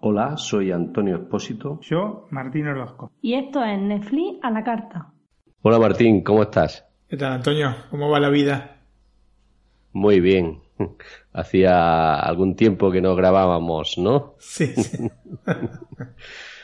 [0.00, 1.78] Hola, soy Antonio Espósito.
[1.82, 3.12] Yo, Martín Orozco.
[3.20, 5.12] Y esto es Netflix a la carta.
[5.62, 6.86] Hola Martín, ¿cómo estás?
[7.08, 7.74] ¿Qué tal, Antonio?
[7.90, 8.78] ¿Cómo va la vida?
[9.92, 10.60] Muy bien.
[11.32, 14.34] Hacía algún tiempo que no grabábamos, ¿no?
[14.38, 15.10] Sí, sí.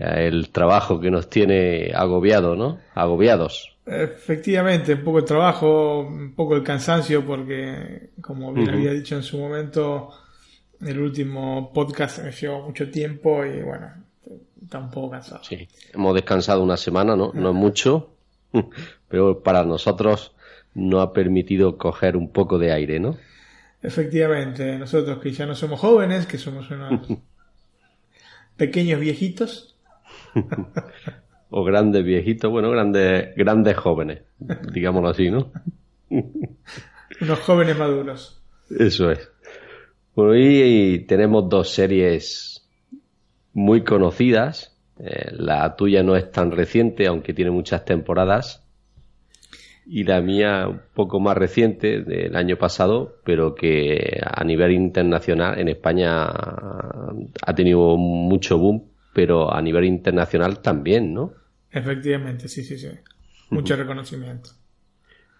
[0.00, 2.78] El trabajo que nos tiene agobiado, ¿no?
[2.94, 3.76] Agobiados.
[3.86, 9.22] Efectivamente, un poco el trabajo, un poco el cansancio, porque, como bien había dicho en
[9.22, 10.10] su momento,
[10.80, 13.92] el último podcast me llevó mucho tiempo y bueno,
[14.60, 15.44] está un poco cansado.
[15.44, 17.30] Sí, hemos descansado una semana, ¿no?
[17.32, 18.10] No es mucho,
[19.08, 20.34] pero para nosotros
[20.74, 23.16] no ha permitido coger un poco de aire, ¿no?
[23.82, 27.06] Efectivamente, nosotros que ya no somos jóvenes, que somos unos
[28.56, 29.75] pequeños viejitos.
[31.50, 34.22] o grandes viejitos, bueno, grandes, grandes jóvenes,
[34.72, 35.52] digámoslo así, ¿no?
[37.20, 38.42] unos jóvenes maduros.
[38.70, 39.30] Eso es.
[40.14, 42.66] Bueno, y tenemos dos series
[43.52, 44.76] muy conocidas.
[44.98, 48.64] Eh, la tuya no es tan reciente, aunque tiene muchas temporadas.
[49.86, 55.60] Y la mía un poco más reciente, del año pasado, pero que a nivel internacional
[55.60, 58.82] en España ha tenido mucho boom,
[59.16, 61.32] pero a nivel internacional también, ¿no?
[61.70, 62.90] Efectivamente, sí, sí, sí.
[63.48, 64.50] Mucho reconocimiento.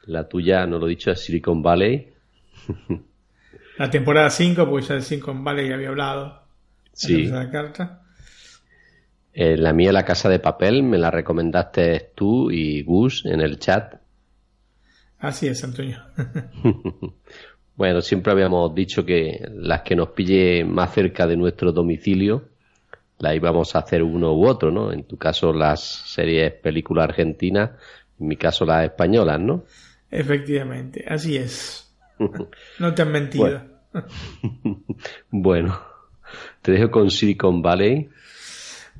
[0.06, 2.10] La tuya, no lo he dicho, es Silicon Valley.
[3.78, 6.42] La temporada 5, pues ya de 5 en Vale ya había hablado.
[6.94, 7.26] Sí.
[7.26, 8.00] La carta.
[9.34, 13.58] Eh, la mía, La Casa de Papel, me la recomendaste tú y Gus en el
[13.58, 13.96] chat.
[15.18, 15.98] Así es, Antonio.
[17.76, 22.55] bueno, siempre habíamos dicho que las que nos pille más cerca de nuestro domicilio,
[23.18, 24.92] la íbamos a hacer uno u otro, ¿no?
[24.92, 27.70] En tu caso las series películas argentinas,
[28.20, 29.64] en mi caso las españolas, ¿no?
[30.10, 31.82] Efectivamente, así es.
[32.78, 33.60] No te han mentido.
[35.30, 35.78] Bueno.
[36.60, 38.08] te dejo con Silicon Valley.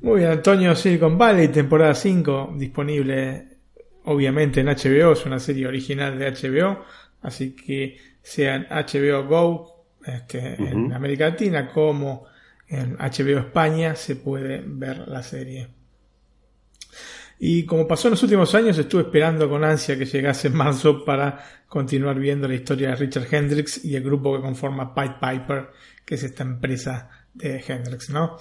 [0.01, 3.57] Muy bien, Antonio, Silicon Valley, temporada 5, disponible
[4.05, 6.83] obviamente en HBO, es una serie original de HBO,
[7.21, 12.25] así que sea en HBO Go este, en América Latina como
[12.67, 15.69] en HBO España se puede ver la serie.
[17.39, 21.43] Y como pasó en los últimos años, estuve esperando con ansia que llegase marzo para
[21.67, 25.69] continuar viendo la historia de Richard Hendrix y el grupo que conforma Pied Piper,
[26.03, 28.37] que es esta empresa de Hendrix, ¿no?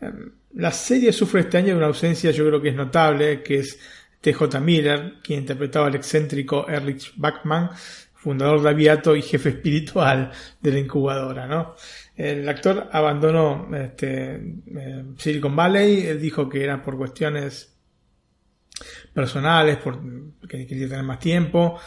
[0.00, 3.78] Em, la serie sufre este año una ausencia, yo creo que es notable, que es
[4.20, 7.70] TJ Miller, quien interpretaba al excéntrico Erlich Bachmann,
[8.14, 11.74] fundador de Aviato y jefe espiritual de la incubadora, ¿no?
[12.16, 17.74] El actor abandonó este, em, Silicon Valley, dijo que era por cuestiones
[19.12, 21.78] personales, porque quería tener más tiempo.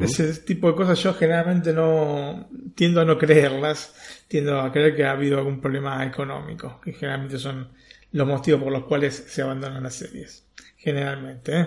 [0.00, 3.94] Ese tipo de cosas yo generalmente no tiendo a no creerlas,
[4.26, 7.68] tiendo a creer que ha habido algún problema económico, que generalmente son
[8.12, 10.46] los motivos por los cuales se abandonan las series.
[10.76, 11.66] Generalmente, ¿eh?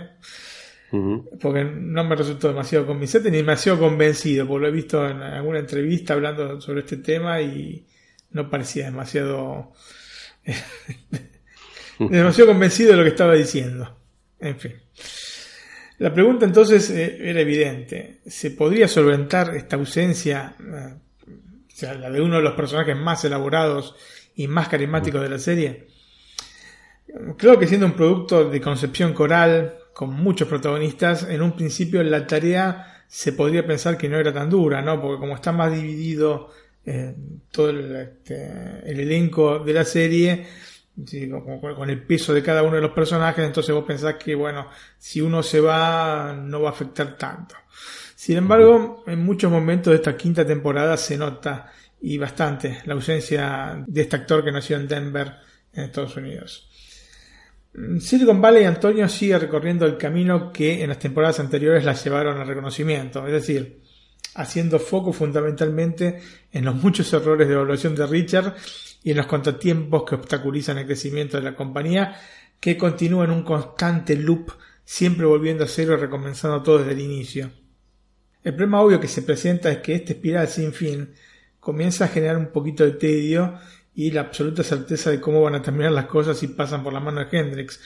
[1.40, 5.60] Porque no me resultó demasiado convincente ni demasiado convencido, porque lo he visto en alguna
[5.60, 7.86] entrevista hablando sobre este tema y
[8.32, 9.74] no parecía demasiado
[12.00, 13.98] demasiado convencido de lo que estaba diciendo.
[14.40, 14.74] En fin.
[15.98, 18.22] La pregunta entonces eh, era evidente.
[18.26, 20.94] ¿Se podría solventar esta ausencia, eh,
[21.28, 23.96] o sea, la de uno de los personajes más elaborados
[24.36, 25.88] y más carismáticos de la serie?
[27.38, 32.28] Creo que siendo un producto de concepción coral, con muchos protagonistas, en un principio la
[32.28, 35.02] tarea se podría pensar que no era tan dura, ¿no?
[35.02, 36.50] Porque como está más dividido
[36.86, 37.16] eh,
[37.50, 40.48] todo el, este, el elenco de la serie,
[41.78, 44.68] con, el peso de cada uno de los personajes, entonces vos pensás que, bueno,
[44.98, 47.56] si uno se va, no va a afectar tanto.
[48.16, 53.82] Sin embargo, en muchos momentos de esta quinta temporada se nota, y bastante, la ausencia
[53.88, 55.36] de este actor que nació en Denver,
[55.72, 56.70] en Estados Unidos.
[58.00, 62.48] Silicon Valley Antonio sigue recorriendo el camino que en las temporadas anteriores la llevaron al
[62.48, 63.82] reconocimiento, es decir,
[64.36, 66.22] haciendo foco fundamentalmente
[66.52, 68.56] en los muchos errores de evaluación de Richard
[69.04, 72.16] y en los contratiempos que obstaculizan el crecimiento de la compañía,
[72.60, 74.52] que continúa en un constante loop,
[74.86, 77.52] siempre volviendo a cero y recomenzando todo desde el inicio.
[78.44, 81.14] El problema obvio que se presenta es que esta espiral sin fin
[81.60, 83.56] comienza a generar un poquito de tedio
[83.96, 87.00] y la absoluta certeza de cómo van a terminar las cosas si pasan por la
[87.00, 87.80] mano de Hendrix.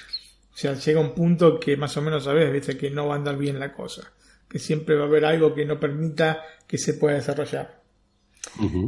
[0.53, 3.17] O sea, llega un punto que más o menos sabes, viste, que no va a
[3.17, 4.11] andar bien la cosa.
[4.47, 7.79] Que siempre va a haber algo que no permita que se pueda desarrollar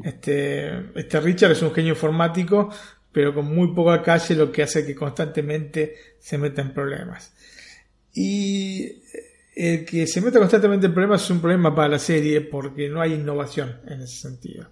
[0.03, 2.69] este, este Richard es un genio informático,
[3.12, 7.33] pero con muy poca calle, lo que hace que constantemente se meta en problemas.
[8.13, 9.01] Y
[9.56, 13.01] el que se meta constantemente en problemas es un problema para la serie porque no
[13.01, 14.69] hay innovación en ese sentido.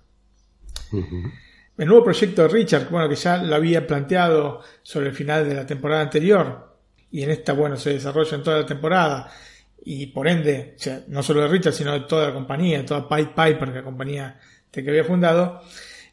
[1.79, 5.55] El nuevo proyecto de Richard, bueno, que ya lo había planteado sobre el final de
[5.55, 6.75] la temporada anterior,
[7.09, 9.31] y en esta, bueno, se desarrolla en toda la temporada,
[9.85, 10.75] y por ende,
[11.07, 14.37] no solo de Richard, sino de toda la compañía, de toda Pipe Piper, la compañía
[14.69, 15.61] que había fundado,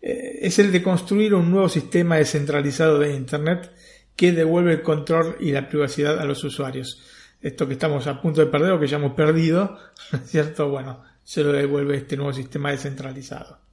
[0.01, 3.73] eh, es el de construir un nuevo sistema descentralizado de Internet
[4.15, 7.03] que devuelve el control y la privacidad a los usuarios.
[7.43, 9.77] Esto que estamos a punto de perder o que ya hemos perdido,
[10.27, 10.69] ¿cierto?
[10.69, 13.66] Bueno, se lo devuelve este nuevo sistema descentralizado.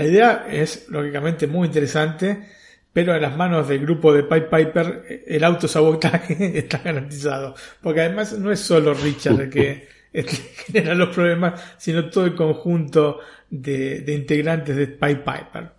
[0.00, 2.48] La idea es, lógicamente, muy interesante,
[2.90, 7.54] pero en las manos del grupo de Pipe Piper el autosabotaje está garantizado.
[7.82, 9.88] Porque además no es solo Richard el que
[10.64, 13.18] genera los problemas, sino todo el conjunto
[13.50, 15.70] de, integrantes de Pipe Piper.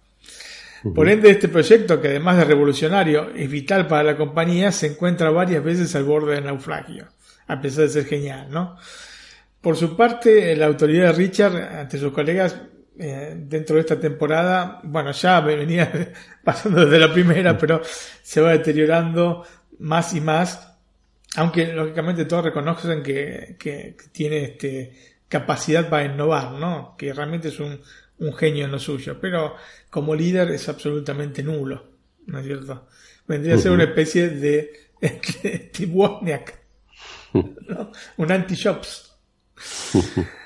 [0.93, 5.31] Por ende, este proyecto, que además de revolucionario es vital para la compañía, se encuentra
[5.31, 7.07] varias veces al borde del naufragio,
[7.47, 8.77] a pesar de ser genial, ¿no?
[9.61, 12.55] Por su parte, la autoridad de Richard ante sus colegas
[12.99, 17.81] eh, dentro de esta temporada, bueno, ya venía pasando desde la primera, pero
[18.21, 19.45] se va deteriorando
[19.79, 20.75] más y más,
[21.35, 24.93] aunque lógicamente todos reconocen que, que, tiene este,
[25.29, 26.95] capacidad para innovar, ¿no?
[26.97, 27.79] Que realmente es un,
[28.19, 29.55] un genio en lo suyo, pero
[29.89, 31.91] como líder es absolutamente nulo,
[32.25, 32.87] ¿no es cierto?
[33.25, 34.71] Vendría a ser una especie de
[35.01, 36.59] Steve Wozniak,
[38.17, 39.15] un anti-shops.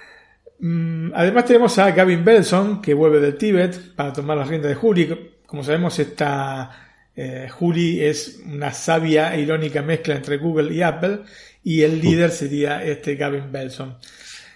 [0.59, 4.75] Mm, además tenemos a Gavin Belson, que vuelve del Tíbet para tomar las riendas de
[4.75, 5.33] Juli.
[5.45, 6.71] Como sabemos, esta
[7.15, 11.21] eh, Juli es una sabia e irónica mezcla entre Google y Apple,
[11.63, 13.97] y el líder sería este Gavin Belson.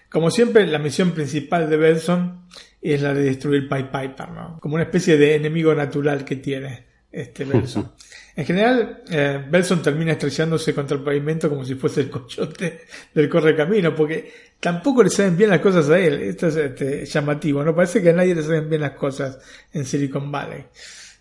[0.09, 2.45] Como siempre, la misión principal de Belson
[2.81, 4.59] es la de destruir Piper, ¿no?
[4.59, 7.91] Como una especie de enemigo natural que tiene este Belson.
[8.39, 13.27] En general, eh, Belson termina estrellándose contra el pavimento como si fuese el cochote del
[13.27, 14.31] correcamino, porque
[14.61, 16.21] tampoco le saben bien las cosas a él.
[16.21, 17.75] Esto es este, llamativo, ¿no?
[17.75, 19.39] Parece que a nadie le saben bien las cosas
[19.73, 20.63] en Silicon Valley.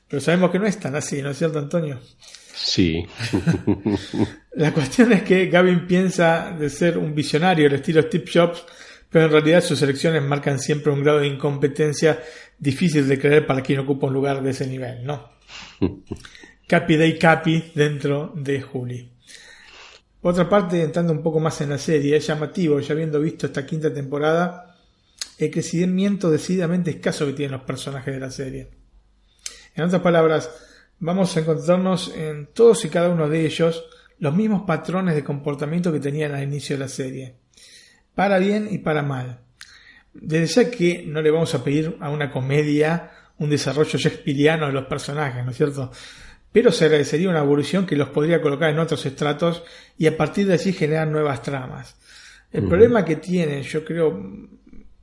[0.07, 1.99] Pero sabemos que no es tan así, ¿no es cierto, Antonio?
[2.55, 3.05] Sí.
[4.53, 8.65] La cuestión es que Gavin piensa de ser un visionario al estilo Steve Jobs,
[9.11, 12.23] pero en realidad sus elecciones marcan siempre un grado de incompetencia
[12.57, 15.33] difícil de creer para quien ocupa un lugar de ese nivel, ¿no?
[16.69, 19.11] Capi Day Capi dentro de Juli.
[20.21, 23.47] Por otra parte, entrando un poco más en la serie, es llamativo, ya habiendo visto
[23.47, 24.77] esta quinta temporada,
[25.39, 28.69] el crecimiento decididamente escaso que tienen los personajes de la serie.
[29.75, 30.51] En otras palabras,
[30.99, 33.87] vamos a encontrarnos en todos y cada uno de ellos
[34.19, 37.37] los mismos patrones de comportamiento que tenían al inicio de la serie,
[38.15, 39.41] para bien y para mal.
[40.13, 44.73] Desde ya que no le vamos a pedir a una comedia un desarrollo shakespeariano de
[44.73, 45.91] los personajes, ¿no es cierto?
[46.53, 49.63] Pero se agradecería una evolución que los podría colocar en otros estratos
[49.97, 51.97] y a partir de allí generar nuevas tramas.
[52.51, 54.19] El problema que tiene, yo creo,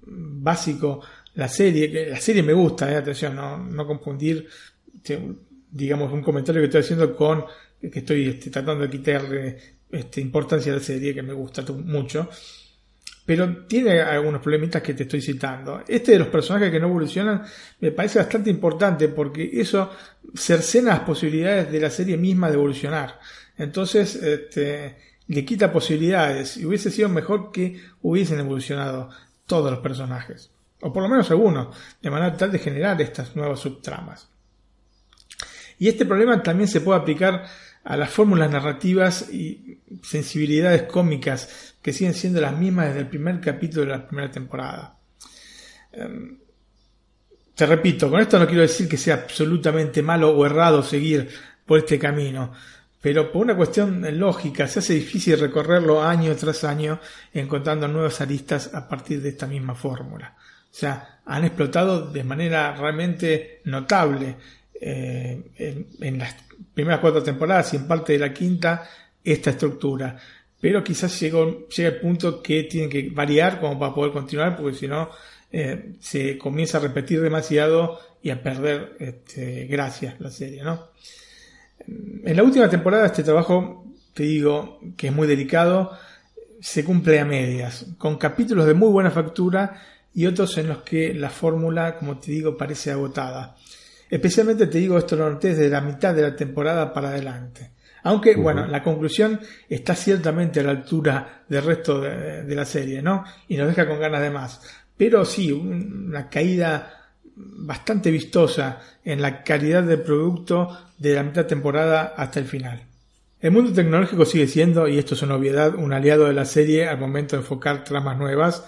[0.02, 1.02] básico,
[1.36, 4.48] la serie, que la serie me gusta, eh, atención, no, no confundir,
[5.70, 7.46] digamos, un comentario que estoy haciendo con
[7.80, 9.58] que estoy este, tratando de quitarle
[9.92, 12.30] este, importancia a la serie, que me gusta mucho
[13.26, 15.82] pero tiene algunos problemitas que te estoy citando.
[15.88, 17.44] Este de los personajes que no evolucionan
[17.80, 19.92] me parece bastante importante porque eso
[20.36, 23.20] cercena las posibilidades de la serie misma de evolucionar.
[23.58, 29.10] Entonces, este, le quita posibilidades y hubiese sido mejor que hubiesen evolucionado
[29.48, 33.60] todos los personajes, o por lo menos algunos, de manera tal de generar estas nuevas
[33.60, 34.28] subtramas.
[35.78, 37.46] Y este problema también se puede aplicar
[37.84, 43.40] a las fórmulas narrativas y sensibilidades cómicas que siguen siendo las mismas desde el primer
[43.40, 44.98] capítulo de la primera temporada.
[45.92, 46.36] Em,
[47.54, 51.30] te repito, con esto no quiero decir que sea absolutamente malo o errado seguir
[51.64, 52.52] por este camino,
[53.00, 57.00] pero por una cuestión lógica se hace difícil recorrerlo año tras año
[57.32, 60.36] encontrando nuevas aristas a partir de esta misma fórmula.
[60.40, 64.38] O sea, han explotado de manera realmente notable
[64.82, 65.52] eh,
[66.00, 66.36] en, las
[66.74, 68.90] primeras cuatro temporadas y en parte de la quinta
[69.24, 70.18] esta estructura.
[70.62, 74.88] Pero quizás llega el punto que tienen que variar como para poder continuar, porque si
[74.88, 75.10] no
[75.52, 80.64] eh, se comienza a repetir demasiado y a perder este, gracias la serie.
[81.88, 85.92] En la última temporada este trabajo, te digo, que es muy delicado,
[86.60, 89.82] se cumple a medias, con capítulos de muy buena factura
[90.14, 93.56] y otros en los que la fórmula, como te digo, parece agotada.
[94.10, 97.72] Especialmente te digo esto lo noté desde la mitad de la temporada para adelante.
[98.06, 103.24] Aunque, bueno, la conclusión está ciertamente a la altura del resto de, la serie, ¿no?
[103.48, 104.62] Y nos deja con ganas de más.
[104.96, 112.14] Pero sí, una caída bastante vistosa en la calidad del producto de la mitad temporada
[112.16, 112.84] hasta el final.
[113.42, 116.88] El mundo tecnológico sigue siendo, y esto es una obviedad, un aliado de la serie
[116.88, 118.66] al momento de enfocar tramas nuevas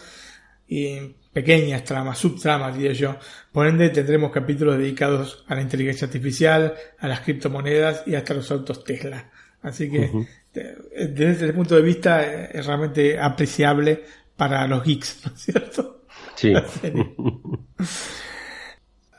[0.67, 3.15] y pequeñas tramas, subtramas diría yo.
[3.51, 8.50] Por ende tendremos capítulos dedicados a la inteligencia artificial, a las criptomonedas y hasta los
[8.50, 9.29] autos Tesla.
[9.62, 10.10] Así que
[10.51, 14.03] desde ese punto de vista es realmente apreciable
[14.36, 16.01] para los geeks, ¿no es cierto?
[16.34, 16.53] Sí.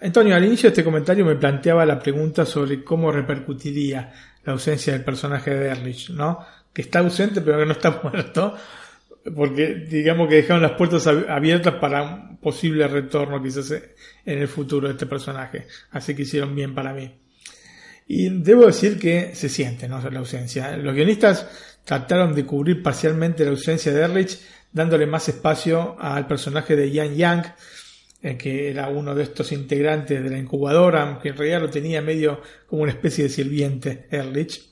[0.00, 4.92] Antonio, al inicio de este comentario me planteaba la pregunta sobre cómo repercutiría la ausencia
[4.92, 6.44] del personaje de Erlich, ¿no?
[6.72, 8.56] Que está ausente pero que no está muerto,
[9.34, 14.88] porque digamos que dejaron las puertas abiertas para un posible retorno quizás en el futuro
[14.88, 15.66] de este personaje.
[15.90, 17.12] Así que hicieron bien para mí.
[18.06, 20.00] Y debo decir que se siente, ¿no?
[20.10, 20.76] La ausencia.
[20.76, 21.46] Los guionistas
[21.84, 24.38] trataron de cubrir parcialmente la ausencia de Erlich,
[24.72, 27.46] dándole más espacio al personaje de Yang Yang,
[28.22, 32.00] eh, que era uno de estos integrantes de la incubadora, aunque en realidad lo tenía
[32.00, 34.68] medio como una especie de sirviente, Erlich.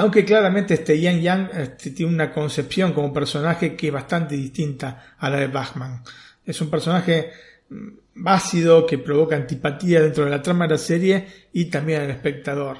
[0.00, 5.14] Aunque claramente este Yang Yang este, tiene una concepción como personaje que es bastante distinta
[5.18, 6.02] a la de Bachman.
[6.44, 7.30] Es un personaje
[7.68, 12.10] mm, ácido que provoca antipatía dentro de la trama de la serie y también al
[12.10, 12.78] espectador.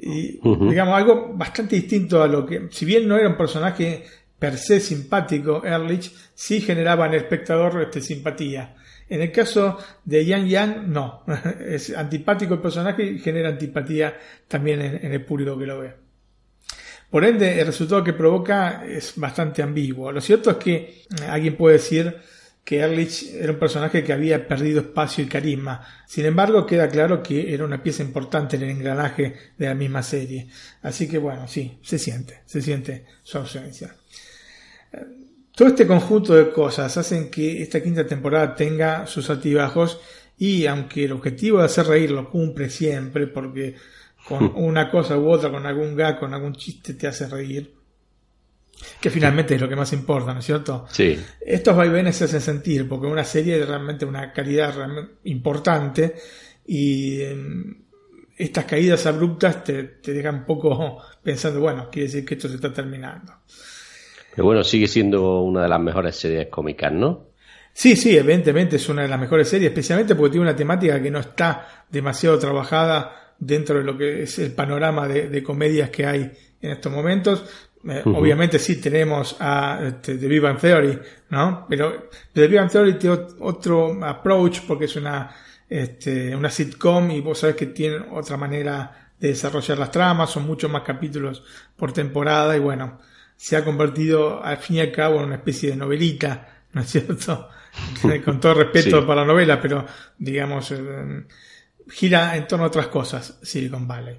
[0.00, 4.04] Y, digamos, algo bastante distinto a lo que, si bien no era un personaje
[4.38, 8.76] per se simpático, Ehrlich sí generaba en el espectador este, simpatía.
[9.08, 11.24] En el caso de Yang Yang, no.
[11.66, 14.16] Es antipático el personaje y genera antipatía
[14.48, 16.01] también en, el público que lo ve.
[17.12, 20.10] Por ende, el resultado que provoca es bastante ambiguo.
[20.10, 22.16] Lo cierto es que eh, alguien puede decir
[22.64, 25.86] que Ehrlich era un personaje que había perdido espacio y carisma.
[26.06, 30.02] Sin embargo, queda claro que era una pieza importante en el engranaje de la misma
[30.02, 30.48] serie.
[30.80, 33.94] Así que bueno, sí, se siente, se siente su ausencia.
[35.54, 40.00] Todo este conjunto de cosas hacen que esta quinta temporada tenga sus altibajos
[40.38, 43.74] y aunque el objetivo de hacer reír lo cumple siempre porque
[44.32, 47.70] con una cosa u otra, con algún gag, con algún chiste te hace reír,
[48.98, 50.86] que finalmente es lo que más importa, ¿no es cierto?
[50.90, 51.18] Sí.
[51.40, 54.74] Estos vaivenes se hacen sentir porque una serie es realmente una calidad
[55.24, 56.14] importante
[56.66, 57.74] y em,
[58.38, 62.54] estas caídas abruptas te, te dejan un poco pensando, bueno, quiere decir que esto se
[62.54, 63.34] está terminando.
[64.34, 67.32] Pero bueno, sigue siendo una de las mejores series cómicas, ¿no?
[67.74, 71.10] Sí, sí, evidentemente es una de las mejores series, especialmente porque tiene una temática que
[71.10, 76.32] no está demasiado trabajada dentro de lo que es el panorama de, comedias que hay
[76.60, 77.44] en estos momentos.
[77.84, 80.98] Eh, obviamente sí tenemos a este, The Big Theory,
[81.30, 81.66] ¿no?
[81.68, 85.34] Pero The Big Theory tiene otro approach porque es una,
[85.68, 90.46] este, una sitcom y vos sabés que tiene otra manera de desarrollar las tramas, son
[90.46, 91.42] muchos más capítulos
[91.74, 93.00] por temporada y bueno,
[93.36, 96.90] se ha convertido al fin y al cabo en una especie de novelita, ¿no es
[96.90, 97.48] cierto?
[98.24, 99.84] Con todo respeto para la novela, pero
[100.16, 101.24] digamos, eh,
[101.92, 104.18] gira en torno a otras cosas Silicon Valley.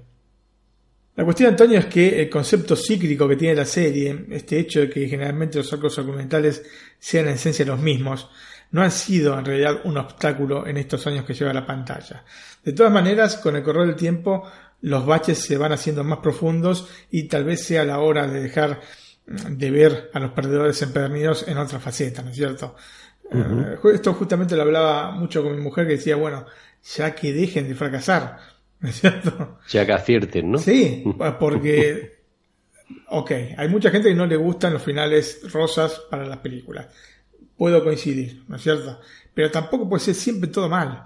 [1.16, 4.90] La cuestión, Antonio, es que el concepto cíclico que tiene la serie, este hecho de
[4.90, 6.64] que generalmente los arcos argumentales
[6.98, 8.28] sean en esencia los mismos,
[8.72, 12.24] no han sido en realidad un obstáculo en estos años que lleva la pantalla.
[12.64, 14.42] De todas maneras, con el correr del tiempo,
[14.80, 18.80] los baches se van haciendo más profundos y tal vez sea la hora de dejar
[19.26, 22.74] de ver a los perdedores empedernidos en otra faceta, ¿no es cierto?
[23.30, 26.44] Eh, esto justamente lo hablaba mucho con mi mujer que decía, bueno,
[26.84, 28.38] ya que dejen de fracasar,
[28.80, 29.58] ¿no es cierto?
[29.68, 30.58] Ya que acierten, ¿no?
[30.58, 31.04] Sí,
[31.38, 32.18] porque,
[33.08, 36.88] ok, hay mucha gente que no le gustan los finales rosas para las películas.
[37.56, 39.00] Puedo coincidir, ¿no es cierto?
[39.32, 41.04] Pero tampoco puede ser siempre todo mal.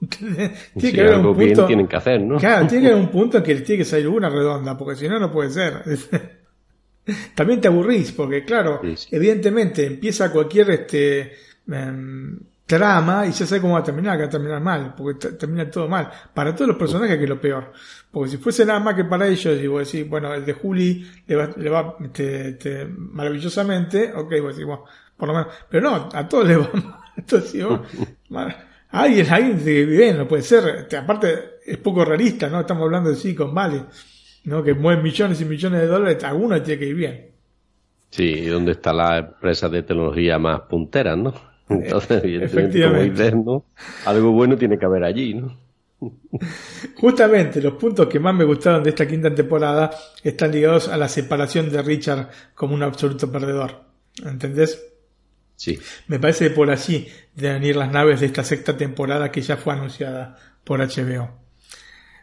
[0.18, 1.66] tiene que haber un punto.
[1.66, 2.38] tienen que hacer, ¿no?
[2.38, 5.08] Claro, tiene que haber un punto en que tiene que salir una redonda, porque si
[5.08, 5.82] no, no puede ser.
[7.34, 11.34] También te aburrís, porque claro, evidentemente empieza cualquier este
[11.70, 15.28] em, trama y ya sabes cómo va a terminar, que va a terminar mal, porque
[15.30, 16.10] termina todo mal.
[16.34, 17.72] Para todos los personajes que es lo peor.
[18.10, 21.06] Porque si fuese nada más que para ellos, y vos decís, bueno, el de Juli
[21.26, 24.84] le va, le va este, maravillosamente, ok, vos decís, bueno,
[25.16, 26.96] por lo menos, pero no, a todos les va mal.
[27.16, 27.64] Entonces,
[28.28, 28.54] bueno,
[28.90, 32.60] alguien, alguien bien, no puede ser, este, aparte es poco realista, ¿no?
[32.60, 33.82] Estamos hablando de Silicon Valley.
[34.46, 34.62] ¿no?
[34.62, 37.30] que mueven millones y millones de dólares, alguno tiene que ir bien.
[38.10, 41.34] Sí, y dónde está la empresa de tecnología más puntera, ¿no?
[41.68, 43.64] Entonces, evidentemente, como
[44.04, 45.66] algo bueno tiene que haber allí, ¿no?
[46.96, 49.90] Justamente los puntos que más me gustaron de esta quinta temporada
[50.22, 53.82] están ligados a la separación de Richard como un absoluto perdedor.
[54.24, 54.82] ¿Entendés?
[55.56, 55.78] Sí.
[56.08, 59.56] Me parece que por allí deben ir las naves de esta sexta temporada que ya
[59.56, 61.46] fue anunciada por HBO.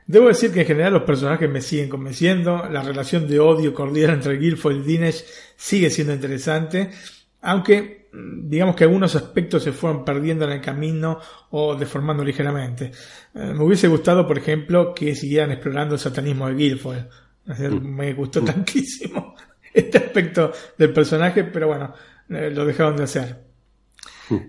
[0.06, 4.12] Debo decir que en general los personajes me siguen convenciendo, la relación de odio cordial
[4.12, 6.92] entre Guilford y Dinesh sigue siendo interesante,
[7.42, 12.92] aunque digamos que algunos aspectos se fueron perdiendo en el camino o deformando ligeramente.
[13.34, 17.06] Eh, me hubiese gustado, por ejemplo, que siguieran explorando el satanismo de Guilford,
[17.82, 19.36] Me gustó tantísimo
[19.74, 21.94] este aspecto del personaje, pero bueno,
[22.30, 23.44] eh, lo dejaron de hacer.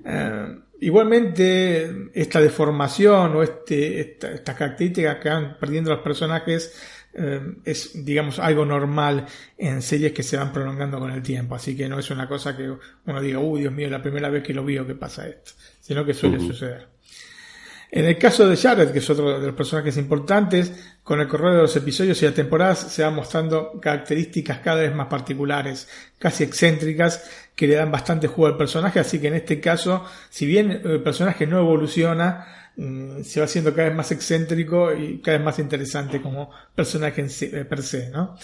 [0.04, 8.04] Eh, igualmente, esta deformación o este, esta, característica que van perdiendo los personajes eh, es,
[8.04, 11.54] digamos, algo normal en series que se van prolongando con el tiempo.
[11.54, 12.72] Así que no es una cosa que
[13.06, 16.04] uno diga, uy, Dios mío, la primera vez que lo veo que pasa esto, sino
[16.04, 16.94] que suele suceder.
[17.96, 21.54] En el caso de Jared, que es otro de los personajes importantes, con el correr
[21.54, 26.42] de los episodios y las temporadas se van mostrando características cada vez más particulares, casi
[26.42, 30.72] excéntricas, que le dan bastante juego al personaje, así que en este caso, si bien
[30.72, 35.58] el personaje no evoluciona, se va haciendo cada vez más excéntrico y cada vez más
[35.58, 38.36] interesante como personaje en eh, per se, ¿no?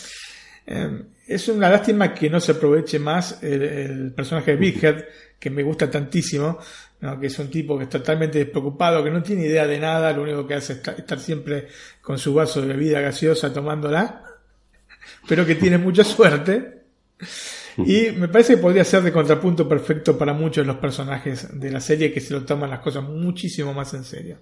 [0.66, 5.04] Em, es una lástima que no se aproveche más el, personaje de Big Head,
[5.38, 6.58] que me gusta tantísimo,
[7.20, 10.22] que es un tipo que es totalmente despreocupado, que no tiene idea de nada, lo
[10.22, 11.68] único que hace es estar siempre
[12.00, 14.24] con su vaso de bebida gaseosa tomándola,
[15.26, 16.82] pero que tiene mucha suerte.
[17.86, 21.70] Y me parece que podría ser de contrapunto perfecto para muchos de los personajes de
[21.70, 24.38] la serie que se lo toman las cosas muchísimo más en serio.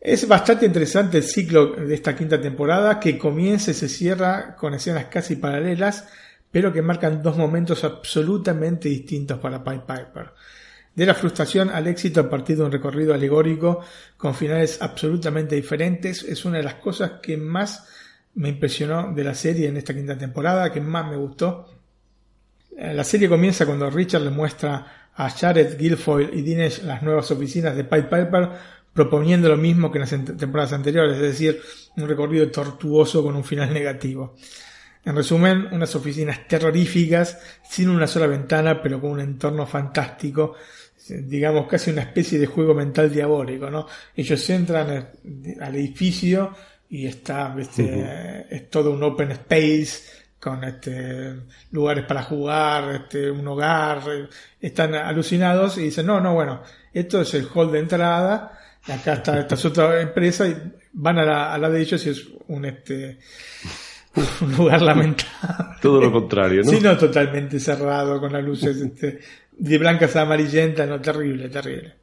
[0.00, 4.74] Es bastante interesante el ciclo de esta quinta temporada que comienza y se cierra con
[4.74, 6.06] escenas casi paralelas
[6.50, 10.32] pero que marcan dos momentos absolutamente distintos para Pied Piper.
[10.94, 13.84] De la frustración al éxito a partir de un recorrido alegórico
[14.16, 17.86] con finales absolutamente diferentes es una de las cosas que más
[18.38, 21.66] me impresionó de la serie en esta quinta temporada, que más me gustó.
[22.76, 27.28] Eh, la serie comienza cuando Richard le muestra a Jared, Guilfoyle y Dinesh las nuevas
[27.32, 28.50] oficinas de Pied Piper
[28.92, 31.60] proponiendo lo mismo que en las temporadas anteriores, es decir,
[31.96, 34.36] un recorrido tortuoso con un final negativo.
[35.04, 40.54] En resumen, unas oficinas terroríficas, sin una sola ventana, pero con un entorno fantástico,
[41.08, 43.86] digamos casi una especie de juego mental diabólico, ¿no?
[44.14, 45.08] Ellos entran
[45.60, 46.52] al edificio
[46.90, 51.34] y está, este, es todo un open space con este,
[51.72, 54.00] lugares para jugar, este, un hogar,
[54.60, 56.62] están alucinados y dicen, no, no, bueno,
[56.92, 60.56] esto es el hall de entrada, acá está esta otra empresa y
[60.92, 63.18] van a la, a la de ellos y es un, este,
[64.40, 65.76] un lugar lamentable.
[65.82, 66.70] Todo lo contrario, ¿no?
[66.70, 69.20] Sí, no, totalmente cerrado, con las luces este,
[69.52, 71.96] de blancas a amarillentas, no, terrible, terrible.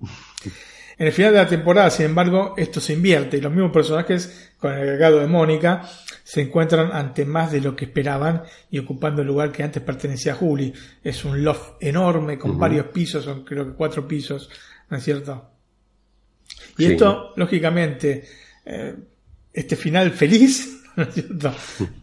[0.97, 4.51] En el final de la temporada, sin embargo, esto se invierte y los mismos personajes,
[4.57, 5.83] con el agregado de Mónica,
[6.23, 10.33] se encuentran ante más de lo que esperaban y ocupando el lugar que antes pertenecía
[10.33, 10.73] a Julie.
[11.03, 14.49] Es un loft enorme con varios pisos, son creo que cuatro pisos,
[14.89, 15.51] ¿no es cierto?
[16.77, 18.25] Y esto, lógicamente,
[18.65, 18.95] eh,
[19.53, 20.83] este final feliz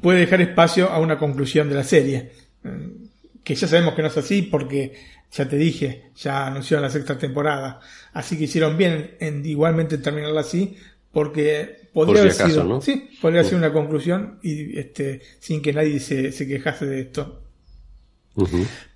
[0.00, 2.32] puede dejar espacio a una conclusión de la serie.
[2.62, 3.02] Mm,
[3.42, 4.94] que ya sabemos que no es así porque,
[5.32, 7.80] ya te dije, ya anunció la sexta temporada.
[8.12, 10.76] Así que hicieron bien en igualmente terminarla así
[11.10, 16.32] porque podría haber sido, sí, podría ser una conclusión y este, sin que nadie se,
[16.32, 17.42] se quejase de esto.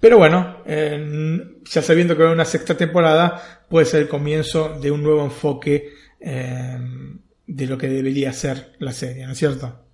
[0.01, 5.03] Pero bueno, ya sabiendo que va una sexta temporada, puede ser el comienzo de un
[5.03, 6.79] nuevo enfoque eh,
[7.46, 9.86] de lo que debería ser la serie, ¿no es cierto?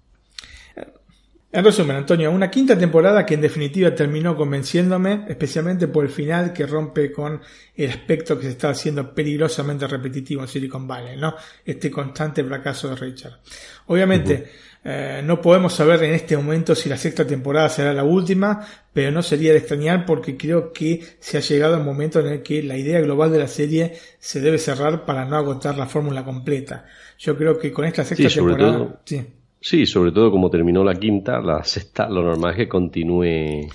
[1.55, 6.51] En resumen, Antonio, una quinta temporada que en definitiva terminó convenciéndome, especialmente por el final
[6.51, 7.43] que rompe con
[7.77, 11.35] el aspecto que se está haciendo peligrosamente repetitivo en Silicon Valley, ¿no?
[11.63, 13.41] Este constante fracaso de Richard.
[13.89, 14.51] Obviamente,
[14.83, 19.11] eh, no podemos saber en este momento si la sexta temporada será la última, pero
[19.11, 22.63] no sería de extrañar porque creo que se ha llegado el momento en el que
[22.63, 26.87] la idea global de la serie se debe cerrar para no agotar la fórmula completa.
[27.19, 29.03] Yo creo que con esta sexta temporada...
[29.05, 29.23] sí.
[29.63, 33.69] Sí, sobre todo como terminó la quinta, la sexta, lo normal es que continúe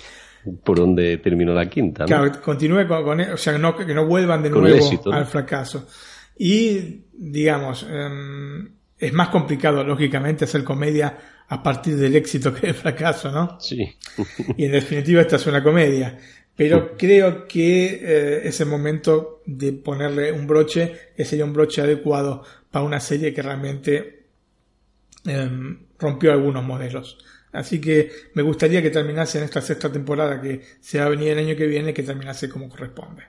[0.62, 2.02] por donde terminó la quinta.
[2.02, 2.06] ¿no?
[2.06, 5.88] Claro, continúe con, o sea, no, que no vuelvan de nuevo al fracaso.
[6.36, 11.16] Y, digamos, em, es más complicado, lógicamente, hacer comedia
[11.48, 13.58] a partir del éxito que del fracaso, ¿no?
[13.58, 13.96] Sí.
[14.58, 16.18] y en definitiva, esta es una comedia.
[16.54, 21.80] Pero creo que eh, es el momento de ponerle un broche, que sería un broche
[21.80, 24.17] adecuado para una serie que realmente
[25.28, 27.18] Em, rompió algunos modelos.
[27.52, 31.28] Así que me gustaría que terminase en esta sexta temporada que se va a venir
[31.28, 33.24] el año que viene, que terminase como corresponde.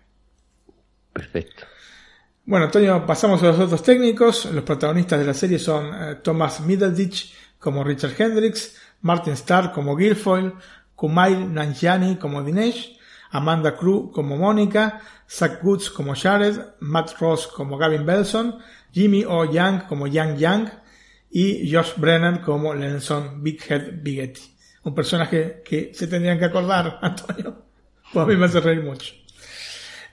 [1.13, 1.65] Perfecto.
[2.45, 4.45] Bueno, Antonio, pasamos a los otros técnicos.
[4.45, 9.95] Los protagonistas de la serie son eh, Thomas Middleditch como Richard Hendricks, Martin Starr como
[9.95, 10.53] Guilfoyle,
[10.95, 12.97] Kumail Nanjiani como Dinesh,
[13.31, 18.57] Amanda Crew como Mónica, Zach Woods como Jared, Matt Ross como Gavin Belson,
[18.91, 19.45] Jimmy O.
[19.45, 20.71] Young como Yang Yang,
[21.31, 24.41] y Josh Brennan como Lenson Big Head Bigetti.
[24.83, 27.63] Un personaje que se tendrían que acordar, Antonio.
[28.11, 29.13] Pues a mí me hace reír mucho.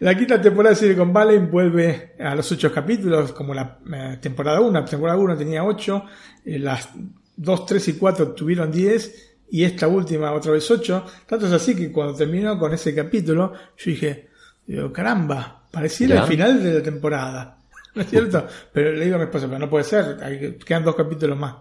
[0.01, 4.61] La quinta temporada de Silicon Valley vuelve a los ocho capítulos, como la eh, temporada
[4.61, 4.81] 1.
[4.81, 6.05] La temporada 1 tenía ocho,
[6.45, 6.91] eh, las
[7.37, 11.07] 2, 3 y 4 tuvieron 10 y esta última otra vez 8.
[11.27, 14.29] Tanto es así que cuando terminó con ese capítulo, yo dije,
[14.67, 17.59] digo, caramba, pareciera el final de la temporada.
[17.97, 18.47] ¿No es cierto?
[18.73, 21.57] pero le digo a mi esposa, pero no puede ser, hay, quedan dos capítulos más.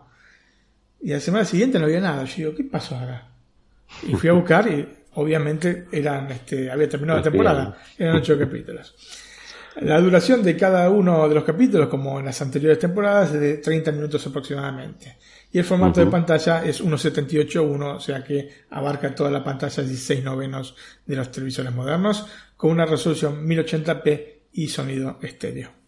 [1.01, 2.25] Y la semana siguiente no había nada.
[2.25, 3.29] Yo digo, ¿qué pasó ahora?
[4.03, 8.95] Y fui a buscar y obviamente eran, este, había terminado la temporada, eran ocho capítulos.
[9.81, 13.57] La duración de cada uno de los capítulos, como en las anteriores temporadas, es de
[13.57, 15.17] 30 minutos aproximadamente.
[15.51, 20.23] Y el formato de pantalla es 1.78.1, o sea que abarca toda la pantalla 16
[20.23, 25.84] novenos de los televisores modernos, con una resolución 1080p y sonido estéreo.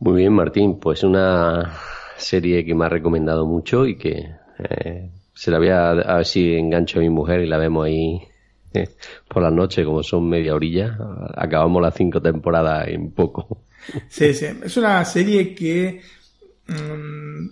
[0.00, 1.72] Muy bien, Martín, pues una
[2.16, 6.26] serie que me ha recomendado mucho y que eh, se la voy a, a ver
[6.26, 8.20] si engancho a mi mujer y la vemos ahí
[9.28, 10.96] por la noche, como son media orilla,
[11.34, 13.64] acabamos las cinco temporadas en poco.
[14.08, 14.46] Sí, sí.
[14.62, 16.00] Es una serie que
[16.68, 17.48] mm,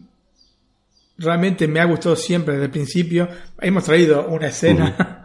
[1.19, 3.29] realmente me ha gustado siempre desde el principio.
[3.61, 5.18] Hemos traído una escena.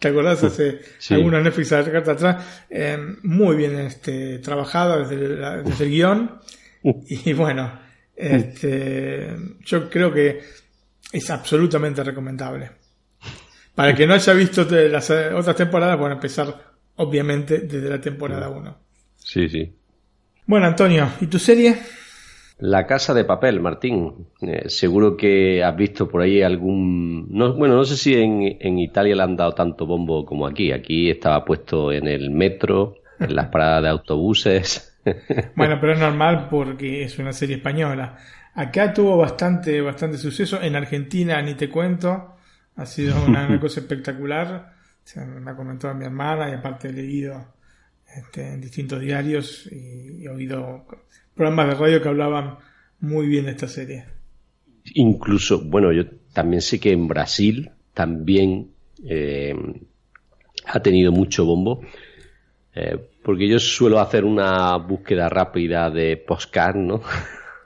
[0.00, 0.42] ¿Te acordás?
[0.42, 1.14] Hace sí.
[1.14, 2.44] algunos Netflix atrás.
[2.68, 6.40] Eh, muy bien este, trabajado desde, desde el guion.
[6.82, 7.78] Y bueno,
[8.16, 9.36] este,
[9.66, 10.40] yo creo que
[11.12, 12.70] es absolutamente recomendable.
[13.74, 18.00] Para el que no haya visto las eh, otras temporadas, bueno, empezar obviamente desde la
[18.00, 18.78] temporada 1.
[19.18, 19.76] Sí, sí.
[20.46, 21.78] Bueno, Antonio, ¿y tu serie?
[22.60, 24.28] La Casa de Papel, Martín.
[24.42, 27.26] Eh, seguro que has visto por ahí algún...
[27.30, 30.70] No, bueno, no sé si en, en, Italia le han dado tanto bombo como aquí.
[30.70, 34.98] Aquí estaba puesto en el metro, en las paradas de autobuses.
[35.56, 38.18] bueno, pero es normal porque es una serie española.
[38.54, 40.60] Acá tuvo bastante, bastante suceso.
[40.60, 42.36] En Argentina ni te cuento.
[42.76, 44.74] Ha sido una, cosa espectacular.
[45.16, 47.54] me ha comentado mi hermana y aparte he leído
[48.16, 50.86] este, en distintos diarios y, he oído
[51.40, 52.58] programas de radio que hablaban
[53.00, 54.04] muy bien esta serie.
[54.92, 58.72] Incluso, bueno, yo también sé que en Brasil también
[59.08, 59.54] eh,
[60.66, 61.80] ha tenido mucho bombo.
[62.74, 67.00] Eh, porque yo suelo hacer una búsqueda rápida de postcard, ¿no?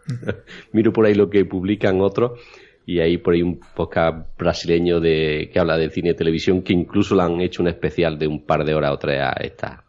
[0.72, 2.38] Miro por ahí lo que publican otros
[2.86, 6.74] y hay por ahí un podcast brasileño de que habla de cine y televisión que
[6.74, 9.82] incluso le han hecho un especial de un par de horas o tres a esta.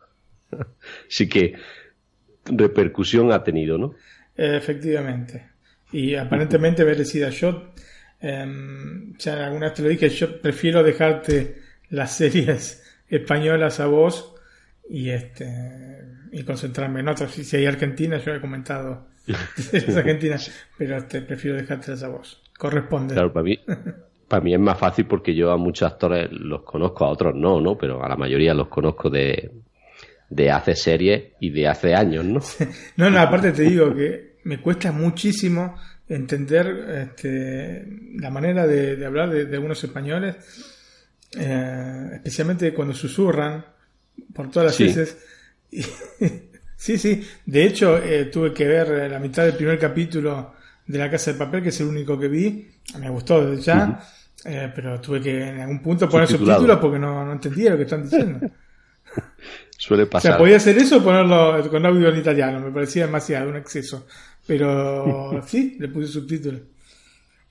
[1.08, 1.54] Así que
[2.46, 3.96] repercusión ha tenido, ¿no?
[4.36, 5.46] Efectivamente.
[5.92, 7.30] Y aparentemente merecida.
[7.30, 7.74] Yo,
[8.22, 8.46] eh,
[9.18, 14.36] ya alguna vez te lo dije, yo prefiero dejarte las series españolas a vos
[14.90, 17.32] y este y concentrarme en otras.
[17.32, 19.08] Si hay Argentina, yo he comentado
[19.56, 23.14] series argentinas, pero te prefiero dejártelas a vos corresponde.
[23.14, 23.60] Claro, para mí,
[24.28, 27.60] para mí es más fácil porque yo a muchos actores los conozco, a otros no,
[27.62, 27.78] ¿no?
[27.78, 29.52] Pero a la mayoría los conozco de,
[30.36, 32.42] de hace series y de hace años, ¿no?
[32.98, 37.86] no, no, aparte te digo que me cuesta muchísimo entender este,
[38.18, 40.36] la manera de, hablar de, algunos españoles,
[41.38, 43.66] eh, especialmente cuando susurran
[44.34, 45.18] por todas las veces.
[46.76, 47.26] sí, sí.
[47.46, 50.54] De hecho, eh, tuve que ver la mitad del primer capítulo
[50.86, 52.68] de La Casa de Papel, que es el único que vi.
[53.00, 54.00] Me gustó desde ya,
[54.44, 57.84] eh, pero tuve que en algún punto poner subtítulos porque no, no entendía lo que
[57.84, 58.40] están diciendo.
[59.86, 60.32] Suele pasar.
[60.32, 64.08] O sea, podía hacer eso ponerlo con audio en italiano, me parecía demasiado, un exceso.
[64.48, 66.62] Pero sí, le puse subtítulos.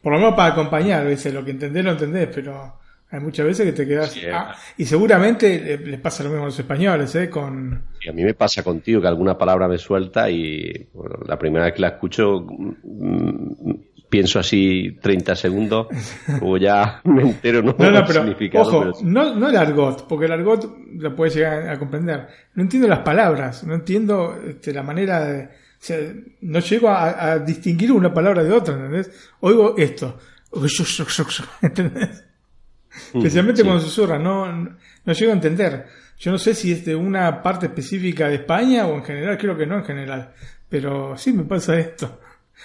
[0.02, 3.66] Por lo menos para acompañar, dice, lo que entendés lo entendés, pero hay muchas veces
[3.66, 4.16] que te quedas.
[4.32, 7.30] Ah, y seguramente les pasa lo mismo a los españoles, ¿eh?
[7.30, 7.72] Con...
[7.72, 10.88] a mí me pasa contigo que alguna palabra me suelta y
[11.28, 12.44] la primera vez que la escucho
[12.82, 13.72] mm,
[14.14, 15.88] pienso así 30 segundos,
[16.40, 20.72] o ya me entero, no, no, pero, Ojo, no, no el argot, porque el argot
[20.98, 22.28] lo puedes llegar a comprender.
[22.54, 25.42] No entiendo las palabras, no entiendo este, la manera de.
[25.46, 25.98] O sea,
[26.42, 29.10] no llego a, a distinguir una palabra de otra, ¿entendés?
[29.40, 30.16] Oigo esto.
[31.60, 32.24] ¿Entendés?
[33.12, 35.86] Especialmente cuando susurra, no, no llego a entender.
[36.20, 39.56] Yo no sé si es de una parte específica de España o en general, creo
[39.56, 40.32] que no en general.
[40.68, 42.20] Pero sí me pasa esto.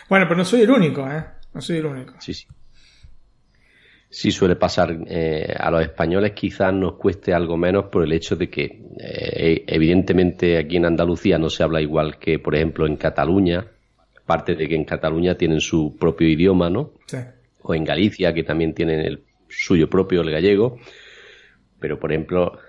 [0.08, 1.39] Bueno, pero no soy el único, ¿eh?
[1.54, 2.14] No soy el único.
[2.20, 2.48] Sí, sí.
[4.10, 4.98] Sí suele pasar.
[5.08, 9.64] Eh, a los españoles quizás nos cueste algo menos por el hecho de que eh,
[9.68, 13.66] evidentemente aquí en Andalucía no se habla igual que, por ejemplo, en Cataluña.
[14.24, 16.92] Aparte de que en Cataluña tienen su propio idioma, ¿no?
[17.06, 17.18] Sí.
[17.62, 20.80] O en Galicia, que también tienen el suyo propio, el gallego,
[21.80, 22.60] pero por ejemplo,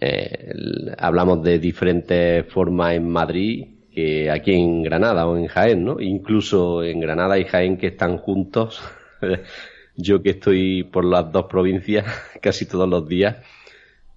[0.00, 0.52] eh,
[0.98, 6.00] hablamos de diferentes formas en Madrid que aquí en Granada o en Jaén, ¿no?
[6.00, 8.82] Incluso en Granada y Jaén que están juntos.
[9.96, 12.06] Yo que estoy por las dos provincias
[12.40, 13.36] casi todos los días,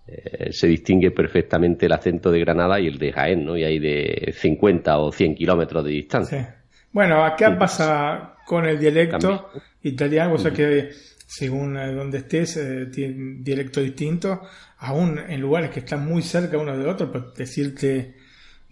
[0.08, 3.58] eh, se distingue perfectamente el acento de Granada y el de Jaén, ¿no?
[3.58, 6.56] Y hay de 50 o 100 kilómetros de distancia.
[6.92, 9.50] Bueno, acá pasa con el dialecto
[9.82, 10.92] italiano, o sea que
[11.26, 14.42] según eh, donde estés, eh, tiene dialecto distinto,
[14.78, 18.16] aún en lugares que están muy cerca uno de otro, pues decirte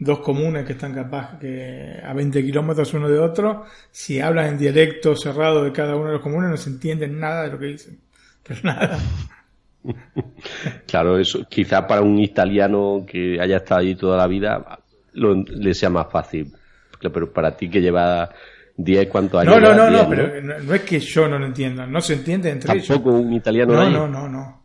[0.04, 4.58] dos comunes que están capaz que a 20 kilómetros uno de otro, si hablan en
[4.58, 7.66] dialecto cerrado de cada uno de los comunes no se entiende nada de lo que
[7.66, 8.00] dicen.
[8.48, 9.00] Pero nada.
[10.88, 14.80] Claro, eso quizá para un italiano que haya estado allí toda la vida
[15.14, 16.54] le sea más fácil.
[17.00, 18.30] Pero para ti que lleva
[18.78, 19.56] 10, ¿cuántos años?
[19.56, 22.50] No, no, no, no, pero no, es que yo no lo entienda, no se entiende
[22.50, 22.88] entre ellos.
[22.88, 24.64] ¿Tampoco un italiano No, no, no, no.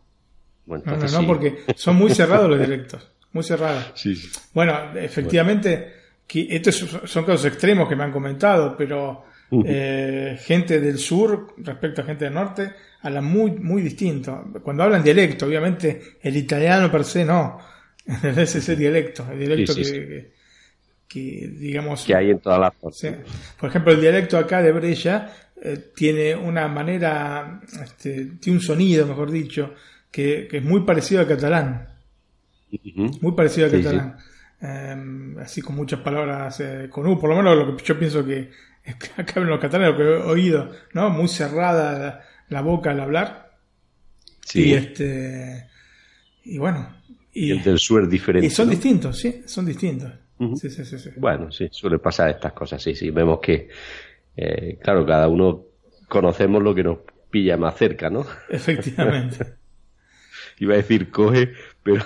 [0.65, 3.91] Bueno, no, no, no, porque son muy cerrados los directos, muy.
[3.95, 4.29] Sí, sí.
[4.53, 5.93] Bueno, efectivamente,
[6.27, 9.25] que estos son casos extremos que me han comentado, pero
[9.65, 14.51] eh, gente del sur respecto a gente del norte hablan muy, muy distinto.
[14.63, 17.59] Cuando hablan dialecto, obviamente el italiano per se no,
[18.23, 20.31] es ese dialecto, el dialecto que,
[21.07, 22.03] que, digamos...
[22.05, 22.73] Que hay en todas las
[23.59, 29.05] Por ejemplo, el dialecto acá de Brescia eh, tiene una manera, este, tiene un sonido,
[29.05, 29.73] mejor dicho,
[30.11, 31.87] que, es muy parecido al catalán.
[33.21, 34.17] Muy parecido al catalán.
[34.61, 38.25] Em, así con muchas palabras eh, con U, por lo menos lo que yo pienso
[38.25, 38.51] que
[39.17, 41.09] acá en los catalanes, lo que he oído, ¿no?
[41.09, 43.57] Muy cerrada la, boca al hablar.
[44.41, 44.69] Sí.
[44.69, 45.67] Y este.
[46.43, 46.97] Y bueno.
[47.31, 48.47] Y, el del sur es diferente.
[48.47, 50.11] Y son distintos, sí, son distintos.
[50.59, 53.11] sí, sí, sí, Bueno, sí, suele pasar estas cosas, sí, sí.
[53.11, 53.69] Vemos que,
[54.35, 55.63] eh, claro, cada uno
[56.07, 56.97] conocemos lo que nos
[57.29, 58.25] pilla más cerca, ¿no?
[58.49, 59.53] Efectivamente.
[60.59, 61.53] Iba a decir coge,
[61.83, 62.03] pero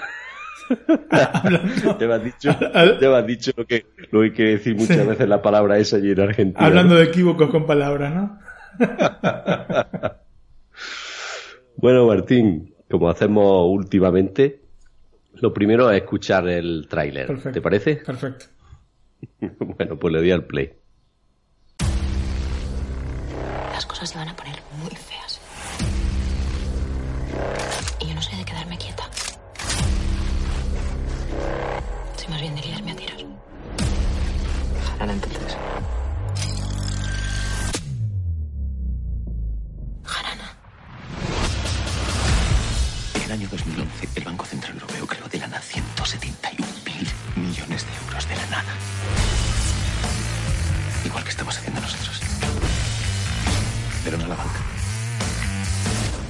[0.70, 5.78] te, has dicho, te dicho lo que, lo que quiere decir muchas veces la palabra
[5.78, 6.66] esa allí en Argentina.
[6.66, 8.40] Hablando de equívocos con palabras, ¿no?
[11.78, 14.62] bueno, Martín, como hacemos últimamente,
[15.36, 17.52] lo primero es escuchar el tráiler.
[17.52, 17.98] ¿Te parece?
[17.98, 18.46] Perfecto.
[19.60, 20.74] bueno, pues le doy al play.
[23.72, 24.53] Las cosas se van a poner
[35.12, 35.58] Entonces.
[40.06, 40.56] Hanana.
[43.16, 47.86] En el año 2011, el Banco Central Europeo creó de la nada 171 mil millones
[47.86, 48.74] de euros de la nada.
[51.04, 52.22] Igual que estamos haciendo nosotros.
[54.06, 54.60] Pero no la banca.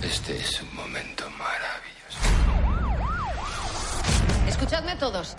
[0.01, 2.17] Este es un momento maravilloso.
[4.47, 5.35] Escuchadme todos.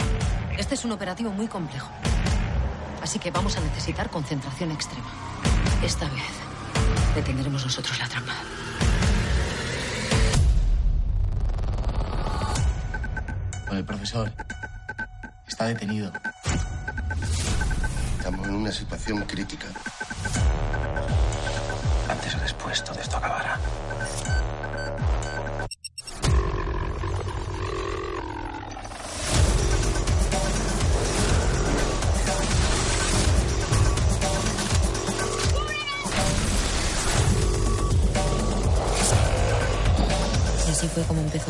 [0.56, 1.90] Este es un operativo muy complejo.
[3.04, 5.10] Así que vamos a necesitar concentración extrema.
[5.82, 6.32] Esta vez
[7.14, 8.32] detendremos nosotros la trampa.
[13.70, 14.32] El profesor
[15.46, 16.10] está detenido.
[18.16, 19.66] Estamos en una situación crítica.
[22.08, 23.58] Antes o después todo esto acabará.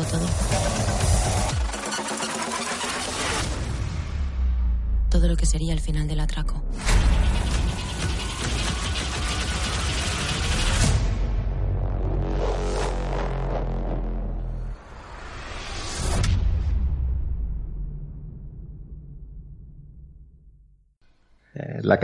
[0.03, 0.25] Todo.
[5.09, 6.64] Todo lo que sería el final del atraco.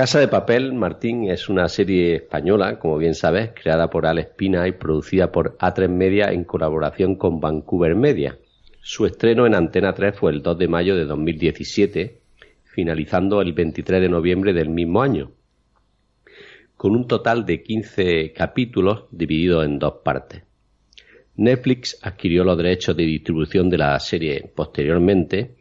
[0.02, 4.68] Casa de Papel, Martín, es una serie española, como bien sabes, creada por Alex Pina
[4.68, 8.40] y producida por A3 Media en colaboración con Vancouver Media.
[8.82, 12.18] Su estreno en Antena 3 fue el 2 de mayo de 2017,
[12.64, 15.34] finalizando el 23 de noviembre del mismo año,
[16.76, 20.42] con un total de 15 capítulos divididos en dos partes.
[21.36, 25.58] Netflix adquirió los derechos de distribución de la serie posteriormente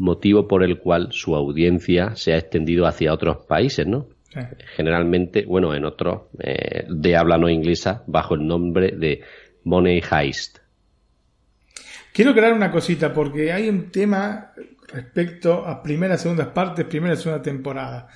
[0.00, 4.08] motivo por el cual su audiencia se ha extendido hacia otros países, ¿no?
[4.76, 9.20] Generalmente, bueno, en otros eh, de habla no inglesa, bajo el nombre de
[9.64, 10.58] Money Heist.
[12.12, 14.52] Quiero crear una cosita, porque hay un tema
[14.88, 18.08] respecto a primera, segunda partes, primera y segunda temporada.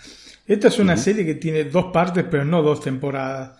[0.46, 3.58] Esta es una serie que tiene dos partes, pero no dos temporadas.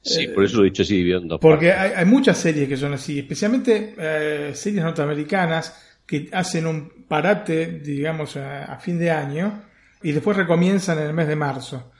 [0.00, 2.76] Sí, por eso lo he dicho así, en dos Porque Hay, hay, muchas series que
[2.76, 9.62] son así, especialmente eh, series norteamericanas que hacen un parate, digamos, a, fin de año
[10.02, 11.90] y después recomienzan en el mes de marzo.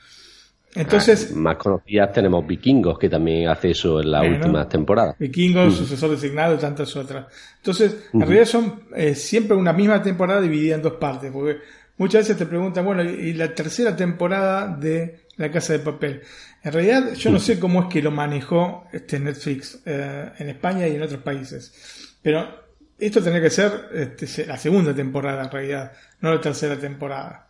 [0.74, 5.16] Entonces, ah, más conocidas tenemos Vikingos, que también hace eso en la última temporada.
[5.18, 5.76] Vikingos, mm.
[5.76, 7.26] sucesor designado y tantas otras.
[7.56, 11.60] Entonces, en realidad son eh, siempre una misma temporada dividida en dos partes, porque
[11.96, 16.20] muchas veces te preguntan, bueno, y la tercera temporada de La Casa de Papel.
[16.62, 20.86] En realidad, yo no sé cómo es que lo manejó este Netflix eh, en España
[20.86, 22.18] y en otros países.
[22.20, 22.65] Pero
[22.98, 27.48] esto tendría que ser este, la segunda temporada, en realidad, no la tercera temporada.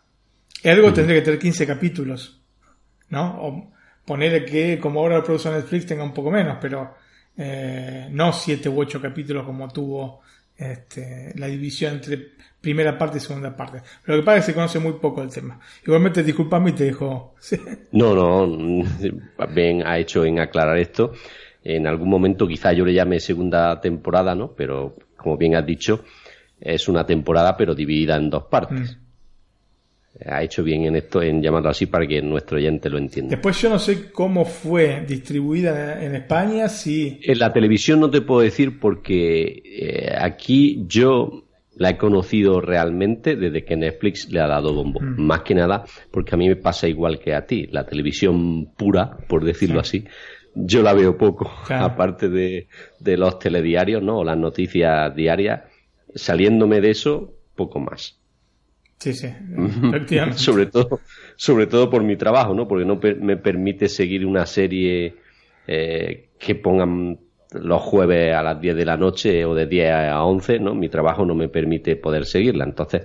[0.63, 2.41] Algo tendría que tener 15 capítulos,
[3.09, 3.41] ¿no?
[3.41, 3.71] O
[4.05, 6.95] poner que, como ahora lo produce Netflix, tenga un poco menos, pero
[7.37, 10.21] eh, no 7 u 8 capítulos como tuvo
[10.57, 13.81] este, la división entre primera parte y segunda parte.
[14.05, 15.59] Lo que pasa es que se conoce muy poco el tema.
[15.85, 17.35] Igualmente, disculpame y te dejo.
[17.91, 18.83] No, no,
[19.53, 21.13] bien ha hecho en aclarar esto.
[21.63, 24.53] En algún momento quizá yo le llame segunda temporada, ¿no?
[24.53, 26.03] Pero como bien has dicho,
[26.59, 28.97] es una temporada pero dividida en dos partes.
[28.97, 29.07] Mm
[30.25, 33.31] ha hecho bien en esto, en llamarlo así para que nuestro oyente lo entienda.
[33.31, 37.19] Después yo no sé cómo fue distribuida en España, si...
[37.23, 41.43] En la televisión no te puedo decir porque eh, aquí yo
[41.75, 44.99] la he conocido realmente desde que Netflix le ha dado bombo.
[44.99, 45.21] Mm.
[45.21, 47.67] Más que nada porque a mí me pasa igual que a ti.
[47.71, 50.05] La televisión pura, por decirlo así,
[50.65, 51.51] yo la veo poco.
[51.69, 52.67] Aparte de,
[52.99, 54.19] de los telediarios, ¿no?
[54.19, 55.61] O las noticias diarias,
[56.15, 58.19] saliéndome de eso, poco más.
[58.99, 59.29] Sí, sí,
[60.35, 61.01] sobre todo,
[61.35, 62.67] sobre todo por mi trabajo, ¿no?
[62.67, 65.15] Porque no me permite seguir una serie
[65.67, 67.19] eh, que pongan
[67.51, 70.73] los jueves a las 10 de la noche o de 10 a 11, ¿no?
[70.73, 72.65] Mi trabajo no me permite poder seguirla.
[72.65, 73.03] Entonces,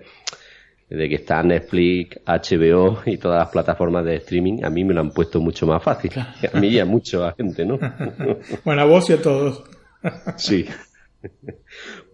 [0.93, 5.01] desde que está Netflix, HBO y todas las plataformas de streaming, a mí me lo
[5.01, 6.11] han puesto mucho más fácil.
[6.19, 7.79] A mí y a mucha gente, ¿no?
[8.65, 9.65] bueno, a vos y a todos.
[10.37, 10.67] sí.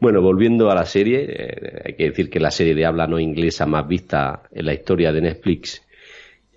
[0.00, 3.18] Bueno, volviendo a la serie, eh, hay que decir que la serie de habla no
[3.18, 5.82] inglesa más vista en la historia de Netflix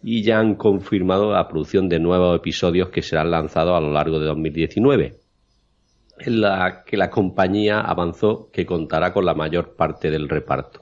[0.04, 4.20] y ya han confirmado la producción de nuevos episodios que serán lanzados a lo largo
[4.20, 5.16] de 2019,
[6.20, 10.81] en la que la compañía avanzó que contará con la mayor parte del reparto.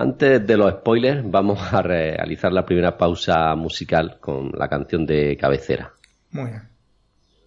[0.00, 5.36] Antes de los spoilers, vamos a realizar la primera pausa musical con la canción de
[5.36, 5.92] cabecera.
[6.30, 6.62] Muy bien.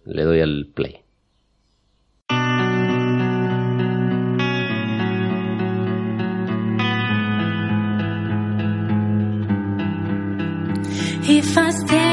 [0.04, 0.98] Le doy el play.
[11.26, 12.11] If I stay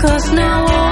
[0.00, 0.89] Cause now all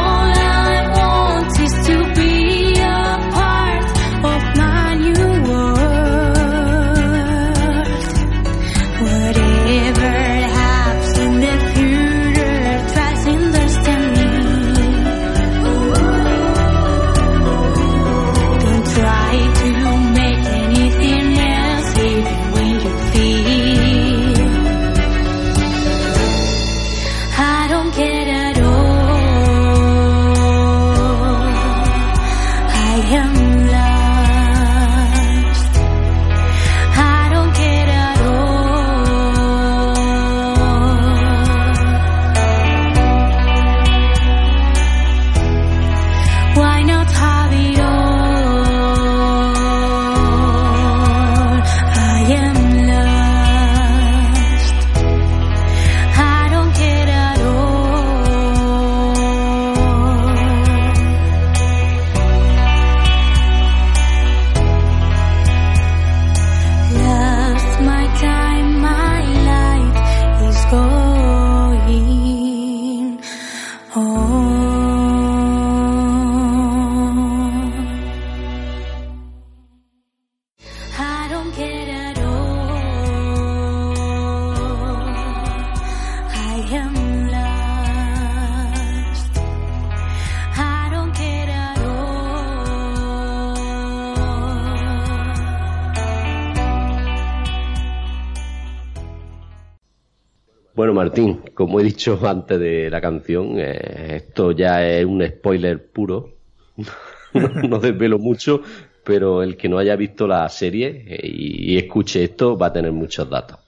[101.78, 106.34] como he dicho antes de la canción, eh, esto ya es un spoiler puro.
[107.68, 108.62] no desvelo mucho,
[109.04, 112.72] pero el que no haya visto la serie eh, y, y escuche esto va a
[112.72, 113.58] tener muchos datos.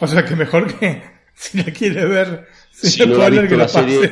[0.00, 1.02] O sea que mejor que
[1.34, 4.08] si la quiere ver, Si no, la ha visto que la pase.
[4.08, 4.10] serie,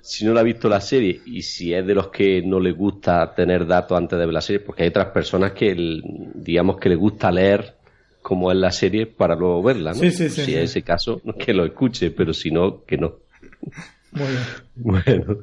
[0.00, 2.72] si no la ha visto la serie y si es de los que no le
[2.72, 6.02] gusta tener datos antes de ver la serie, porque hay otras personas que, el-
[6.34, 7.76] digamos, que le gusta leer
[8.22, 9.98] cómo es la serie para luego verla, ¿no?
[9.98, 13.16] Sí, sí, sí, si es ese caso, que lo escuche, pero si no, que no.
[14.12, 14.28] Bien.
[14.74, 15.38] Bueno,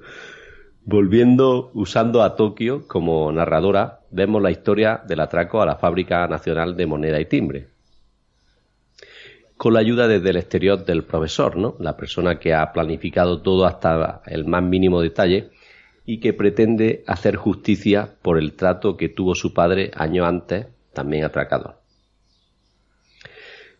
[0.83, 6.75] volviendo, usando a Tokio como narradora, vemos la historia del atraco a la Fábrica Nacional
[6.75, 7.67] de Moneda y Timbre.
[9.55, 11.75] Con la ayuda desde el exterior del profesor, ¿no?
[11.79, 15.51] La persona que ha planificado todo hasta el más mínimo detalle
[16.05, 21.23] y que pretende hacer justicia por el trato que tuvo su padre años antes, también
[21.23, 21.78] atracador.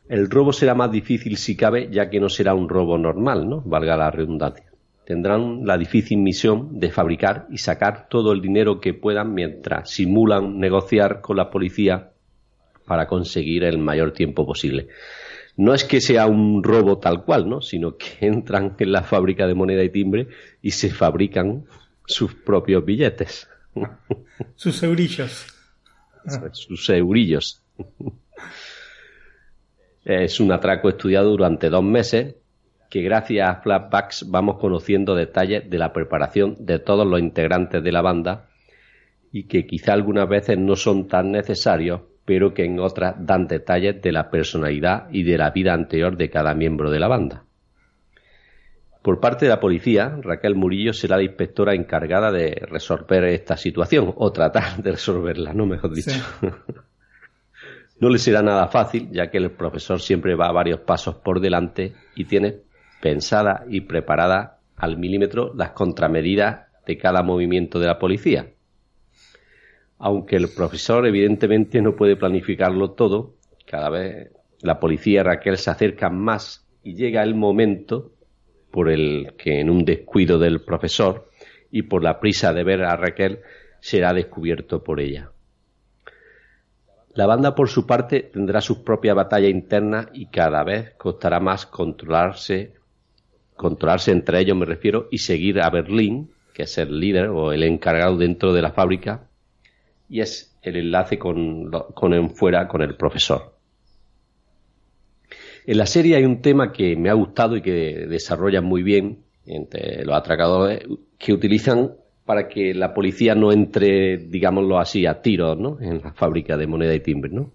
[0.09, 3.61] El robo será más difícil si cabe, ya que no será un robo normal, ¿no?
[3.61, 4.65] Valga la redundancia.
[5.05, 10.59] Tendrán la difícil misión de fabricar y sacar todo el dinero que puedan mientras simulan
[10.59, 12.11] negociar con la policía
[12.85, 14.87] para conseguir el mayor tiempo posible.
[15.57, 17.61] No es que sea un robo tal cual, ¿no?
[17.61, 20.27] Sino que entran en la fábrica de moneda y timbre
[20.61, 21.65] y se fabrican
[22.05, 23.47] sus propios billetes,
[24.55, 25.45] Sus eurillos.
[26.53, 27.61] sus eurillos.
[30.09, 32.33] Es un atraco estudiado durante dos meses
[32.89, 37.91] que gracias a flashbacks vamos conociendo detalles de la preparación de todos los integrantes de
[37.91, 38.47] la banda
[39.31, 44.01] y que quizá algunas veces no son tan necesarios, pero que en otras dan detalles
[44.01, 47.43] de la personalidad y de la vida anterior de cada miembro de la banda.
[49.03, 54.11] Por parte de la policía, Raquel Murillo será la inspectora encargada de resolver esta situación,
[54.15, 56.09] o tratar de resolverla, no mejor dicho.
[56.09, 56.47] Sí.
[57.99, 61.93] No le será nada fácil, ya que el profesor siempre va varios pasos por delante
[62.15, 62.57] y tiene
[63.01, 68.47] pensada y preparada al milímetro las contramedidas de cada movimiento de la policía.
[69.97, 73.35] Aunque el profesor evidentemente no puede planificarlo todo,
[73.65, 74.31] cada vez
[74.61, 78.13] la policía Raquel se acercan más y llega el momento
[78.71, 81.25] por el que en un descuido del profesor
[81.69, 83.39] y por la prisa de ver a Raquel
[83.81, 85.31] será descubierto por ella.
[87.13, 91.65] La banda, por su parte, tendrá sus propias batallas internas y cada vez costará más
[91.65, 92.73] controlarse,
[93.55, 97.63] controlarse entre ellos, me refiero, y seguir a Berlín, que es el líder o el
[97.63, 99.27] encargado dentro de la fábrica,
[100.07, 103.55] y es el enlace con, con en fuera con el profesor.
[105.65, 109.23] En la serie hay un tema que me ha gustado y que desarrollan muy bien
[109.45, 110.83] entre los atracadores
[111.17, 111.91] que utilizan
[112.29, 115.79] para que la policía no entre, digámoslo así, a tiros, ¿no?
[115.81, 117.49] En la fábrica de moneda y timbre, ¿no?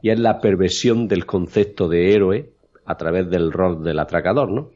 [0.00, 2.50] Y es la perversión del concepto de héroe
[2.84, 4.70] a través del rol del atracador, ¿no?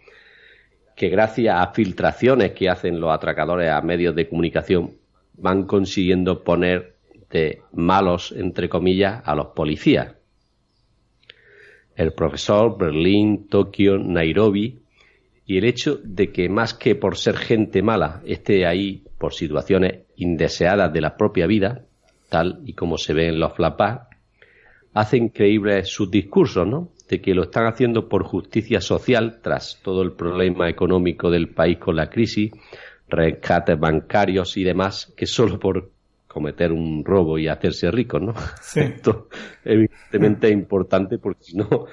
[0.97, 4.95] Que gracias a filtraciones que hacen los atracadores a medios de comunicación
[5.35, 6.97] van consiguiendo poner
[7.31, 10.17] de malos, entre comillas, a los policías.
[11.95, 14.80] El profesor, Berlín, Tokio, Nairobi,
[15.51, 20.03] y el hecho de que más que por ser gente mala esté ahí por situaciones
[20.15, 21.87] indeseadas de la propia vida,
[22.29, 24.17] tal y como se ve en los flashbacks,
[24.95, 26.91] hace increíbles sus discursos, ¿no?
[27.09, 31.79] De que lo están haciendo por justicia social tras todo el problema económico del país
[31.79, 32.53] con la crisis,
[33.09, 35.91] rescates bancarios y demás, que solo por
[36.29, 38.35] cometer un robo y hacerse rico, ¿no?
[38.61, 38.79] Sí.
[38.95, 39.27] Esto
[39.65, 41.87] evidentemente es importante porque si no,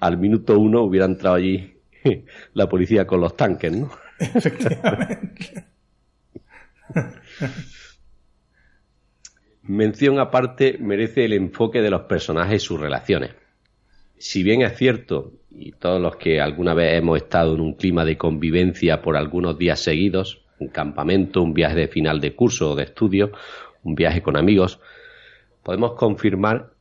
[0.00, 1.71] al minuto uno hubiera entrado allí
[2.54, 3.90] la policía con los tanques, ¿no?
[4.18, 5.64] Efectivamente.
[9.62, 13.30] Mención aparte merece el enfoque de los personajes y sus relaciones.
[14.18, 18.04] Si bien es cierto, y todos los que alguna vez hemos estado en un clima
[18.04, 22.76] de convivencia por algunos días seguidos, un campamento, un viaje de final de curso o
[22.76, 23.32] de estudio,
[23.82, 24.80] un viaje con amigos,
[25.62, 26.72] podemos confirmar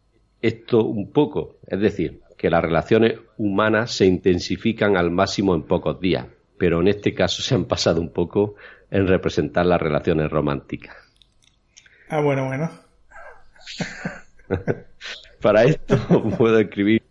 [0.42, 6.00] esto un poco, es decir, que las relaciones humanas se intensifican al máximo en pocos
[6.00, 6.26] días,
[6.58, 8.56] pero en este caso se han pasado un poco
[8.90, 10.96] en representar las relaciones románticas.
[12.10, 12.72] Ah, bueno, bueno.
[15.40, 15.96] Para esto
[16.40, 17.04] puedo escribir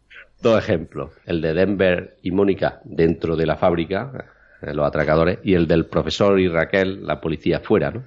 [0.42, 5.54] dos ejemplos, el de Denver y Mónica dentro de la fábrica, eh, los atracadores, y
[5.54, 8.02] el del profesor y Raquel, la policía fuera, ¿no?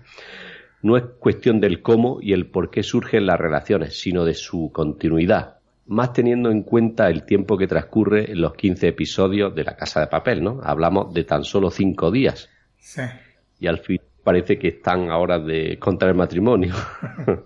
[0.81, 4.71] No es cuestión del cómo y el por qué surgen las relaciones, sino de su
[4.73, 9.75] continuidad, más teniendo en cuenta el tiempo que transcurre en los 15 episodios de La
[9.75, 10.61] Casa de Papel, ¿no?
[10.63, 13.01] Hablamos de tan solo cinco días Sí.
[13.59, 16.73] y al fin parece que están ahora de contra el matrimonio.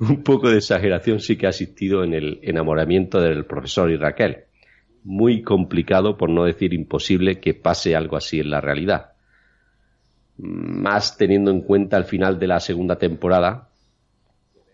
[0.00, 4.44] Un poco de exageración sí que ha existido en el enamoramiento del profesor y Raquel.
[5.04, 9.12] muy complicado, por no decir imposible, que pase algo así en la realidad.
[10.38, 13.68] Más teniendo en cuenta el final de la segunda temporada,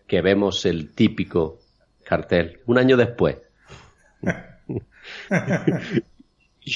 [0.05, 1.59] que vemos el típico
[2.07, 3.37] cartel un año después.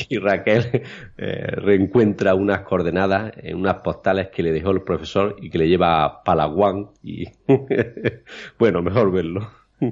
[0.10, 0.84] y Raquel
[1.18, 5.68] eh, reencuentra unas coordenadas en unas postales que le dejó el profesor y que le
[5.68, 7.26] lleva a Palawan y
[8.60, 9.50] bueno, mejor verlo.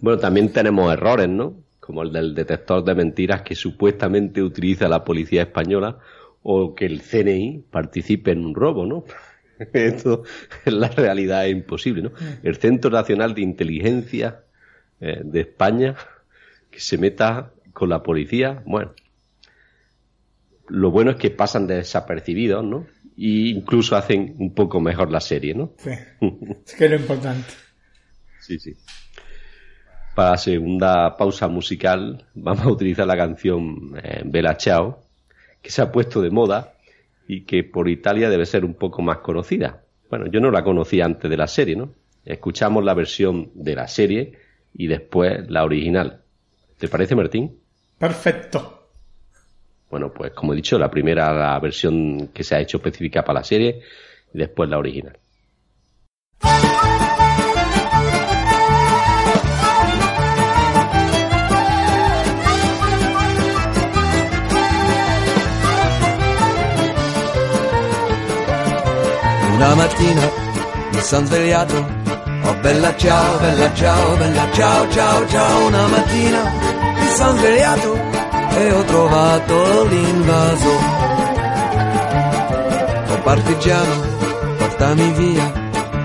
[0.00, 1.54] bueno, también tenemos errores, ¿no?
[1.78, 5.98] Como el del detector de mentiras que supuestamente utiliza la policía española
[6.42, 9.04] o que el CNI participe en un robo, ¿no?
[9.72, 10.24] Esto
[10.64, 12.12] en la realidad es imposible, ¿no?
[12.42, 14.40] El Centro Nacional de Inteligencia
[15.00, 15.96] eh, de España
[16.70, 18.92] que se meta con la policía, bueno,
[20.68, 22.86] lo bueno es que pasan desapercibidos, ¿no?
[23.16, 25.72] Y incluso hacen un poco mejor la serie, ¿no?
[25.78, 27.48] Sí, es que es lo importante.
[28.40, 28.76] Sí, sí.
[30.14, 35.02] Para la segunda pausa musical vamos a utilizar la canción eh, Bella Ciao,
[35.60, 36.74] que se ha puesto de moda
[37.32, 39.84] y que por Italia debe ser un poco más conocida.
[40.08, 41.94] Bueno, yo no la conocía antes de la serie, ¿no?
[42.24, 44.32] Escuchamos la versión de la serie
[44.74, 46.22] y después la original.
[46.76, 47.56] ¿Te parece, Martín?
[47.96, 48.88] Perfecto.
[49.88, 53.38] Bueno, pues como he dicho, la primera la versión que se ha hecho específica para
[53.38, 53.80] la serie
[54.34, 55.16] y después la original.
[69.60, 70.22] Una mattina
[70.90, 71.86] mi sono svegliato,
[72.44, 75.66] oh bella ciao, bella ciao, bella ciao, ciao, ciao.
[75.66, 76.50] Una mattina
[76.98, 77.94] mi sono svegliato
[78.56, 80.68] e ho trovato l'invaso.
[83.10, 84.06] Oh partigiano,
[84.56, 85.52] portami via.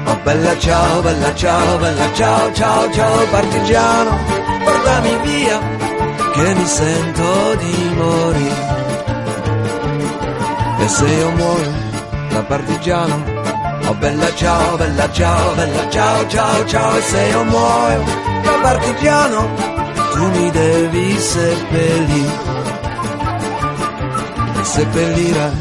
[0.04, 3.26] Oh bella ciao, bella ciao, bella ciao, ciao, ciao.
[3.32, 4.18] Partigiano,
[4.66, 5.60] portami via,
[6.34, 8.74] che mi sento di morire.
[10.78, 11.84] E se io muoio
[12.32, 13.35] da partigiano,
[13.88, 18.04] Oh bella ciao, bella ciao, bella ciao, ciao, ciao E se io muoio
[18.44, 19.48] da partigiano
[20.14, 22.54] Tu mi devi seppellire.
[24.60, 25.52] E seppellire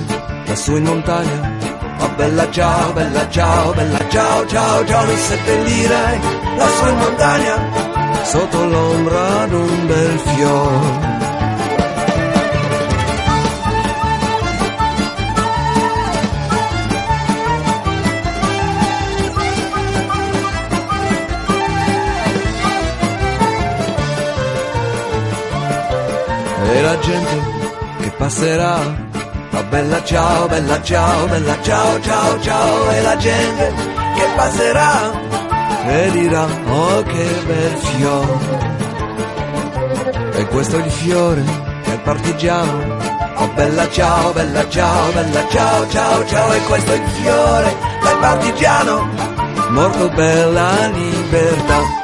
[0.46, 1.52] lassù in montagna.
[1.98, 6.20] Oh bella ciao, bella ciao, bella ciao, ciao, ciao Mi seppellire
[6.56, 7.54] lassù in montagna.
[8.22, 11.13] Sotto l'ombra d'un bel fiore
[26.94, 27.42] la gente
[28.00, 28.78] che passerà.
[29.52, 33.72] Oh bella ciao, bella ciao, bella ciao, ciao, ciao, e la gente
[34.14, 35.12] che passerà
[35.86, 38.72] e dirà, oh che bel fiore.
[40.34, 41.42] E questo è il fiore
[41.84, 42.96] del partigiano.
[43.36, 48.18] Oh bella ciao, bella ciao, bella ciao, ciao, ciao, e questo è il fiore del
[48.20, 49.08] partigiano,
[49.70, 52.03] morto per la libertà.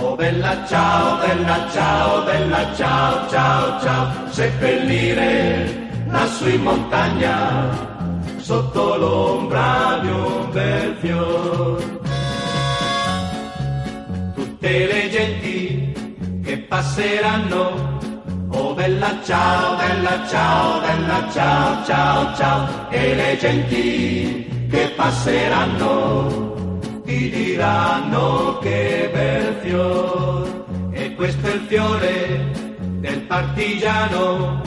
[0.00, 7.68] Oh bella ciao, bella ciao, bella ciao, ciao, ciao, seppellire lassù in montagna,
[8.36, 12.00] sotto l'ombra di un bel fior.
[14.34, 17.98] Tutte le genti che passeranno,
[18.50, 26.57] oh bella ciao, bella ciao, bella ciao, ciao, ciao, e le genti che passeranno
[27.08, 32.52] ti diranno che bel fior e questo è il fiore
[33.00, 34.60] del partigiano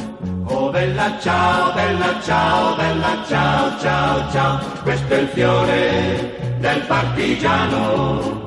[0.46, 8.42] oh bella ciao bella ciao bella ciao ciao ciao questo è il fiore del partigiano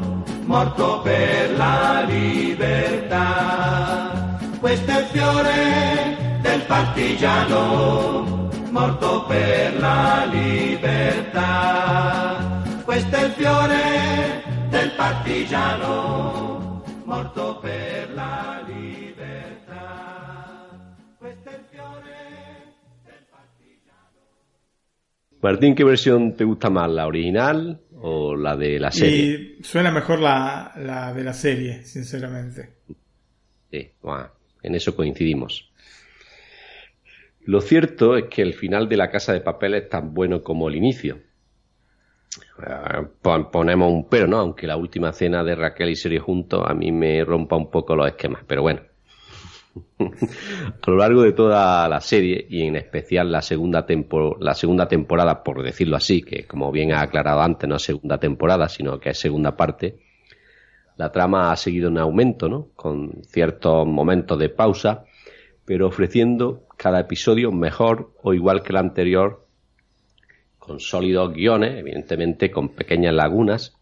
[0.44, 3.22] morto per la libertà.
[4.60, 11.64] Questo è il fiore del partigiano, morto per la libertà.
[12.94, 20.70] Questo è il fiore del partigiano, morto per la libertà.
[21.18, 22.14] Questo è il fiore
[23.04, 24.20] del partigiano.
[25.40, 29.56] Martín, ¿qué versión te gusta más, la original o la de la serie?
[29.58, 32.76] Y suena mejor la, la de la serie, sinceramente.
[33.72, 34.30] Sí, bueno,
[34.62, 35.68] en eso coincidimos.
[37.40, 40.68] Lo cierto es que el final de La Casa de Papel es tan bueno como
[40.68, 41.33] el inicio.
[42.62, 44.38] Eh, pon- ponemos un pero, ¿no?
[44.38, 47.96] Aunque la última cena de Raquel y Sergio juntos a mí me rompa un poco
[47.96, 48.80] los esquemas, pero bueno.
[49.98, 54.86] a lo largo de toda la serie y en especial la segunda, tempo- la segunda
[54.86, 59.00] temporada, por decirlo así, que como bien ha aclarado antes, no es segunda temporada, sino
[59.00, 59.98] que es segunda parte,
[60.96, 62.68] la trama ha seguido en aumento, ¿no?
[62.76, 65.04] Con ciertos momentos de pausa,
[65.64, 69.43] pero ofreciendo cada episodio mejor o igual que el anterior,
[70.64, 73.76] con sólidos guiones, evidentemente con pequeñas lagunas,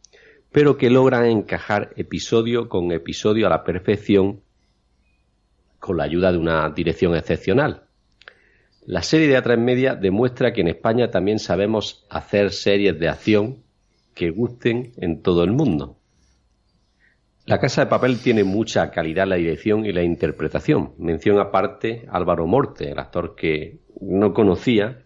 [0.50, 4.40] pero que logran encajar episodio con episodio a la perfección
[5.78, 7.84] con la ayuda de una dirección excepcional.
[8.84, 13.62] La serie de A3 Media demuestra que en España también sabemos hacer series de acción
[14.14, 15.98] que gusten en todo el mundo.
[17.46, 20.94] La Casa de Papel tiene mucha calidad en la dirección y la interpretación.
[20.98, 25.01] Mención aparte Álvaro Morte, el actor que no conocía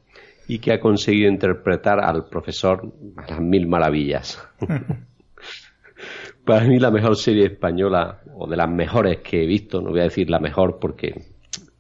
[0.49, 4.43] y que ha conseguido interpretar al profesor a las mil maravillas.
[6.45, 10.01] Para mí la mejor serie española, o de las mejores que he visto, no voy
[10.01, 11.13] a decir la mejor porque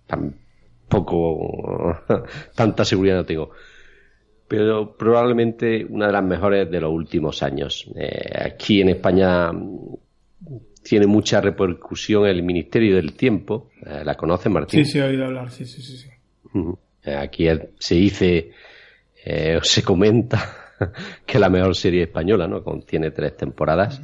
[0.06, 1.96] tampoco
[2.54, 3.50] tanta seguridad no tengo,
[4.48, 7.88] pero probablemente una de las mejores de los últimos años.
[7.94, 9.52] Eh, aquí en España
[10.82, 13.70] tiene mucha repercusión el Ministerio del Tiempo.
[13.84, 14.84] Eh, ¿La conoce Martín?
[14.84, 15.96] Sí, sí, he oído hablar, sí, sí, sí.
[15.96, 16.08] sí.
[17.14, 18.50] Aquí el- se dice,
[19.24, 20.74] eh, o se comenta
[21.26, 22.62] que la mejor serie española, ¿no?
[22.62, 24.00] Contiene tres temporadas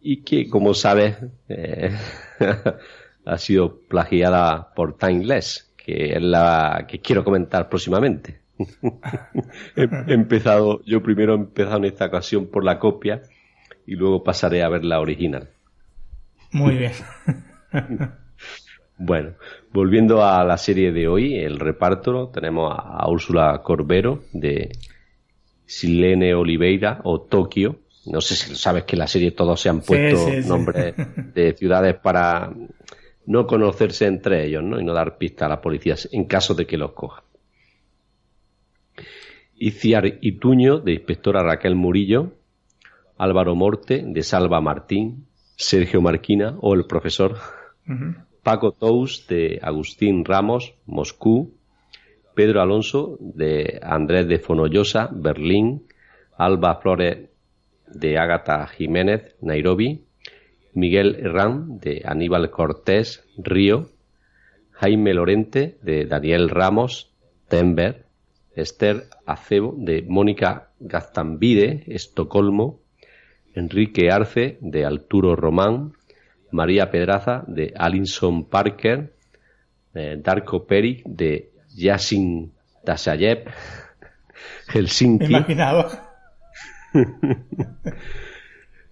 [0.00, 1.16] y que, como sabes,
[1.48, 1.90] eh,
[3.24, 8.40] ha sido plagiada por Timeless, que es la que quiero comentar próximamente.
[9.76, 13.22] he, he empezado, yo primero he empezado en esta ocasión por la copia
[13.86, 15.48] y luego pasaré a ver la original.
[16.52, 16.92] Muy bien.
[19.02, 19.30] Bueno,
[19.72, 24.72] volviendo a la serie de hoy, el reparto, tenemos a, a Úrsula Corbero de
[25.64, 27.78] Silene Oliveira o Tokio.
[28.04, 30.48] No sé si sabes que en la serie todos se han puesto sí, sí.
[30.48, 30.94] nombres
[31.34, 32.52] de ciudades para
[33.24, 34.78] no conocerse entre ellos, ¿no?
[34.78, 37.22] Y no dar pista a la policía en caso de que los coja.
[39.56, 42.34] Iciar Ituño de inspectora Raquel Murillo,
[43.16, 45.26] Álvaro Morte de Salva Martín,
[45.56, 47.38] Sergio Marquina o el profesor.
[48.42, 51.52] Paco Tous de Agustín Ramos, Moscú,
[52.34, 55.86] Pedro Alonso de Andrés de Fonollosa, Berlín,
[56.36, 57.28] Alba Flores
[57.86, 60.04] de Ágata Jiménez, Nairobi,
[60.72, 63.88] Miguel Herrán de Aníbal Cortés, Río,
[64.70, 67.12] Jaime Lorente de Daniel Ramos,
[67.50, 68.06] Denver,
[68.54, 72.80] Esther Acebo de Mónica Gaztambide, Estocolmo,
[73.54, 75.92] Enrique Arce de Arturo Román,
[76.52, 79.12] María Pedraza de Alinson Parker,
[79.94, 82.52] eh, Darko Peric de Yasin
[82.84, 83.44] Tasayev,
[84.68, 86.10] Me Helsinki imaginaba.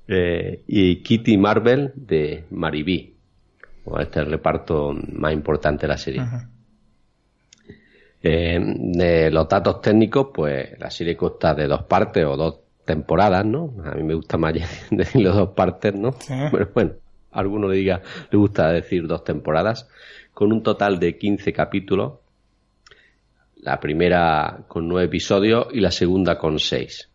[0.08, 3.14] eh, y Kitty Marvel de Maribí.
[3.84, 6.22] Bueno, este es el reparto más importante de la serie.
[8.22, 13.44] Eh, de los datos técnicos, pues la serie consta de dos partes o dos temporadas,
[13.44, 13.74] ¿no?
[13.84, 14.54] A mí me gusta más
[14.90, 16.12] decirlo dos partes, ¿no?
[16.12, 16.34] Sí.
[16.50, 16.92] Bueno, bueno,
[17.38, 19.88] alguno le diga, le gusta decir dos temporadas,
[20.32, 22.14] con un total de 15 capítulos.
[23.60, 27.10] La primera con nueve episodios y la segunda con seis.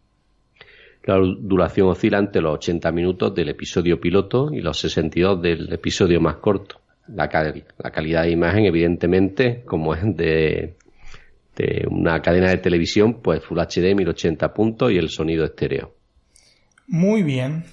[1.05, 6.19] La duración oscila entre los 80 minutos del episodio piloto y los 62 del episodio
[6.21, 6.79] más corto.
[7.07, 10.75] La, cal- la calidad de imagen, evidentemente, como es de,
[11.57, 15.93] de una cadena de televisión, pues Full HD 1080 puntos y el sonido estéreo.
[16.87, 17.63] Muy bien.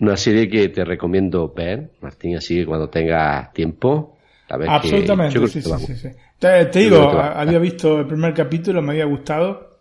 [0.00, 4.16] Una serie que te recomiendo ver, Martín, así que cuando tengas tiempo,
[4.48, 5.96] la ves que Absolutamente, sí, que sí, a sí, gustar.
[5.96, 6.08] sí.
[6.38, 9.80] Te, digo, a a- había visto el primer capítulo, me había gustado,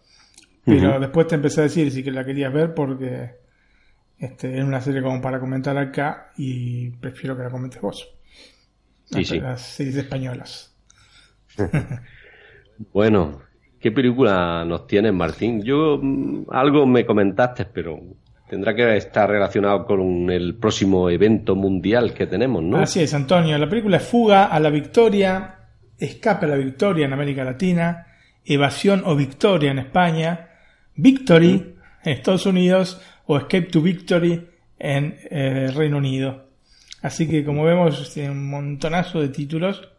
[0.67, 3.35] pero después te empecé a decir si que la querías ver porque
[4.19, 8.09] este, es una serie como para comentar acá y prefiero que la comentes vos.
[9.05, 9.41] Sí, las, sí.
[9.41, 10.75] las series españolas.
[12.91, 13.41] Bueno,
[13.79, 15.61] ¿qué película nos tienes, Martín?
[15.63, 17.99] Yo mm, algo me comentaste, pero
[18.49, 22.77] tendrá que estar relacionado con el próximo evento mundial que tenemos, ¿no?
[22.77, 23.57] Así es, Antonio.
[23.57, 25.55] La película es Fuga a la Victoria,
[25.97, 28.07] Escape a la Victoria en América Latina,
[28.43, 30.49] Evasión o Victoria en España,
[30.95, 36.45] Victory en Estados Unidos o Escape to Victory en eh, Reino Unido.
[37.01, 39.89] Así que como vemos, tiene un montonazo de títulos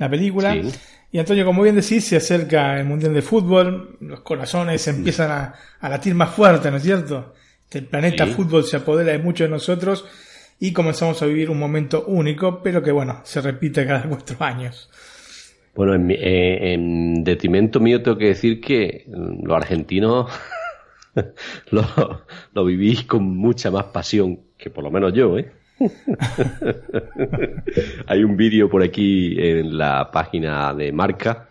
[0.00, 0.54] la película.
[0.54, 0.72] Sí.
[1.12, 5.54] Y Antonio, como bien decís, se acerca el Mundial de Fútbol, los corazones empiezan a,
[5.80, 7.34] a latir más fuerte, ¿no es cierto?
[7.72, 8.32] El planeta Sí.
[8.32, 10.04] fútbol se apodera de muchos de nosotros
[10.60, 14.88] y comenzamos a vivir un momento único, pero que bueno, se repite cada cuatro años.
[15.74, 20.30] Bueno, en, eh, en detrimento mío tengo que decir que mm, los argentinos
[21.70, 25.50] lo, lo vivís con mucha más pasión que por lo menos yo, ¿eh?
[28.06, 31.46] Hay un vídeo por aquí en la página de Marca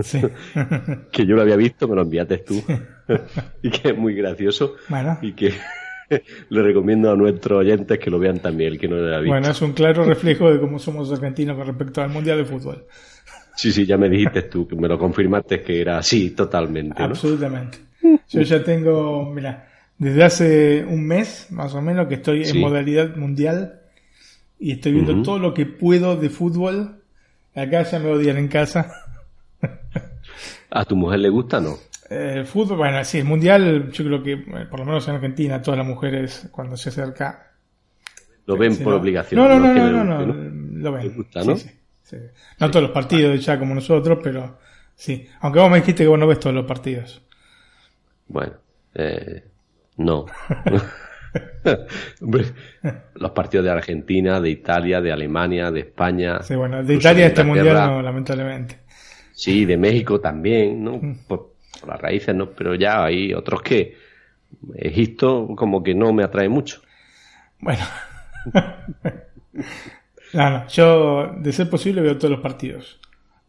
[0.00, 0.20] Sí.
[1.12, 2.62] que yo lo había visto, me lo enviaste tú
[3.62, 5.18] y que es muy gracioso Bueno.
[5.20, 5.52] y que
[6.48, 9.32] le recomiendo a nuestros oyentes que lo vean también, el que no lo haya visto.
[9.32, 12.86] Bueno, es un claro reflejo de cómo somos argentinos con respecto al Mundial de Fútbol.
[13.54, 17.04] Sí, sí, ya me dijiste tú, que me lo confirmaste que era así totalmente, ¿no?
[17.10, 17.78] Absolutamente.
[18.30, 22.56] Yo ya tengo, mira, desde hace un mes más o menos que estoy Sí.
[22.56, 23.80] en modalidad mundial
[24.58, 27.02] y estoy viendo todo lo que puedo de fútbol.
[27.54, 28.92] Acá ya me odian en casa.
[30.70, 31.76] ¿A tu mujer le gusta no?
[32.10, 35.14] Eh, El fútbol, bueno, sí, el mundial, yo creo que, eh, por lo menos en
[35.16, 37.52] Argentina, todas las mujeres cuando se acerca.
[38.46, 38.98] Lo ven por no.
[38.98, 39.40] obligación.
[39.40, 41.14] No, no, no, no, no, no, lo ven.
[41.14, 41.56] Gusta, ¿no?
[41.56, 41.70] sí,
[42.02, 42.16] sí.
[42.58, 44.58] No todos los partidos ya como nosotros, pero
[44.94, 45.28] sí.
[45.40, 47.22] Aunque vos me dijiste que vos no ves todos los partidos.
[48.28, 48.54] Bueno,
[48.94, 49.44] eh,
[49.96, 50.26] no.
[52.20, 52.44] Hombre,
[53.14, 56.42] los partidos de Argentina, de Italia, de Alemania, de España.
[56.42, 58.80] Sí, bueno, de Italia este mundial no, lamentablemente.
[59.32, 60.98] Sí, de México también, ¿no?
[60.98, 61.24] Mm.
[61.26, 62.50] Por, por las raíces, ¿no?
[62.50, 63.96] Pero ya hay otros que
[64.74, 66.82] Egipto como que no me atrae mucho.
[67.60, 67.82] Bueno.
[70.34, 73.00] no, no, yo de ser posible veo todos los partidos.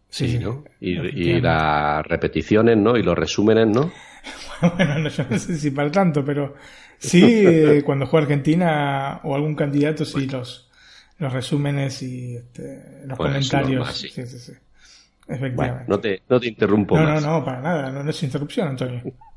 [0.10, 0.64] Sí, ¿no?
[0.80, 2.96] Y, y las repeticiones, ¿no?
[2.98, 3.92] Y los resúmenes, ¿no?
[4.78, 6.56] Bueno, no, yo no sé si para tanto, pero
[6.98, 10.70] sí, eh, cuando juega Argentina o algún candidato, sí, los,
[11.18, 13.90] los resúmenes y este, los Bueno, comentarios.
[13.98, 14.10] sí.
[14.10, 14.54] sí, sí, sí.
[15.52, 15.88] Bueno, Efectivamente.
[15.88, 17.22] no te, no te interrumpo no, no, más.
[17.22, 19.04] no, para nada, no, no es interrupción, Antonio.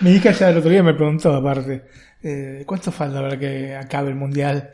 [0.00, 1.84] Mi hija ya el otro día me preguntó, aparte,
[2.22, 4.70] eh, ¿cuánto falta para que acabe el mundial?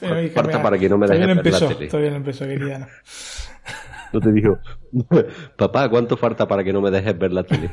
[0.00, 1.88] Me- para que no me dejes no ver la empezó, tele.
[1.88, 2.78] Todavía no empezó, querida.
[2.78, 2.86] no.
[4.12, 4.60] No te digo,
[5.56, 7.72] papá, ¿cuánto falta para que no me dejes ver la tele?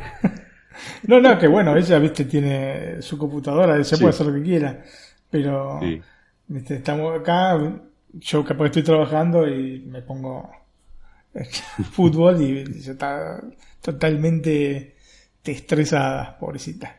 [1.08, 3.96] No, no, que bueno, ella, viste, tiene su computadora, ella Sí.
[3.98, 4.84] puede hacer lo que quiera,
[5.30, 6.02] pero, Sí.
[6.48, 7.58] viste, estamos acá,
[8.14, 10.50] yo capaz que estoy trabajando y me pongo
[11.92, 13.42] fútbol y ella está
[13.82, 14.96] totalmente
[15.44, 16.98] estresada, pobrecita.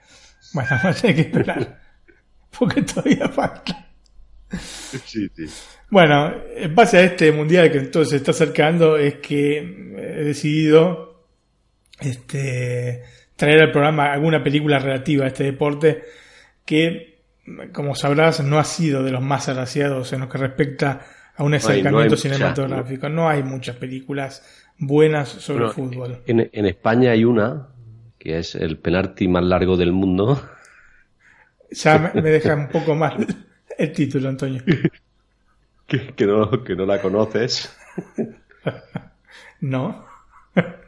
[0.53, 1.81] Bueno, a tener que esperar,
[2.59, 3.87] porque todavía falta.
[5.05, 5.47] Sí, sí.
[5.91, 11.25] Bueno, en base a este mundial que entonces se está acercando, es que he decidido
[12.01, 13.05] este,
[13.41, 16.03] traer al programa alguna película relativa a este deporte
[16.67, 17.23] que,
[17.73, 21.01] como sabrás, no ha sido de los más agraciados en lo que respecta
[21.37, 23.09] a un hay- no hay acercamiento muchas, cinematográfico.
[23.09, 26.23] No hay muchas películas buenas sobre fútbol.
[26.27, 27.69] En, en España hay una
[28.19, 30.39] que es el penalti más largo del mundo.
[31.71, 33.27] Ya me, me deja un poco mal
[33.79, 34.63] el título, Antonio.
[35.87, 37.75] Que, que no, que no la conoces.
[39.61, 40.05] No.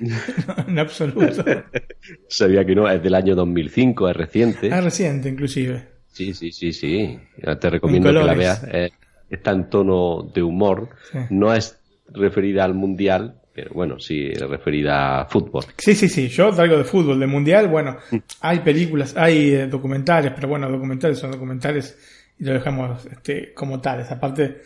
[0.00, 0.16] No,
[0.68, 1.44] en absoluto.
[2.28, 4.66] Sabía que no, es del año 2005, es reciente.
[4.68, 5.88] Es reciente, inclusive.
[6.12, 7.18] Sí, sí, sí, sí.
[7.60, 8.64] Te recomiendo En que la veas.
[8.70, 8.90] Eh,
[9.28, 10.88] está en tono de humor.
[11.12, 11.18] Sí.
[11.30, 11.78] No es
[12.08, 15.64] referida al mundial, pero bueno, sí referida a fútbol.
[15.76, 16.28] Sí, sí, sí.
[16.28, 17.68] Yo traigo de fútbol, de mundial.
[17.68, 17.96] Bueno,
[18.40, 21.98] hay películas, hay eh, documentales, pero bueno, documentales son documentales
[22.38, 24.10] y lo dejamos este, como tales.
[24.10, 24.62] Aparte,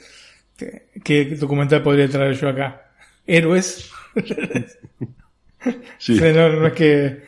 [0.53, 2.91] este, ¿qué documental podría traer yo acá?
[3.27, 3.91] Héroes.
[5.99, 6.19] Sí.
[6.21, 7.21] No, no es que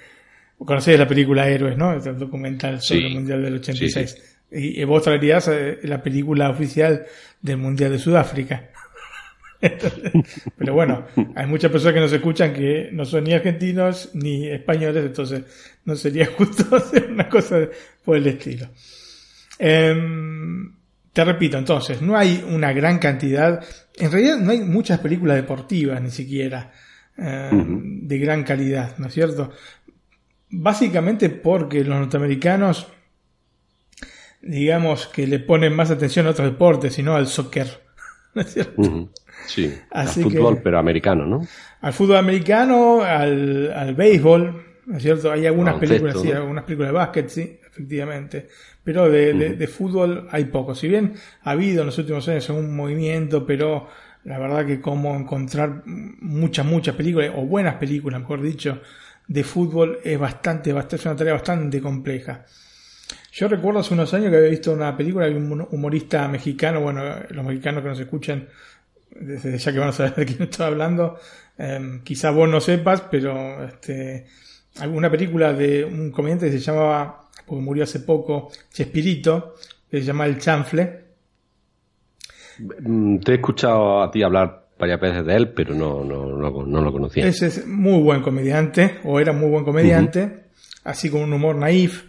[0.58, 1.92] conocéis la película Héroes, ¿no?
[1.92, 3.06] El documental sobre Sí.
[3.06, 4.10] el Mundial del 86.
[4.10, 7.04] Sí, Y, y vos traerías eh, la película oficial
[7.40, 8.68] del Mundial de Sudáfrica.
[10.58, 11.06] Pero bueno,
[11.36, 15.44] hay muchas personas que nos escuchan que no son ni argentinos ni españoles, entonces
[15.84, 17.60] no sería justo hacer una cosa
[18.04, 18.68] por el estilo.
[19.58, 20.72] Em,
[21.12, 23.64] te repito, entonces, no hay una gran cantidad,
[23.96, 26.72] en realidad no hay muchas películas deportivas ni siquiera
[27.18, 29.50] eh, de gran calidad, ¿no es cierto?
[30.50, 32.86] Básicamente porque los norteamericanos,
[34.40, 37.68] digamos que le ponen más atención a otros deportes y no al soccer,
[38.34, 38.82] ¿no es cierto?
[39.44, 41.48] Sí, Así al fútbol, que- pero americano, ¿no?
[41.80, 45.32] Al fútbol americano, al, al béisbol, ¿no es cierto?
[45.32, 48.48] Hay algunas películas, sí, algunas películas de básquet, sí, efectivamente.
[48.84, 50.74] Pero de, de, de fútbol hay poco.
[50.74, 53.88] Si bien ha habido en los últimos años un movimiento, pero
[54.24, 58.80] la verdad que como encontrar muchas, muchas películas, o buenas películas, mejor dicho,
[59.26, 62.44] de fútbol es bastante, bastante, es una tarea bastante compleja.
[63.32, 67.02] Yo recuerdo hace unos años que había visto una película de un humorista mexicano, bueno,
[67.30, 68.48] los mexicanos que nos escuchan,
[69.10, 71.18] desde ya que van a saber de quién estoy hablando,
[71.58, 74.26] eh, quizá vos no sepas, pero este,
[74.78, 79.54] alguna película de un comediante que se llamaba, porque murió hace poco, Chespirito,
[79.90, 81.01] que se llama El Chanfle.
[82.80, 86.66] Mm, Te he escuchado a ti hablar varias veces de él, pero no, no, no,
[86.66, 87.26] no lo conocía.
[87.26, 90.44] Ese es muy buen comediante, o era muy buen comediante,
[90.84, 92.04] así con un humor naif,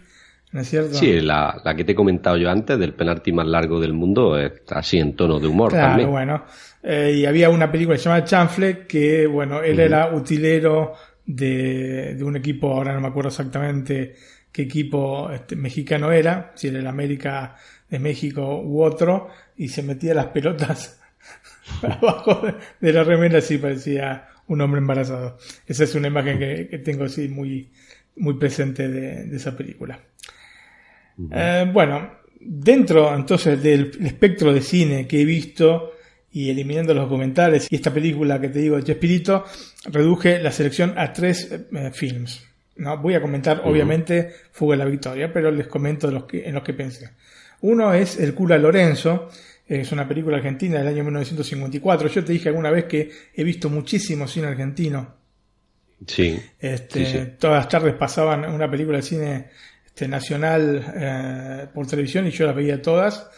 [0.52, 0.94] ¿no es cierto?
[0.94, 4.36] Sí, la, la que te he comentado yo antes, del penalti más largo del mundo,
[4.38, 6.10] es así en tono de humor Claro, también.
[6.10, 6.44] bueno.
[6.82, 10.92] Eh, y había una película que se llama Chanfle, que, bueno, él era utilero
[11.24, 14.14] de, de un equipo, ahora no me acuerdo exactamente
[14.52, 17.56] qué equipo este, mexicano era, si era el América
[17.88, 21.00] de México u otro, y se metía las pelotas
[21.82, 22.42] abajo
[22.80, 25.38] de, la remera, así parecía un hombre embarazado.
[25.66, 27.70] Esa es una imagen que, que tengo así muy,
[28.16, 30.00] muy presente de, de esa película.
[31.30, 32.10] Eh, bueno,
[32.40, 35.92] dentro entonces del espectro de cine que he visto
[36.32, 39.44] y eliminando los documentales y esta película que te digo de Chespirito,
[39.86, 42.44] reduje la selección a tres eh, films.
[42.76, 42.98] ¿no?
[42.98, 46.64] Voy a comentar, obviamente, Fuga de la Victoria, pero les comento los que, en los
[46.64, 47.10] que pensé.
[47.66, 49.30] Uno es El cura Lorenzo,
[49.66, 52.08] es una película argentina del año 1954.
[52.08, 55.14] Yo te dije alguna vez que he visto muchísimo cine argentino.
[56.06, 56.38] Sí.
[56.60, 57.26] Este, Sí, sí.
[57.38, 59.46] Todas las tardes pasaban una película de cine
[59.86, 63.30] este, nacional eh, por televisión y yo las veía todas.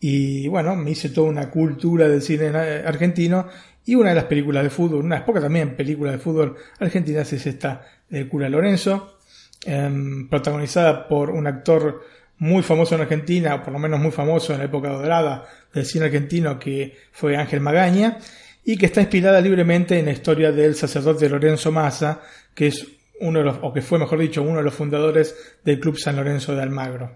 [0.00, 3.46] Y bueno, me hice toda una cultura del cine na- argentino.
[3.84, 6.56] Y una de las películas de fútbol, una de las pocas también películas de fútbol
[6.80, 9.18] argentinas es esta de Cura Lorenzo,
[9.64, 12.02] em, protagonizada por un actor
[12.38, 15.84] muy famoso en Argentina, o por lo menos muy famoso en la época dorada del
[15.84, 18.18] cine argentino, que fue Ángel Magaña,
[18.64, 22.20] y que está inspirada libremente en la historia del sacerdote Lorenzo Massa,
[22.54, 22.86] que es
[23.20, 25.34] uno de los, o que fue mejor dicho, uno de los fundadores
[25.64, 27.10] del Club San Lorenzo de Almagro,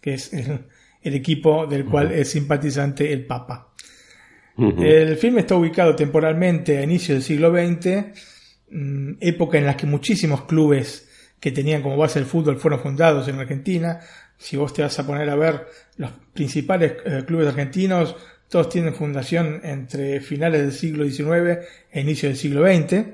[0.00, 0.60] que es el,
[1.02, 3.72] el equipo del cual es simpatizante el Papa.
[4.58, 8.06] El filme está ubicado temporalmente a inicios del siglo XX,
[8.70, 13.28] mm, época en la que muchísimos clubes que tenían como base el fútbol fueron fundados
[13.28, 14.00] en Argentina.
[14.38, 15.66] Si vos te vas a poner a ver
[15.96, 18.14] los principales eh, clubes argentinos,
[18.48, 23.04] todos tienen fundación entre finales del siglo XIX e inicios del siglo XX.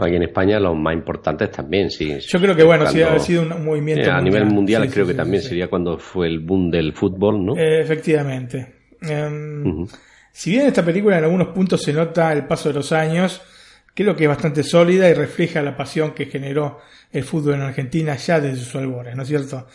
[0.00, 2.18] Aquí en España los más importantes también, sí.
[2.20, 4.08] Yo creo que, bueno, sí Cuando- ha sido un, movimiento.
[4.08, 5.50] Eh, a nivel mundial Sí, sí, creo sí, que también sí, sí.
[5.50, 7.56] sería cuando fue el boom del fútbol, ¿no?
[7.56, 8.74] Eh, efectivamente.
[9.00, 9.86] Em.
[10.32, 13.40] Si bien esta película en algunos puntos se nota el paso de los años,
[13.92, 16.78] creo que es bastante sólida y refleja la pasión que generó
[17.10, 19.66] el fútbol en Argentina ya desde sus albores, ¿no es cierto?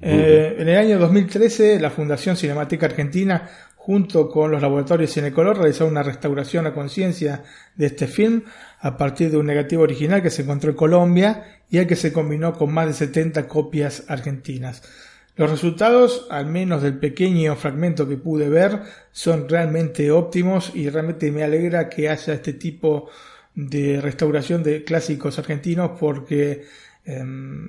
[0.00, 5.92] Eh, en el año 2013, la Fundación Cinemateca Argentina, junto con los laboratorios Cinecolor, realizaron
[5.92, 7.42] una restauración a conciencia
[7.74, 8.42] de este film
[8.80, 12.12] a partir de un negativo original que se encontró en Colombia y al que se
[12.12, 14.82] combinó con más de 70 copias argentinas.
[15.36, 18.80] Los resultados, al menos del pequeño fragmento que pude ver,
[19.12, 23.08] son realmente óptimos y realmente me alegra que haya este tipo
[23.54, 26.64] de restauración de clásicos argentinos porque
[27.04, 27.68] em,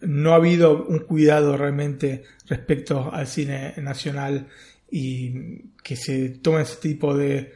[0.00, 4.48] no ha habido un cuidado realmente respecto al cine nacional
[4.90, 7.52] y que se tomen ese tipo de,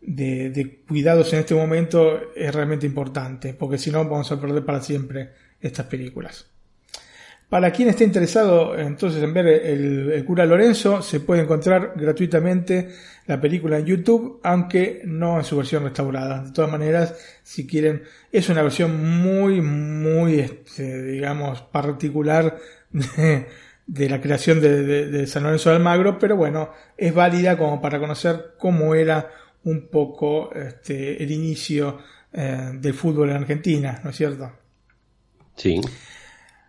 [0.00, 4.64] de, de cuidados en este momento es realmente importante porque si no vamos a perder
[4.64, 5.30] para siempre
[5.60, 6.46] estas películas.
[7.48, 12.90] Para quien esté interesado entonces en ver el, cura Lorenzo, se puede encontrar gratuitamente
[13.26, 16.44] la película en YouTube, aunque no en su versión restaurada.
[16.44, 22.58] De todas maneras, si quieren, es una versión muy, muy, este, digamos, particular
[23.86, 28.54] de, la creación de San Lorenzo de Almagro, pero bueno, es válida como para conocer
[28.58, 29.30] cómo era
[29.64, 31.98] un poco este, el inicio
[32.32, 34.52] eh, del fútbol en Argentina, ¿no es cierto?
[35.56, 35.80] Sí.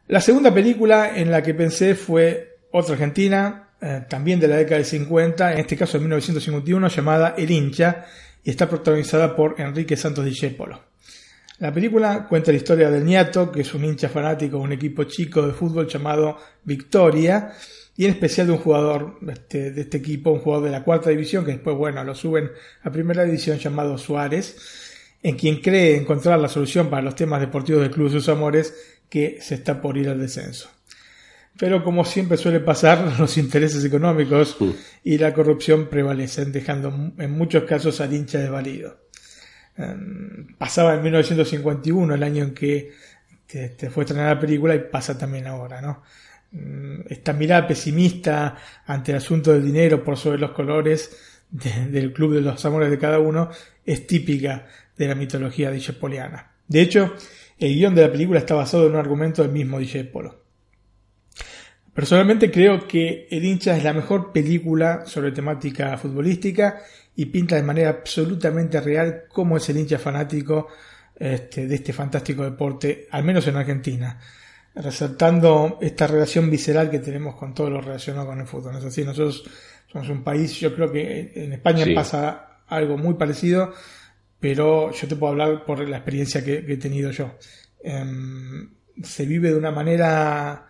[0.09, 4.77] La segunda película en la que pensé fue otra argentina, eh, también de la década
[4.77, 8.07] del 50, en este caso de 1951, llamada El hincha,
[8.43, 10.81] y está protagonizada por Enrique Santos Discépolo.
[11.59, 15.03] La película cuenta la historia del Niato, que es un hincha fanático de un equipo
[15.03, 17.53] chico de fútbol llamado Victoria,
[17.95, 21.11] y en especial de un jugador este, de este equipo, un jugador de la cuarta
[21.11, 22.49] división, que después, bueno, lo suben
[22.81, 24.57] a primera división llamado Suárez,
[25.21, 28.98] en quien cree encontrar la solución para los temas deportivos del club de sus amores,
[29.09, 30.69] que se está por ir al descenso.
[31.57, 34.57] Pero como siempre suele pasar, los intereses económicos
[35.03, 38.97] y la corrupción prevalecen, dejando en muchos casos al hincha desvalido.
[39.77, 42.91] Em, pasaba en 1951, el año en que
[43.47, 46.03] te, fue estrenada la película, y pasa también ahora, ¿no?
[46.51, 48.55] mm, esta mirada pesimista
[48.85, 51.15] ante el asunto del dinero por sobre los colores
[51.49, 53.49] de- del club de los amores de cada uno
[53.85, 56.51] es típica de la mitología discepoliana.
[56.67, 57.15] De hecho,
[57.59, 60.43] el guion de la película está basado en un argumento del mismo Discepolo.
[61.93, 66.81] Personalmente creo que El hincha es la mejor película sobre temática futbolística
[67.15, 70.67] y pinta de manera absolutamente real cómo es el hincha fanático
[71.19, 74.17] este, de este fantástico deporte, al menos en Argentina,
[74.75, 78.71] resaltando esta relación visceral que tenemos con todo lo relacionado con el fútbol.
[78.73, 79.03] ¿no es así?
[79.03, 79.43] Nosotros
[79.91, 81.93] somos un país, yo creo que en España Sí.
[81.93, 83.73] pasa algo muy parecido,
[84.39, 87.35] pero yo te puedo hablar por la experiencia que, que he tenido yo.
[87.83, 88.69] Em,
[89.03, 90.65] se vive de una manera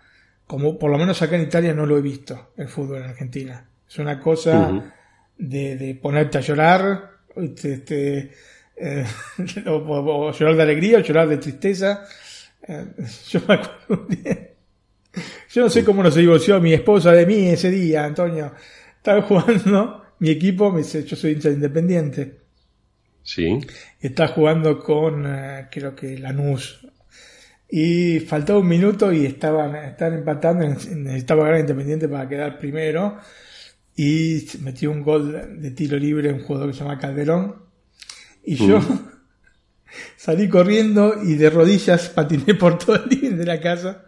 [0.45, 3.69] como por lo menos acá en Italia no lo he visto el fútbol en Argentina.
[3.87, 4.69] Es una cosa
[5.37, 8.31] de, de ponerte a llorar, este, este,
[8.75, 9.05] eh,
[9.67, 12.03] o, o- o llorar de alegría o llorar de tristeza.
[12.67, 12.85] Eh,
[13.29, 14.45] yo me acuerdo un día-
[15.51, 18.51] yo no sé cómo no se divorció mi esposa de mí ese día, Antonio.
[18.97, 22.38] Estaba jugando, mi equipo, me dice, yo soy hincha de independiente.
[23.29, 23.59] Sí.
[24.01, 26.79] Está jugando con, eh, creo que Lanús.
[27.69, 30.67] Y faltaba un minuto y estaban, estaban empatando.
[30.67, 33.19] Necesitaba ganar Independiente para quedar primero.
[33.95, 37.65] Y metió un gol de tiro libre un jugador que se llama Calderón.
[38.43, 38.79] Y yo
[40.17, 44.05] salí corriendo y de rodillas patiné por todo el living de la casa.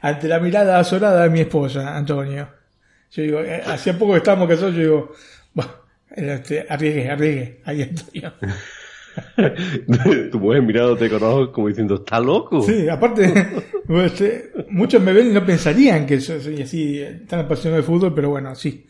[0.00, 2.48] Ante la mirada azorada de mi esposa, Antonio.
[3.12, 5.12] Yo digo, eh, hacía poco que estábamos casados, yo digo,
[5.54, 5.81] bueno,
[6.14, 7.60] este, arriesgué, arriesgué.
[7.64, 8.22] Ahí estoy.
[10.30, 12.62] tu mujer mirándote con ojos como diciendo, ¿está loco?
[12.62, 13.32] Sí, aparte,
[13.88, 18.14] este, muchos me ven y no pensarían que yo soy así, tan apasionado de fútbol,
[18.14, 18.86] pero bueno, sí.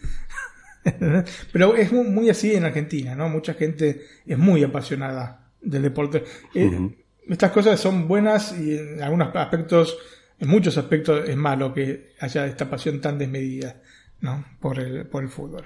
[1.52, 3.28] pero es muy, así en Argentina, ¿no?
[3.28, 6.24] Mucha gente es muy apasionada del deporte.
[6.54, 6.90] Eh.
[7.28, 9.96] Estas cosas son buenas y en algunos aspectos,
[10.40, 13.80] en muchos aspectos es malo que haya esta pasión tan desmedida,
[14.20, 14.44] ¿no?
[14.60, 15.64] Por el, por el fútbol.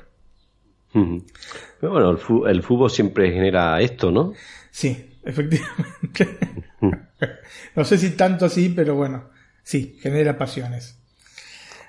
[1.80, 2.10] Pero bueno,
[2.46, 4.32] el, fútbol siempre genera esto, ¿no?
[4.70, 6.38] Sí, efectivamente.
[7.76, 9.30] no sé si tanto así, pero bueno,
[9.62, 10.98] sí, genera pasiones.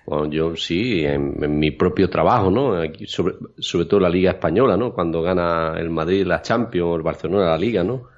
[0.06, 2.82] Bueno, yo sí, en, en mi propio trabajo, ¿no?
[2.82, 4.94] Aquí, sobre, sobre todo la Liga Española, ¿no?
[4.94, 8.10] Cuando gana el Madrid la Champions o el Barcelona la Liga, ¿no?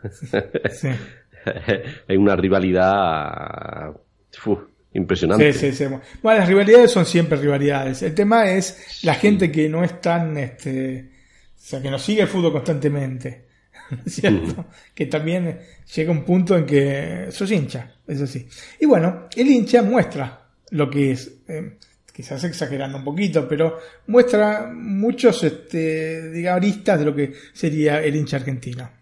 [0.71, 0.87] Sí.
[2.07, 3.91] Hay una rivalidad
[4.31, 4.57] fu,
[4.93, 5.53] impresionante.
[5.53, 5.85] Sí, sí, sí.
[6.21, 8.01] Bueno, las rivalidades son siempre rivalidades.
[8.01, 11.09] El tema es la gente que no es tan, este,
[11.55, 13.45] o sea, que no sigue el fútbol constantemente,
[14.05, 14.65] ¿cierto?
[14.93, 15.59] Que también
[15.93, 18.47] llega un punto en que sos hincha, es así.
[18.79, 21.77] Y bueno, el hincha muestra lo que es, eh,
[22.13, 28.15] quizás exagerando un poquito, pero muestra muchos, este, digamos, aristas de lo que sería el
[28.15, 28.98] hincha argentino.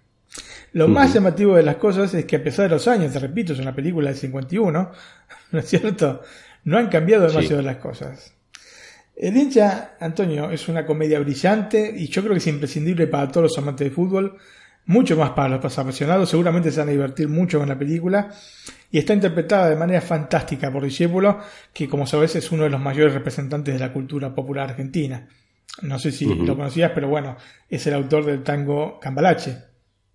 [0.77, 3.53] Lo más llamativo de las cosas es que a pesar de los años, te repito,
[3.53, 4.91] es una película del 51,
[5.51, 6.21] ¿no es cierto?
[6.65, 7.65] No han cambiado demasiado Sí.
[7.65, 8.35] las cosas.
[9.15, 13.45] El hincha, Antonio, es una comedia brillante y yo creo que es imprescindible para todos
[13.45, 14.37] los amantes de fútbol,
[14.85, 18.29] mucho más para los apasionados, seguramente se van a divertir mucho con la película
[18.91, 21.39] y está interpretada de manera fantástica por Discépolo,
[21.73, 25.27] que como sabes es uno de los mayores representantes de la cultura popular argentina.
[25.81, 27.35] No sé si lo conocías, pero bueno,
[27.67, 29.66] es el autor del tango Cambalache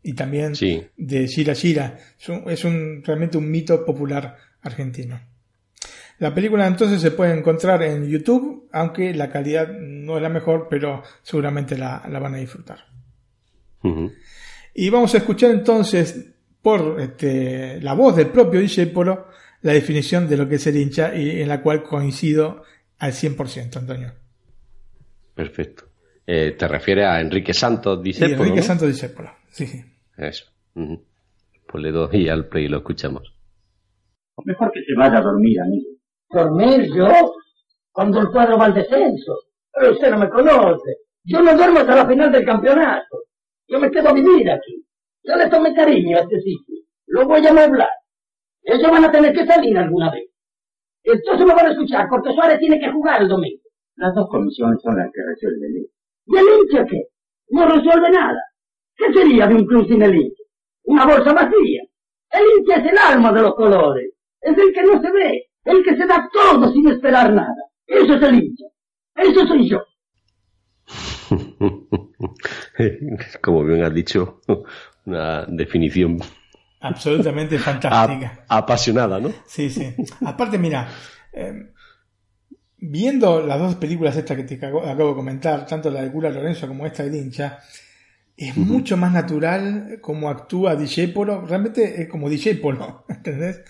[0.02, 0.84] y también Sí.
[0.96, 1.98] de Gira Gira.
[2.20, 5.20] Es, un, es un- realmente un mito popular argentino.
[6.18, 10.68] La película entonces se puede encontrar en YouTube, aunque la calidad no es la mejor,
[10.70, 12.78] pero seguramente la, la van a disfrutar.
[14.74, 16.26] Y vamos a escuchar entonces
[16.62, 19.28] por este, la voz del propio Discépolo
[19.62, 22.62] la definición de lo que es el hincha y en la cual coincido
[22.98, 24.12] al 100%, Antonio.
[25.34, 25.84] Perfecto.
[26.26, 28.62] Eh, ¿Te refieres a Enrique Santos Discépolo, Enrique no?
[28.66, 29.30] Santos Discépolo.
[29.50, 29.84] Sí,
[30.16, 30.46] Eso.
[30.74, 31.04] Ujú.
[31.68, 33.34] Pues le doy al play y lo escuchamos.
[34.44, 35.88] Mejor que se vaya a dormir, amigo.
[36.30, 37.08] ¿Dormir yo?
[37.92, 39.34] Cuando el cuadro va al descenso.
[39.72, 40.96] Pero usted no me conoce.
[41.24, 43.24] Yo no duermo hasta la final del campeonato.
[43.68, 44.84] Yo me quedo a vivir aquí.
[45.22, 46.76] Yo le tomé cariño a este sitio.
[47.06, 47.88] Lo voy a amueblar.
[48.64, 50.28] Ellos van a tener que salir alguna vez.
[51.04, 53.62] Entonces me van a escuchar porque Suárez tiene que jugar el domingo.
[53.96, 55.94] Las dos comisiones son las que resuelven esto.
[56.26, 57.02] ¿Y el hincha qué?
[57.50, 58.40] No resuelve nada.
[58.96, 60.42] ¿Qué sería de un club sin el hincha?
[60.84, 61.82] Una bolsa vacía.
[62.30, 64.10] El hincha es el alma de los colores.
[64.40, 65.48] Es el que no se ve.
[65.64, 67.54] El que se da todo sin esperar nada.
[67.86, 68.64] Eso es el hincha.
[69.14, 69.78] Eso soy yo.
[73.40, 74.40] Como bien has dicho,
[75.06, 76.18] una definición
[76.80, 78.44] Absolutamente fantástica.
[78.48, 79.32] ap- apasionada, ¿no?
[79.46, 79.94] Sí, sí.
[80.24, 80.88] Aparte, mira,
[81.32, 81.70] eh,
[82.78, 86.30] viendo las dos películas estas que te acabo, acabo de comentar, tanto la de Cura
[86.30, 87.58] Lorenzo como esta del hincha,
[88.36, 93.62] es mucho más natural como actúa Discepolo, realmente es como Discepolo, ¿entendés?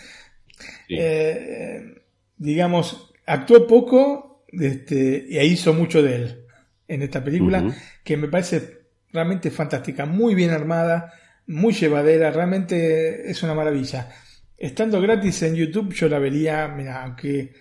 [0.89, 0.97] Sí.
[0.99, 2.03] Eh,
[2.37, 6.45] digamos, actuó poco este, y hizo mucho de él
[6.89, 8.83] en esta película, que me parece
[9.13, 11.13] realmente fantástica, muy bien armada,
[11.47, 14.11] muy llevadera, realmente es una maravilla.
[14.59, 17.55] Estando gratis en YouTube, yo la vería, mira, aunque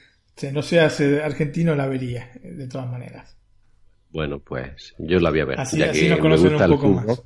[0.52, 3.38] no seas eh, argentino, la vería, eh, de todas maneras.
[4.12, 5.60] Bueno, pues yo la voy a ver.
[5.60, 7.24] Así- ya así que nos me conocen gusta un poco más.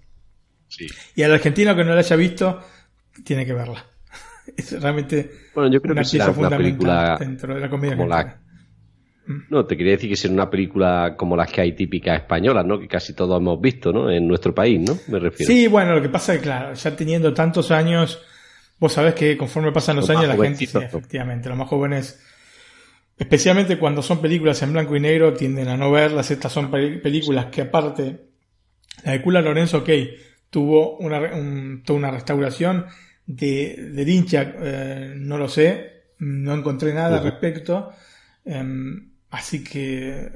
[0.68, 0.88] Sí.
[1.16, 2.62] Y al argentino que no la haya visto,
[3.24, 3.84] tiene que verla.
[4.58, 7.70] Es realmente Bueno, yo creo una que será pieza una fundamental película dentro de la
[7.70, 8.42] comedia como la...
[9.50, 12.80] No, te quería decir que será una película como las que hay típicas españolas, ¿no?
[12.80, 14.12] Que casi todos hemos visto, ¿no?
[14.12, 15.00] En nuestro país, ¿no?
[15.08, 15.52] Me refiero.
[15.52, 18.22] Sí, bueno, lo que pasa es que, claro, ya teniendo tantos años,
[18.80, 22.22] vos sabés que conforme pasan los Los años, la gente, sí, efectivamente, los más jóvenes,
[23.18, 26.32] especialmente cuando son películas en blanco y negro, tienden a no verlas.
[26.32, 28.26] Estas son pe- películas que, aparte,
[29.04, 29.90] la de Cula Lorenzo, ok,
[30.50, 32.86] tuvo una, un- una restauración
[33.26, 37.92] de, del hincha, eh, no lo sé, no encontré nada al respecto.
[38.46, 40.30] Em, así que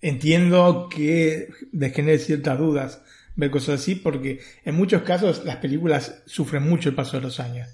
[0.00, 3.02] entiendo que les genere ciertas dudas
[3.34, 7.40] ver cosas así, porque en muchos casos las películas sufren mucho el paso de los
[7.40, 7.68] años.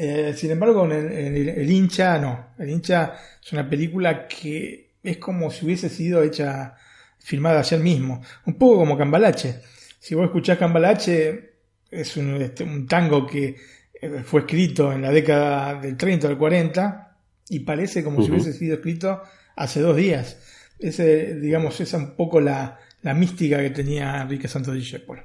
[0.00, 2.50] Eh, sin embargo, en el, en el- el hincha no.
[2.58, 6.74] El hincha es una película que es como si hubiese sido hecha,
[7.18, 8.22] filmada ayer mismo.
[8.46, 9.56] Un poco como Cambalache.
[9.98, 11.50] Si vos escuchás Cambalache,
[11.90, 13.56] es un, este, un tango que
[14.00, 17.16] eh, fue escrito en la década del 30 o del 40
[17.48, 19.22] y parece como si hubiese sido escrito
[19.56, 20.38] hace dos días.
[20.78, 25.22] Ese, digamos, esa es un poco la, la mística que tenía Enrique Santos Discépolo.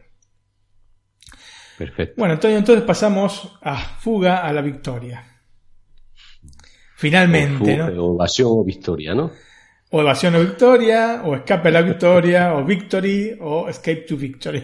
[1.83, 2.15] Perfecto.
[2.17, 5.21] Bueno, Antonio, entonces pasamos a Fuga a la Victoria.
[6.95, 8.03] Finalmente, O, ¿no?
[8.05, 9.31] o Evasión o Victoria, ¿no?
[9.89, 14.63] O Evasión o Victoria, o Escape a la Victoria, o Victory, o Escape to Victory.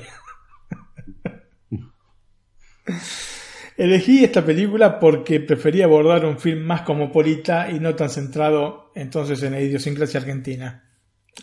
[3.75, 9.43] Elegí esta película porque prefería abordar un film más cosmopolita y no tan centrado entonces
[9.43, 10.89] en la idiosincrasia argentina,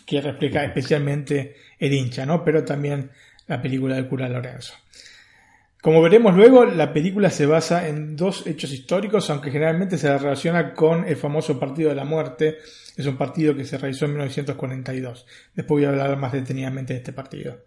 [0.07, 2.43] que refleja especialmente el hincha, ¿no?
[2.43, 3.11] Pero también
[3.45, 4.73] la película del cura Lorenzo.
[5.81, 10.17] Como veremos luego, la película se basa en dos hechos históricos, aunque generalmente se la
[10.17, 12.57] relaciona con el famoso Partido de la Muerte.
[12.95, 15.25] Es un partido que se realizó en 1942.
[15.53, 17.59] Después voy a hablar más detenidamente de este partido.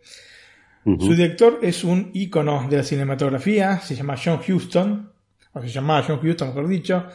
[0.84, 5.12] Su director es un ícono de la cinematografía, se llama John Huston,
[5.52, 7.06] o se llamaba John Huston, mejor dicho,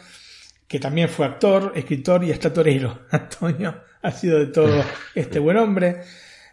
[0.67, 3.01] que también fue actor, escritor y hasta torero.
[3.11, 4.83] Antonio ha sido de todo
[5.15, 6.03] este buen hombre.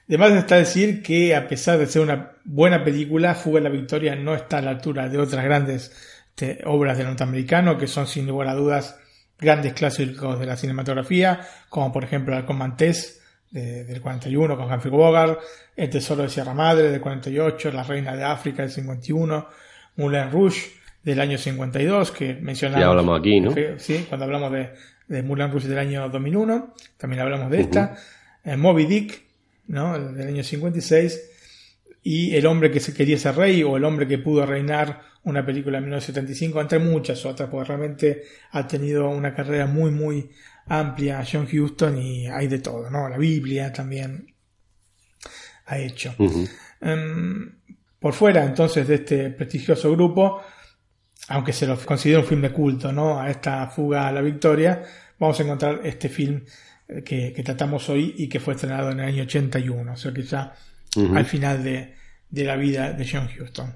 [0.08, 4.14] Además está decir que a pesar de ser una buena película, Fuga a la Victoria
[4.16, 5.92] no está a la altura de otras grandes
[6.30, 8.98] este, obras del norteamericano, que son sin lugar a dudas
[9.38, 13.20] grandes clásicos de la cinematografía, como por ejemplo El Comantés
[13.50, 15.40] de- del 41 con Humphrey Bogart,
[15.76, 19.46] El Tesoro de Sierra Madre del 48, La Reina de África del 51,
[19.96, 20.70] Moulin Rouge
[21.02, 22.80] del año 52, que mencionamos.
[22.84, 23.54] Ya hablamos aquí, ¿no?
[23.54, 24.70] que- Sí, cuando hablamos de,
[25.08, 27.96] de Moulin Rouge del año 2001, también hablamos de esta.
[28.44, 29.22] Eh, Moby Dick,
[29.66, 29.96] ¿no?
[29.96, 31.30] El Del año 56.
[32.04, 35.46] Y El hombre que se quería ser rey o El hombre que pudo reinar, una
[35.46, 40.30] película de 1975, entre muchas otras, porque realmente ha tenido una carrera muy, muy
[40.66, 43.08] amplia John Huston y hay de todo, ¿no?
[43.08, 44.34] La Biblia también
[45.66, 46.14] ha hecho.
[46.80, 47.56] Em,
[47.98, 50.42] por fuera entonces de este prestigioso grupo,
[51.28, 53.20] aunque se lo considera un film de culto, ¿no?
[53.20, 54.82] A esta fuga a la victoria,
[55.18, 56.44] vamos a encontrar este film
[57.04, 60.22] que, que tratamos hoy y que fue estrenado en el año 81, o sea que
[60.22, 60.54] ya
[60.96, 61.16] Ujú.
[61.16, 61.94] al final de,
[62.28, 63.74] de la vida de John Huston.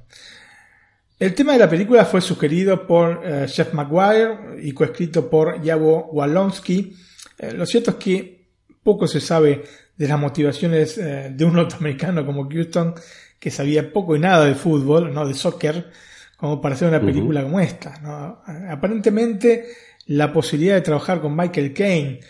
[1.18, 6.10] El tema de la película fue sugerido por eh, Jeff Maguire y coescrito por Yavo
[6.12, 6.94] Walonsky.
[7.38, 8.47] Eh, lo cierto es que
[8.82, 9.64] poco se sabe
[9.97, 12.94] de las motivaciones eh, de un norteamericano como Houston,
[13.38, 15.90] que sabía poco y nada de fútbol, no de soccer,
[16.36, 17.98] como para hacer una película como esta.
[18.01, 18.43] ¿no?
[18.70, 19.68] Aparentemente,
[20.06, 22.20] la posibilidad de trabajar con Michael Caine,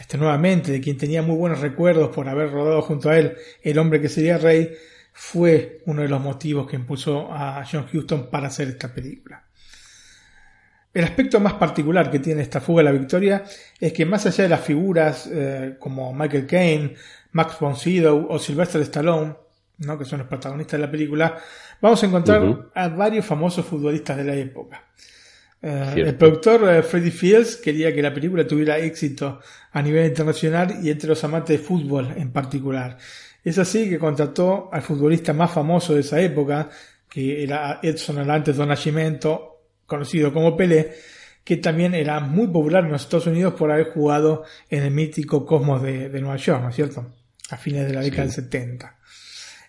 [0.00, 3.78] este nuevamente, de quien tenía muy buenos recuerdos por haber rodado junto a él El
[3.78, 4.72] hombre que sería rey,
[5.12, 9.44] fue uno de los motivos que impulsó a John Huston para hacer esta película.
[10.92, 13.44] El aspecto más particular que tiene esta fuga a la victoria
[13.78, 16.94] es que más allá de las figuras eh, como Michael Caine,
[17.32, 19.34] Max von Sydow o Sylvester Stallone,
[19.78, 19.98] ¿no?
[19.98, 21.38] que son los protagonistas de la película,
[21.80, 24.84] vamos a encontrar a varios famosos futbolistas de la época.
[25.62, 29.40] Eh, el productor eh, Freddie Fields quería que la película tuviera éxito
[29.72, 32.96] a nivel internacional y entre los amantes de fútbol en particular.
[33.44, 36.68] Es así que contrató al futbolista más famoso de esa época,
[37.08, 40.92] que era Edson Arantes do Nascimento, conocido como Pelé,
[41.42, 45.44] que también era muy popular en los Estados Unidos por haber jugado en el mítico
[45.44, 47.06] Cosmos de, de Nueva York, ¿no es cierto?
[47.50, 48.96] A fines de la década del 70.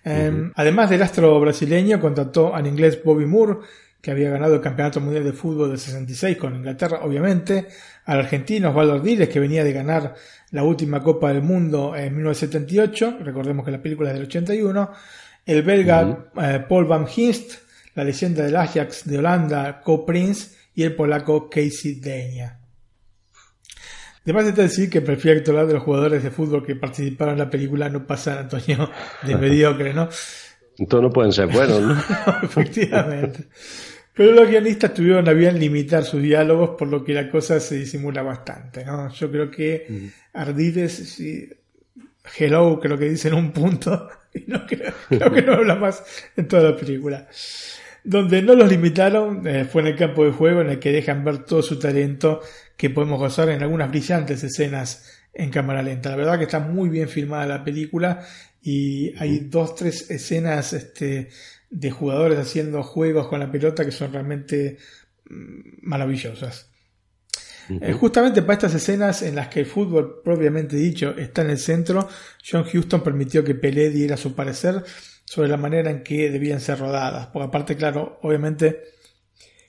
[0.04, 3.60] Eh, Además del astro brasileño, contrató al inglés Bobby Moore,
[4.02, 7.68] que había ganado el Campeonato Mundial de Fútbol del 66 con Inglaterra, obviamente,
[8.06, 10.16] al argentino Osvaldo Ardiles, que venía de ganar
[10.52, 14.92] la última Copa del Mundo en 1978, recordemos que la película es del 81,
[15.46, 17.54] el belga eh, Paul Van Hinst,
[17.96, 22.60] la leyenda del Ajax de Holanda, Co Prince, y el polaco Casey Deña.
[24.24, 27.50] Además de decir que perfil actual de los jugadores de fútbol que participaron en la
[27.50, 28.90] película no pasa, Antonio,
[29.24, 30.10] de mediocre, ¿no?
[30.88, 31.94] Todos no pueden ser buenos, ¿no?
[32.44, 33.48] Efectivamente.
[34.14, 37.76] Pero los guionistas tuvieron a bien limitar sus diálogos, por lo que la cosa se
[37.76, 39.10] disimula bastante, ¿no?
[39.14, 40.08] Yo creo que Mm.
[40.34, 41.50] Ardiles, sí,
[42.38, 46.04] hello, creo que dice en un punto, y no creo, creo que no habla más
[46.36, 47.28] en toda la película.
[48.04, 51.24] Donde no los limitaron eh, fue en el campo de juego, en el que dejan
[51.24, 52.42] ver todo su talento,
[52.76, 56.10] que podemos gozar en algunas brillantes escenas en cámara lenta.
[56.10, 58.26] La verdad que está muy bien filmada la película
[58.62, 61.30] y hay dos, tres escenas este,
[61.72, 64.78] de jugadores haciendo juegos con la pelota que son realmente
[65.30, 66.70] mm, maravillosas.
[67.70, 71.58] Eh, justamente para estas escenas en las que el fútbol propiamente dicho está en el
[71.58, 72.10] centro,
[72.46, 74.84] John Huston permitió que Pelé diera su parecer
[75.24, 77.28] sobre la manera en que debían ser rodadas.
[77.28, 78.82] Porque aparte, claro, obviamente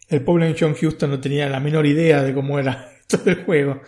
[0.09, 3.81] el pobre John Huston no tenía la menor idea de cómo era todo el juego.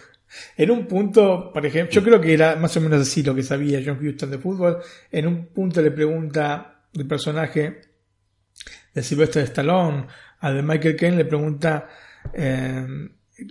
[0.57, 3.43] En un punto, por ejemplo, yo creo que era más o menos así lo que
[3.43, 4.78] sabía John Huston de fútbol.
[5.11, 7.94] En un punto le pregunta el personaje
[8.95, 10.07] de Sylvester Stallone
[10.41, 11.89] al de Michael Caine, le pregunta
[12.33, 12.87] eh,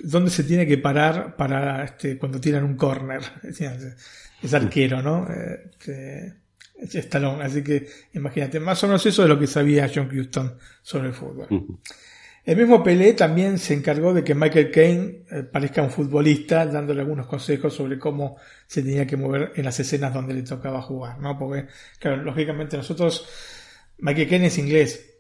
[0.03, 3.21] dónde se tiene que parar para este, cuando tiran un corner.
[4.43, 5.25] Es arquero, ¿no?
[5.29, 6.33] Este,
[6.77, 7.45] es Stallone.
[7.45, 11.13] Así que imagínate, más o menos eso es lo que sabía John Huston sobre el
[11.13, 11.47] fútbol.
[12.45, 16.99] El mismo Pelé también se encargó de que Michael Caine eh, parezca un futbolista, dándole
[16.99, 18.35] algunos consejos sobre cómo
[18.67, 21.39] se tenía que mover en las escenas donde le tocaba jugar, ¿no?
[21.39, 21.67] Porque,
[21.99, 23.25] claro, lógicamente nosotros,
[23.99, 25.12] Michael Caine es inglés,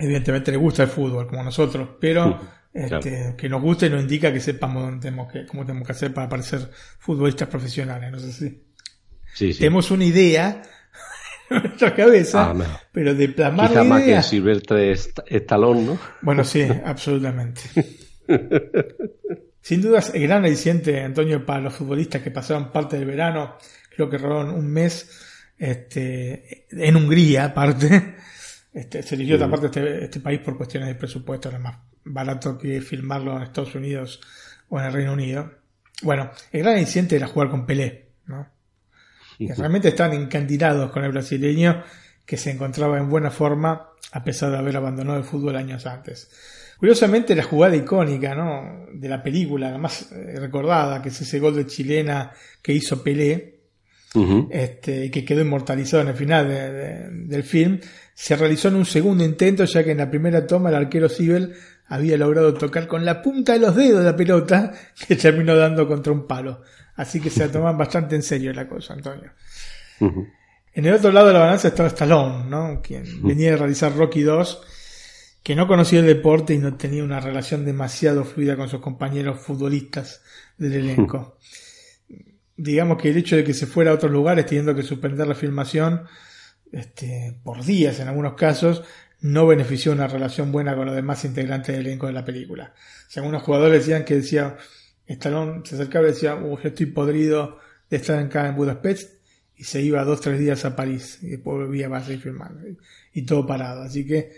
[0.00, 2.40] evidentemente le gusta el fútbol, como nosotros, pero
[2.72, 6.12] este, que nos guste no indica que sepamos dónde tenemos que, cómo tenemos que hacer
[6.14, 8.48] para parecer futbolistas profesionales, no sé si.
[9.34, 9.58] Sí, sí.
[9.60, 10.62] Tenemos una idea
[11.50, 12.64] en nuestra cabeza, Ah, no.
[12.92, 14.22] pero de plasmar Quizá la más que idea.
[14.22, 15.98] Silvestre Est- Estalón, ¿no?
[16.22, 17.60] Bueno, sí, absolutamente.
[19.62, 23.56] Sin dudas, el gran aliciente, Antonio, para los futbolistas que pasaron parte del verano,
[23.94, 25.10] creo que robaron un mes
[25.58, 28.16] este, en Hungría, aparte.
[28.80, 29.42] Este, se eligió Mm.
[29.42, 33.74] aparte este, este país por cuestiones de presupuesto, era más barato que filmarlo en Estados
[33.74, 34.20] Unidos
[34.68, 35.50] o en el Reino Unido.
[36.02, 38.48] Bueno, el gran aliciente era jugar con Pelé, ¿no?
[39.38, 41.82] Realmente estaban encandilados con el brasileño
[42.26, 46.30] que se encontraba en buena forma a pesar de haber abandonado el fútbol años antes.
[46.78, 48.86] Curiosamente la jugada icónica ¿no?
[48.92, 52.32] de la película, la más eh, recordada, que es ese gol de chilena
[52.62, 53.60] que hizo Pelé,
[54.50, 57.78] este, y que quedó inmortalizado en el final de- de- del film,
[58.20, 61.54] se realizó en un segundo intento ya que en la primera toma el arquero Sibel
[61.86, 64.72] había logrado tocar con la punta de los dedos la pelota
[65.08, 66.60] que terminó dando contra un palo.
[66.96, 69.30] Así que se la toman bastante en serio la cosa, Antonio.
[70.00, 72.82] En el otro lado de la balanza estaba Stallone, ¿no?
[72.82, 74.66] Quien venía de realizar Rocky 2,
[75.42, 79.40] que no conocía el deporte y no tenía una relación demasiado fluida con sus compañeros
[79.40, 80.20] futbolistas
[80.58, 81.38] del elenco.
[82.54, 85.34] Digamos que el hecho de que se fuera a otros lugares teniendo que suspender la
[85.34, 86.02] filmación
[86.72, 88.82] este, por días en algunos casos,
[89.20, 92.74] no benefició una relación buena con los demás integrantes del elenco de la película.
[93.06, 94.56] O sea, algunos jugadores decían que decía,
[95.06, 97.58] Stallone se acercaba y decía, "Uh, yo estoy podrido
[97.90, 99.20] de estar acá en Budapest,
[99.56, 102.78] y se iba dos, tres días a París, y después volvía a seguir filmando, y,
[103.12, 103.82] y todo parado.
[103.82, 104.32] Así que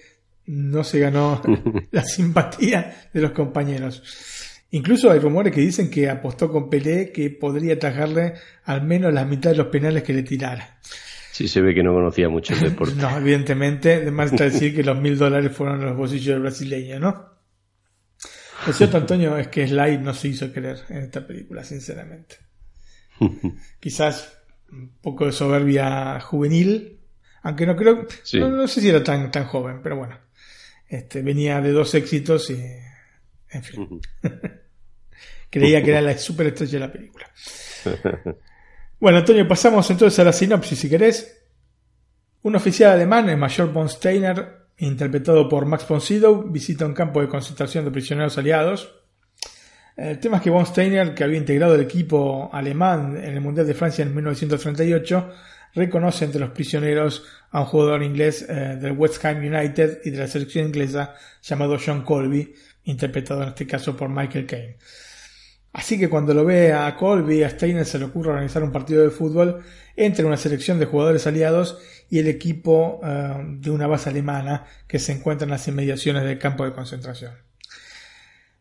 [0.47, 1.41] no se ganó
[1.93, 4.03] la simpatía de los compañeros.
[4.73, 8.35] Incluso hay rumores que dicen que apostó con Pelé que podría atajarle
[8.65, 10.81] al menos la mitad de los penales que le tirara.
[11.43, 12.95] Sí, se ve que no conocía mucho el deporte.
[13.01, 17.33] No, evidentemente, además está decir que los mil dólares fueron los bolsillos del brasileño, ¿no?
[18.65, 22.37] Lo cierto, Antonio, es que Sly no se hizo querer en esta película, sinceramente.
[23.81, 24.39] Quizás
[24.71, 27.01] un poco de soberbia juvenil,
[27.43, 28.39] aunque no creo, Sí.
[28.39, 30.17] no, no sé si era tan, tan joven, pero bueno,
[30.89, 32.63] este, venía de dos éxitos y,
[33.51, 34.01] en fin,
[35.51, 37.27] creía que era la superestrella de la película.
[39.03, 41.45] Bueno, Antonio, pasamos entonces a la sinopsis, si querés.
[42.43, 47.21] Un oficial alemán, el mayor von Steiner, interpretado por Max von Sydow, visita un campo
[47.21, 48.95] de concentración de prisioneros aliados.
[49.97, 53.67] El tema es que von Steiner, que había integrado el equipo alemán en el Mundial
[53.67, 55.31] de Francia en 1938,
[55.75, 60.19] reconoce entre los prisioneros a un jugador inglés eh, del West Ham United y de
[60.19, 62.55] la selección inglesa llamado John Colby,
[62.85, 64.77] interpretado en este caso por Michael Caine.
[65.73, 69.03] Así que cuando lo ve a Colby, a Steiner se le ocurre organizar un partido
[69.03, 69.63] de fútbol
[69.97, 71.79] entre una selección de jugadores aliados
[72.11, 76.39] y el equipo eh, de una base alemana que se encuentra en las inmediaciones del
[76.39, 77.33] campo de concentración.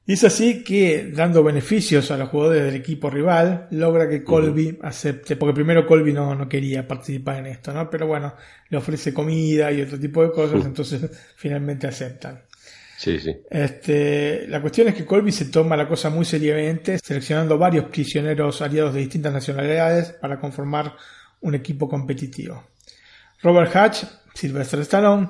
[0.05, 4.79] Y es así que, dando beneficios a los jugadores del equipo rival, logra que Colby
[4.81, 7.89] acepte, porque primero Colby no, no quería participar en esto, ¿no?
[7.89, 8.33] Pero bueno,
[8.69, 12.41] le ofrece comida y otro tipo de cosas, entonces finalmente aceptan.
[13.02, 13.36] Sí, sí.
[13.49, 18.61] Este, la cuestión es que Colby se toma la cosa muy seriamente, seleccionando varios prisioneros
[18.61, 20.95] aliados de distintas nacionalidades para conformar
[21.40, 22.64] un equipo competitivo.
[23.41, 24.03] Robert Hatch,
[24.36, 25.30] Sylvester Stallone,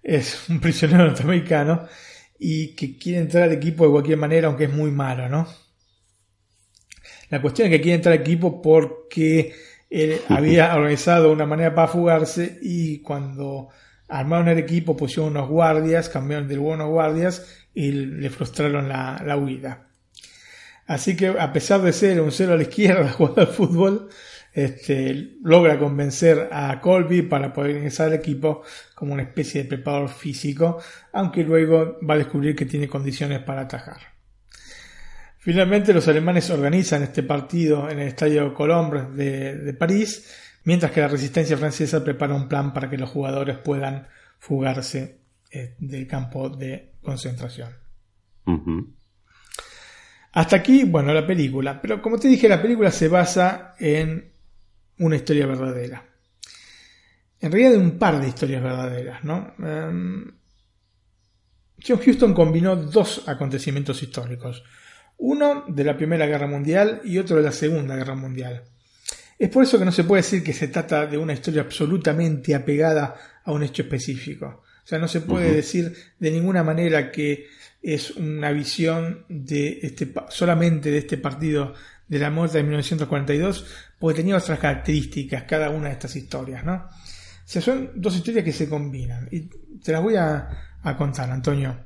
[0.00, 1.88] es un prisionero norteamericano
[2.38, 5.48] y que quiere entrar al equipo de cualquier manera, aunque es muy malo, ¿no?
[7.30, 9.56] La cuestión es que quiere entrar al equipo porque
[9.90, 13.70] él había organizado una manera para fugarse y cuando
[14.08, 19.36] armaron el equipo pusieron unos guardias, cambiaron de unos guardias y le frustraron la, la
[19.36, 19.88] huida.
[20.86, 24.08] Así que a pesar de ser un cero a la izquierda jugando al fútbol,
[24.52, 28.62] este, logra convencer a Colby para poder ingresar al equipo
[28.94, 30.80] como una especie de preparador físico,
[31.12, 33.98] aunque luego va a descubrir que tiene condiciones para atajar.
[35.38, 40.26] Finalmente los alemanes organizan este partido en el Estadio Colombre de, de París,
[40.68, 44.06] mientras que la resistencia francesa prepara un plan para que los jugadores puedan
[44.38, 47.70] fugarse eh, del campo de concentración.
[50.32, 51.80] Hasta aquí, bueno, la película.
[51.80, 54.30] Pero como te dije, la película se basa en
[54.98, 56.04] una historia verdadera.
[57.40, 59.54] En realidad de un par de historias verdaderas, ¿no?
[59.56, 60.32] Um,
[61.82, 64.62] John Houston combinó dos acontecimientos históricos.
[65.16, 68.64] Uno de la Primera Guerra Mundial y otro de la Segunda Guerra Mundial.
[69.38, 72.54] Es por eso que no se puede decir que se trata de una historia absolutamente
[72.54, 74.62] apegada a un hecho específico.
[74.84, 77.46] O sea, no se puede decir de ninguna manera que
[77.82, 81.74] es una visión de este, solamente de este partido
[82.08, 83.66] de la muerte de 1942,
[83.98, 86.74] porque tenía otras características cada una de estas historias, ¿no?
[86.74, 89.28] O sea, son dos historias que se combinan.
[89.30, 89.42] Y
[89.78, 90.48] te las voy a,
[90.82, 91.78] a contar, Antonio.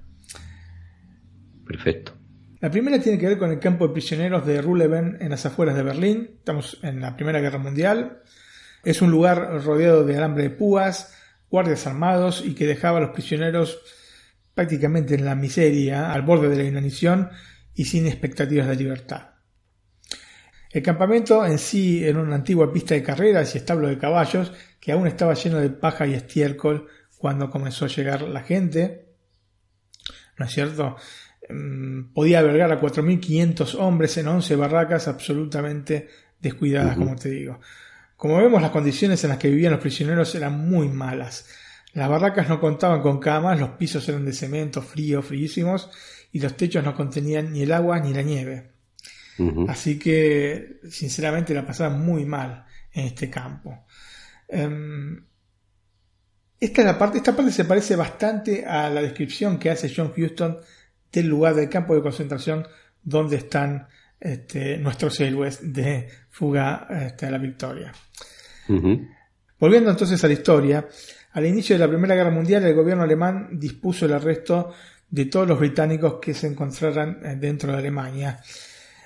[1.66, 2.21] Perfecto.
[2.62, 5.74] La primera tiene que ver con el campo de prisioneros de Ruhleben en las afueras
[5.74, 6.30] de Berlín.
[6.38, 8.22] Estamos en la Primera Guerra Mundial.
[8.84, 11.12] Es un lugar rodeado de alambre de púas,
[11.50, 13.80] guardias armados y que dejaba a los prisioneros
[14.54, 17.30] prácticamente en la miseria, al borde de la inanición
[17.74, 19.30] y sin expectativas de libertad.
[20.70, 24.92] El campamento en sí era una antigua pista de carreras y establo de caballos que
[24.92, 26.86] aún estaba lleno de paja y estiércol
[27.18, 29.08] cuando comenzó a llegar la gente.
[30.38, 30.96] ¿No es cierto?
[31.48, 36.08] Mm, podía albergar a 4.500 hombres en 11 barracas absolutamente
[36.40, 37.60] descuidadas, como te digo.
[38.16, 41.46] Como vemos, las condiciones en las que vivían los prisioneros eran muy malas.
[41.94, 45.90] Las barracas no contaban con camas, los pisos eran de cemento frío, fríísimos,
[46.30, 48.70] y los techos no contenían ni el agua ni la nieve.
[49.66, 53.86] Así que, sinceramente, la pasaban muy mal en este campo.
[54.46, 55.24] Em,
[56.60, 60.58] esta, la parte, esta parte se parece bastante a la descripción que hace John Houston
[61.12, 62.66] del lugar del campo de concentración
[63.02, 63.86] donde están
[64.18, 67.92] este, nuestros héroes de fuga este, a la victoria.
[69.58, 70.88] Volviendo entonces a la historia,
[71.32, 74.72] al inicio de la Primera Guerra Mundial el gobierno alemán dispuso el arresto
[75.10, 78.40] de todos los británicos que se encontraran eh, dentro de Alemania.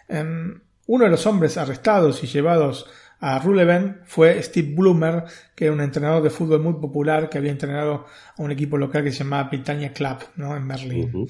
[0.09, 2.87] Em, uno de los hombres arrestados y llevados
[3.19, 5.25] a Ruhleben fue Steve Bloomer,
[5.55, 8.07] que era un entrenador de fútbol muy popular que había entrenado
[8.37, 10.57] a un equipo local que se llamaba Britannia Club, ¿no?
[10.57, 11.27] en Berlín.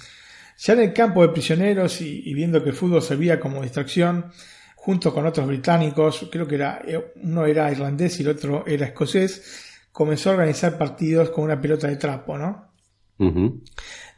[0.59, 4.27] Ya en el campo de prisioneros y, viendo que el fútbol servía como distracción,
[4.75, 8.87] junto con otros británicos, creo que era, eh, uno era irlandés y el otro era
[8.87, 12.73] escocés, comenzó a organizar partidos con una pelota de trapo, ¿no?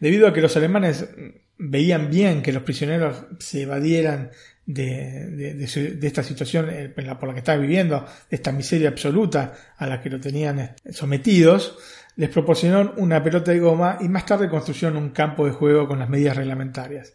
[0.01, 1.09] Debido a que los alemanes
[1.57, 4.31] veían bien que los prisioneros se evadieran
[4.65, 9.87] de, de, esta situación eh, por la que estaba viviendo, de esta miseria absoluta a
[9.87, 11.79] la que lo tenían eh, sometidos,
[12.19, 16.01] les proporcionaron una pelota de goma y más tarde construyeron un campo de juego con
[16.01, 17.15] las medidas reglamentarias.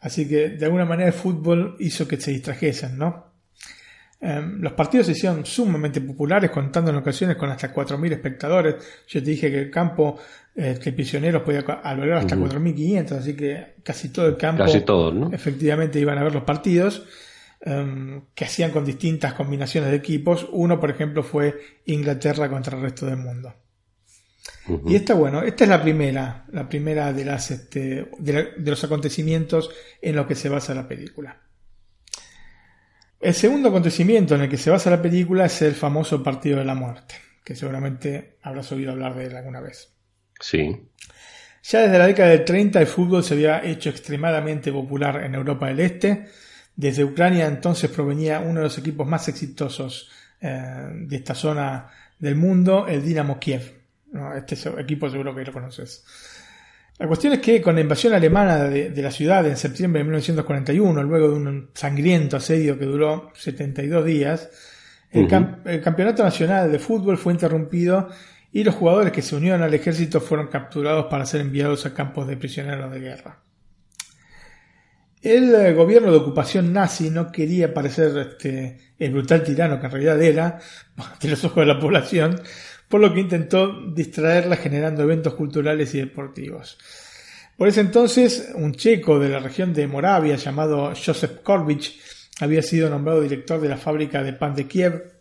[0.00, 3.32] Así que de alguna manera el fútbol hizo que se distrajesen, ¿no?
[4.20, 8.76] Em, los partidos se hicieron sumamente populares, contando en ocasiones con hasta 4.000 espectadores.
[9.08, 10.16] Yo te dije que el campo
[10.54, 15.12] eh, que prisioneros podía albergar hasta 4.500, así que casi todo el campo casi todos,
[15.12, 15.32] ¿no?
[15.32, 17.04] efectivamente iban a ver los partidos,
[17.62, 20.48] em, que hacían con distintas combinaciones de equipos.
[20.52, 23.52] Uno, por ejemplo, fue Inglaterra contra el resto del mundo.
[24.86, 29.70] Y esta, bueno, esta es la primera, la primera de las este, de, los acontecimientos
[30.02, 31.40] en los que se basa la película.
[33.20, 36.64] El segundo acontecimiento en el que se basa la película es el famoso Partido de
[36.64, 37.14] la Muerte,
[37.44, 39.92] que seguramente habrás oído hablar de él alguna vez.
[40.40, 40.90] Sí.
[41.62, 45.66] Ya desde la década del 30 el fútbol se había hecho extremadamente popular en Europa
[45.66, 46.26] del Este,
[46.74, 50.10] Desde Ucrania entonces provenía uno de los equipos más exitosos
[50.40, 53.75] eh, de esta zona del mundo, el Dinamo Kiev.
[54.12, 54.34] ¿No?
[54.34, 56.04] Este equipo seguro que lo conoces.
[56.98, 60.04] La cuestión es que con la invasión alemana de, de, la ciudad en septiembre de
[60.04, 64.50] 1941, luego de un sangriento asedio que duró 72 días,
[65.10, 65.30] el, uh -huh.
[65.30, 68.08] camp el, campeonato nacional de fútbol fue interrumpido
[68.52, 72.26] y los jugadores que se unieron al ejército fueron capturados para ser enviados a campos
[72.26, 73.40] de prisioneros de guerra.
[75.20, 79.92] El eh, gobierno de ocupación nazi no quería parecer este, el brutal tirano que en
[79.92, 80.58] realidad era,
[80.96, 82.40] ante los ojos de la población,
[82.88, 86.78] por lo que intentó distraerla generando eventos culturales y deportivos.
[87.56, 92.00] Por ese entonces, un checo de la región de Moravia llamado Joseph Korbich
[92.40, 95.16] había sido nombrado director de la fábrica de pan de Kiev,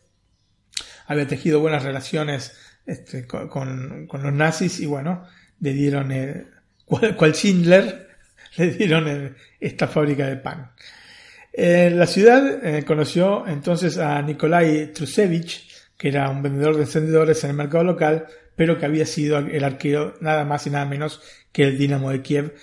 [1.07, 2.53] había tejido buenas relaciones
[2.85, 5.25] este, con, los nazis y bueno,
[5.59, 6.47] le dieron, el,
[6.85, 8.09] cual, Schindler,
[8.57, 10.71] le dieron esta fábrica de pan.
[11.53, 17.43] Eh, la ciudad eh, conoció entonces a Nikolai Trusevich, que era un vendedor de encendedores
[17.43, 21.21] en el mercado local, pero que había sido el arquero nada más y nada menos
[21.51, 22.55] que el Dinamo de Kiev,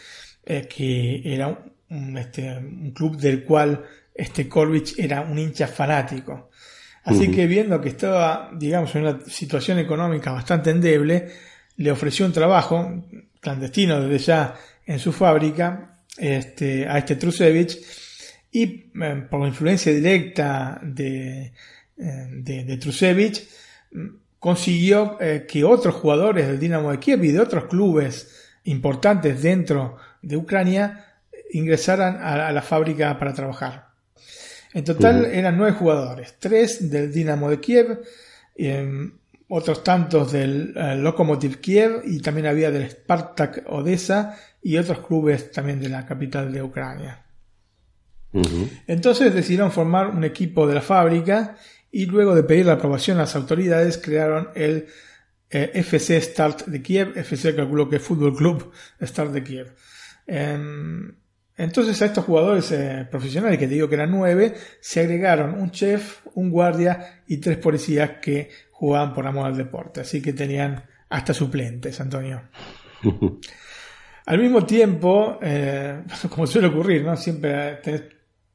[0.44, 3.84] eh, que era un, un, este, un, club del cual
[4.14, 6.50] este Korbich era un hincha fanático.
[7.04, 7.34] Así uh -huh.
[7.34, 11.28] que viendo que estaba, digamos, en una situación económica bastante endeble,
[11.76, 13.04] le ofreció un trabajo
[13.40, 14.54] clandestino desde ya
[14.86, 17.78] en su fábrica este, a este Trusevich
[18.50, 21.52] y eh, por la influencia directa de,
[22.02, 23.48] de, de Trusevich
[24.38, 29.96] consiguió eh, que otros jugadores del Dinamo de Kiev y de otros clubes importantes dentro
[30.20, 31.04] de Ucrania
[31.52, 33.92] ingresaran a, a la fábrica para trabajar.
[34.74, 38.00] En total eran nueve jugadores, tres del Dinamo de Kiev,
[38.56, 39.10] eh,
[39.48, 45.52] otros tantos del eh, Lokomotiv Kiev y también había del Spartak Odessa y otros clubes
[45.52, 47.22] también de la capital de Ucrania.
[48.32, 48.68] Uh -huh.
[48.86, 51.54] Entonces decidieron formar un equipo de la fábrica
[51.92, 54.86] y luego de pedir la aprobación a las autoridades crearon el
[55.50, 59.74] eh, FC Start de Kiev, FC calculo que es Fútbol Club Start de Kiev.
[61.56, 65.70] Entonces a estos jugadores eh, profesionales, que te digo que eran nueve, se agregaron un
[65.70, 70.00] chef, un guardia y tres policías que jugaban por amor al deporte.
[70.00, 72.42] Así que tenían hasta suplentes, Antonio.
[74.26, 77.16] al mismo tiempo, eh, como suele ocurrir, ¿no?
[77.16, 78.02] Siempre tenés,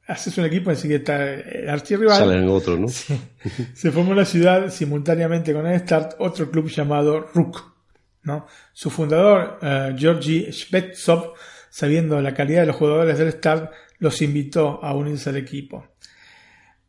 [0.08, 2.18] haces un equipo, enseguida está el archirrival.
[2.18, 2.88] Salen otros, ¿no?
[2.88, 3.20] Sí.
[3.74, 7.78] Se formó en la ciudad simultáneamente con el Start otro club llamado RUK.
[8.24, 8.46] ¿no?
[8.74, 11.34] Su fundador, uh, Georgi Shvetsov,
[11.70, 15.86] sabiendo la calidad de los jugadores del Start, los invitó a unirse al equipo.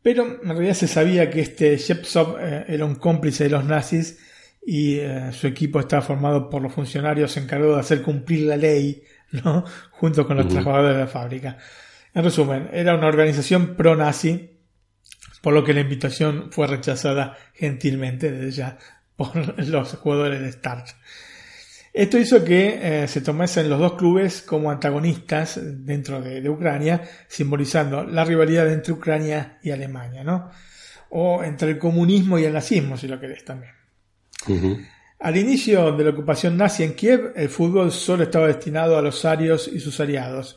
[0.01, 4.19] Pero en realidad se sabía que este Shepsov eh, era un cómplice de los nazis
[4.65, 9.03] y eh, su equipo estaba formado por los funcionarios encargados de hacer cumplir la ley,
[9.31, 9.65] ¿no?
[9.91, 10.53] junto con los uh -huh.
[10.53, 11.57] trabajadores de la fábrica.
[12.13, 14.59] En resumen, era una organización pro-nazi,
[15.41, 18.77] por lo que la invitación fue rechazada gentilmente desde ya
[19.15, 20.87] por los jugadores de Start.
[21.91, 27.01] Esto hizo que eh, se tomasen los dos clubes como antagonistas dentro de, de, Ucrania,
[27.27, 30.51] simbolizando la rivalidad entre Ucrania y Alemania, ¿no?
[31.09, 33.73] O entre el comunismo y el nazismo, si lo querés también.
[34.47, 34.87] Uh -huh.
[35.19, 39.25] Al inicio de la ocupación nazi en Kiev, el fútbol solo estaba destinado a los
[39.25, 40.55] arios y sus aliados.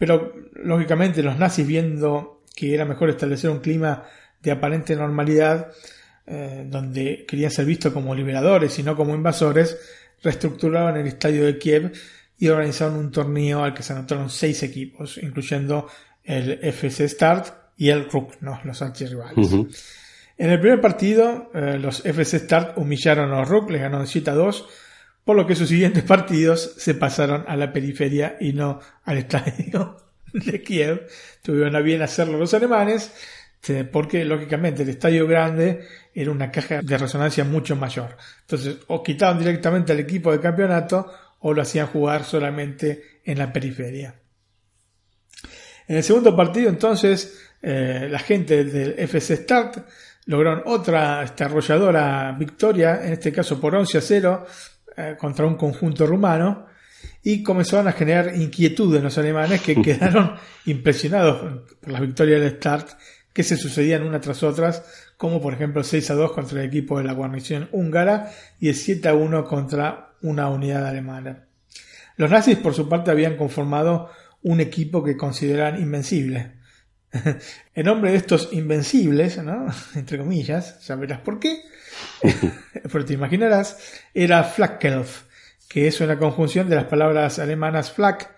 [0.00, 4.02] Pero, lógicamente, los nazis, viendo que era mejor establecer un clima
[4.42, 5.72] de aparente normalidad,
[6.26, 9.76] eh, donde querían ser vistos como liberadores y no como invasores,
[10.22, 11.92] reestructuraron el estadio de Kiev
[12.38, 15.86] y organizaron un torneo al que se anotaron seis equipos, incluyendo
[16.24, 18.58] el FC Start y el RUK, ¿no?
[18.64, 19.36] los archirrivales.
[19.36, 19.76] Uh -huh.
[20.38, 24.30] En el primer partido, eh, los FC Start humillaron a los RUK, les ganaron 7
[24.30, 24.66] a 2,
[25.24, 29.96] por lo que sus siguientes partidos se pasaron a la periferia y no al estadio
[30.32, 31.06] de Kiev.
[31.42, 33.12] Tuvieron a bien hacerlo los alemanes,
[33.92, 35.84] porque lógicamente el estadio grande
[36.14, 38.16] era una caja de resonancia mucho mayor.
[38.42, 43.52] Entonces, o quitaban directamente al equipo de campeonato o lo hacían jugar solamente en la
[43.52, 44.14] periferia.
[45.86, 49.78] En el segundo partido, entonces, eh, la gente del FC Start
[50.26, 54.46] lograron otra esta arrolladora victoria, en este caso por 11 a 0,
[54.96, 56.66] eh, contra un conjunto rumano,
[57.22, 60.34] y comenzaron a generar inquietud en los alemanes que quedaron
[60.66, 62.90] impresionados por la victoria del Start
[63.32, 64.82] que se sucedían una tras otras,
[65.16, 68.68] como por ejemplo el 6 a 2 contra el equipo de la guarnición húngara y
[68.68, 71.44] el 7 a 1 contra una unidad alemana.
[72.16, 74.10] Los nazis por su parte habían conformado
[74.42, 76.59] un equipo que consideran invencible.
[77.74, 79.66] El nombre de estos invencibles, ¿no?
[79.94, 81.62] entre comillas, ya verás por qué,
[82.92, 83.78] pero te imaginarás,
[84.14, 85.24] era Flakkelf,
[85.68, 88.30] que es una conjunción de las palabras alemanas Flak,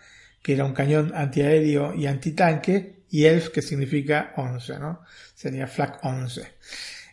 [0.42, 5.02] que era un cañón antiaéreo y antitanque, y Elf, que significa 11, ¿no?
[5.34, 6.52] Sería Flak 11.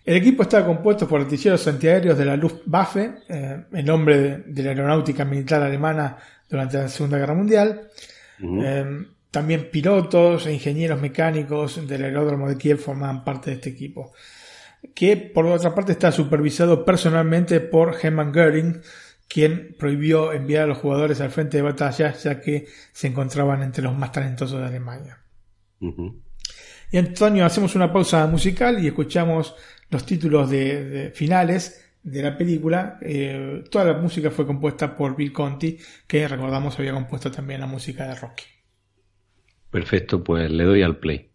[0.05, 4.63] El equipo estaba compuesto por artilleros antiaéreos de la Luftwaffe, eh, en nombre de, de
[4.63, 6.17] la aeronáutica militar alemana
[6.49, 7.89] durante la Segunda Guerra Mundial.
[8.41, 14.13] Eh, también pilotos e ingenieros mecánicos del aeródromo de Kiev formaban parte de este equipo,
[14.95, 18.81] que por otra parte está supervisado personalmente por Hermann Göring,
[19.27, 23.83] quien prohibió enviar a los jugadores al frente de batalla ya que se encontraban entre
[23.83, 25.19] los más talentosos de Alemania.
[26.91, 29.55] Y Antonio, hacemos una pausa musical y escuchamos
[29.89, 32.97] los títulos de, de finales de la película.
[33.01, 35.77] Eh, toda la música fue compuesta por Bill Conti,
[36.07, 38.58] que recordamos había compuesto también la música de Rocky.
[39.71, 41.29] Perfecto, pues le doy al play.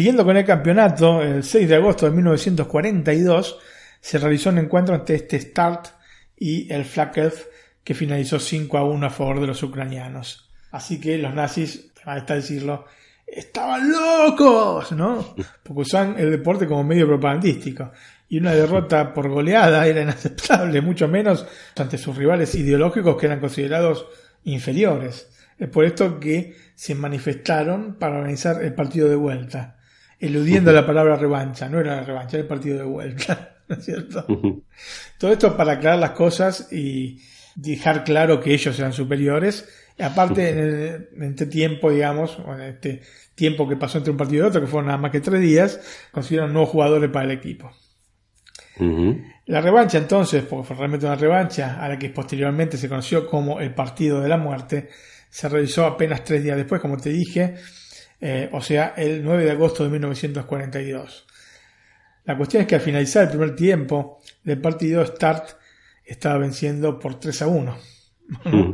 [0.00, 3.58] Siguiendo con el campeonato, el 6 de agosto de 1942
[4.00, 5.88] se realizó un encuentro entre este Start
[6.38, 7.44] y el Flakelf
[7.84, 10.48] que finalizó 5 a 1 a favor de los ucranianos.
[10.70, 12.86] Así que los nazis, a esta decirlo,
[13.26, 15.34] estaban locos, ¿no?
[15.62, 17.92] Porque usan el deporte como medio propagandístico.
[18.26, 21.46] Y una derrota por goleada era inaceptable, mucho menos
[21.76, 24.06] ante sus rivales ideológicos que eran considerados
[24.44, 25.28] inferiores.
[25.58, 29.76] Es por esto que se manifestaron para organizar el partido de vuelta,
[30.20, 31.68] eludiendo la palabra revancha.
[31.68, 33.56] No era la revancha, era el partido de vuelta.
[33.68, 34.26] ¿no es cierto?
[35.18, 37.20] Todo esto para aclarar las cosas y
[37.54, 39.68] dejar claro que ellos eran superiores.
[39.98, 43.02] Y aparte, en, el- en este tiempo, digamos, o en este
[43.34, 45.80] tiempo que pasó entre un partido y otro, que fueron nada más que tres días,
[46.10, 47.70] consiguieron nuevos jugadores para el equipo.
[49.46, 53.60] La revancha entonces, porque fue realmente una revancha, a la que posteriormente se conoció como
[53.60, 54.88] el Partido de la Muerte,
[55.28, 57.56] se realizó apenas tres días después, como te dije,
[58.20, 61.26] eh, o sea, el 9 de agosto de 1942.
[62.24, 65.56] La cuestión es que al finalizar el primer tiempo del partido, Start
[66.04, 67.78] estaba venciendo por 3 a 1.
[68.44, 68.72] Mm.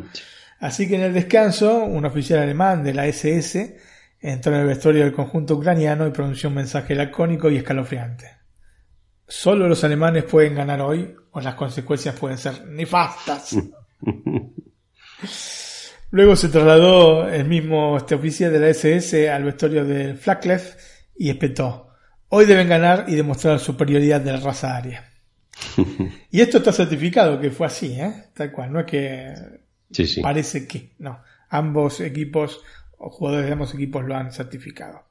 [0.61, 3.77] Así que en el descanso, un oficial alemán de la SS
[4.21, 8.31] entró en el vestuario del conjunto ucraniano y pronunció un mensaje lacónico y escalofriante.
[9.29, 13.57] Solo los alemanes pueden ganar hoy o las consecuencias pueden ser nefastas.
[16.11, 20.63] Luego se trasladó el mismo este oficial de la SS al vestuario de Flaklev
[21.17, 21.89] y espetó.
[22.29, 25.13] Hoy deben ganar y demostrar la superioridad de la raza aria.
[26.31, 28.27] Y esto está certificado que fue así, ¿eh?
[28.35, 29.35] Tal cual, no es que
[29.91, 30.21] Sí, sí.
[30.21, 31.23] parece que, no.
[31.49, 32.63] Ambos equipos
[32.99, 35.05] o jugadores de ambos equipos lo han certificado.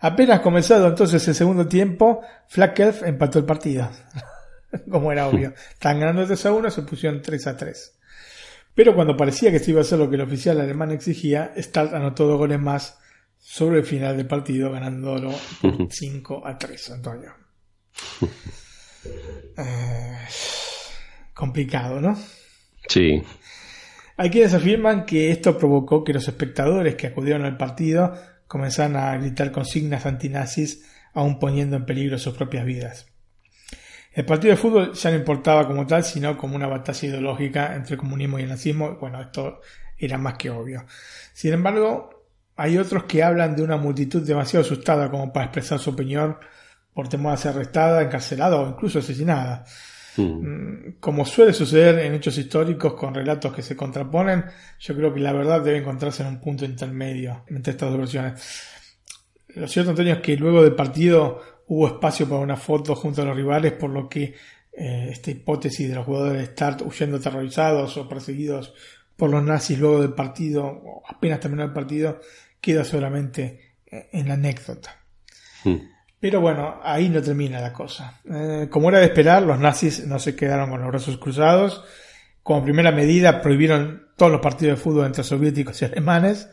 [0.00, 3.90] Apenas comenzado entonces el segundo tiempo, Flackelf empató el partido.
[4.90, 5.52] Como era obvio.
[5.72, 7.98] Estaban ganando 3 a 1, se pusieron 3 a 3.
[8.74, 11.92] Pero cuando parecía que esto iba a ser lo que el oficial alemán exigía, Start
[11.94, 12.98] anotó dos goles más
[13.38, 17.32] sobre el final del partido, ganándolo por 5 a 3, Antonio.
[19.54, 20.18] Eh,
[21.34, 22.16] complicado, ¿no?
[22.86, 23.20] Sí.
[24.16, 28.14] Hay quienes afirman que esto provocó que los espectadores que acudieron al partido
[28.46, 33.11] comenzaran a gritar consignas antinazis, aún poniendo en peligro sus propias vidas.
[34.14, 37.94] El partido de fútbol ya no importaba como tal, sino como una batalla ideológica entre
[37.94, 38.96] el comunismo y el nazismo.
[39.00, 39.60] Bueno, esto
[39.96, 40.84] era más que obvio.
[41.32, 42.26] Sin embargo,
[42.56, 46.36] hay otros que hablan de una multitud demasiado asustada como para expresar su opinión
[46.92, 49.64] por temor a ser arrestada, encarcelada o incluso asesinada.
[50.16, 54.44] Mm, Como suele suceder en hechos históricos con relatos que se contraponen,
[54.78, 58.68] yo creo que la verdad debe encontrarse en un punto intermedio entre estas dos versiones.
[59.54, 63.24] Lo cierto, Antonio, es que luego del partido hubo espacio para una foto junto a
[63.24, 64.34] los rivales, por lo que
[64.72, 68.72] eh, esta hipótesis de los jugadores de Start huyendo aterrorizados o perseguidos
[69.16, 72.20] por los nazis luego del partido, o apenas terminó el partido,
[72.60, 74.96] queda solamente eh, en la anécdota.
[76.18, 78.20] Pero bueno, ahí no termina la cosa.
[78.30, 81.84] Eh, como era de esperar, los nazis no se quedaron con los brazos cruzados.
[82.42, 86.48] Como primera medida, prohibieron todos los partidos de fútbol entre soviéticos y alemanes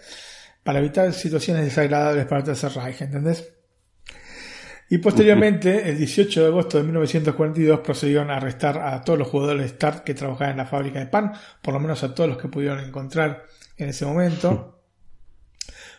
[0.63, 3.53] para evitar situaciones desagradables para el Tercer Reich, ¿entendés?
[4.91, 9.61] Y posteriormente, el 18 de agosto de 1942, procedieron a arrestar a todos los jugadores
[9.61, 12.39] de Start que trabajaban en la fábrica de pan, por lo menos a todos los
[12.39, 13.45] que pudieron encontrar
[13.77, 14.81] en ese momento.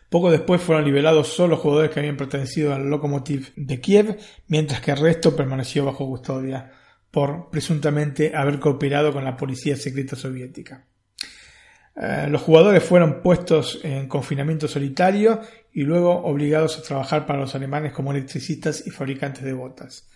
[0.08, 4.18] Poco después fueron liberados solo los jugadores que habían pertenecido al Lokomotiv de Kiev,
[4.48, 6.72] mientras que el resto permaneció bajo custodia
[7.12, 10.86] por presuntamente haber cooperado con la policía secreta soviética.
[11.96, 15.40] Eh, los jugadores fueron puestos en confinamiento solitario
[15.72, 20.08] y luego obligados a trabajar para los alemanes como electricistas y fabricantes de botas.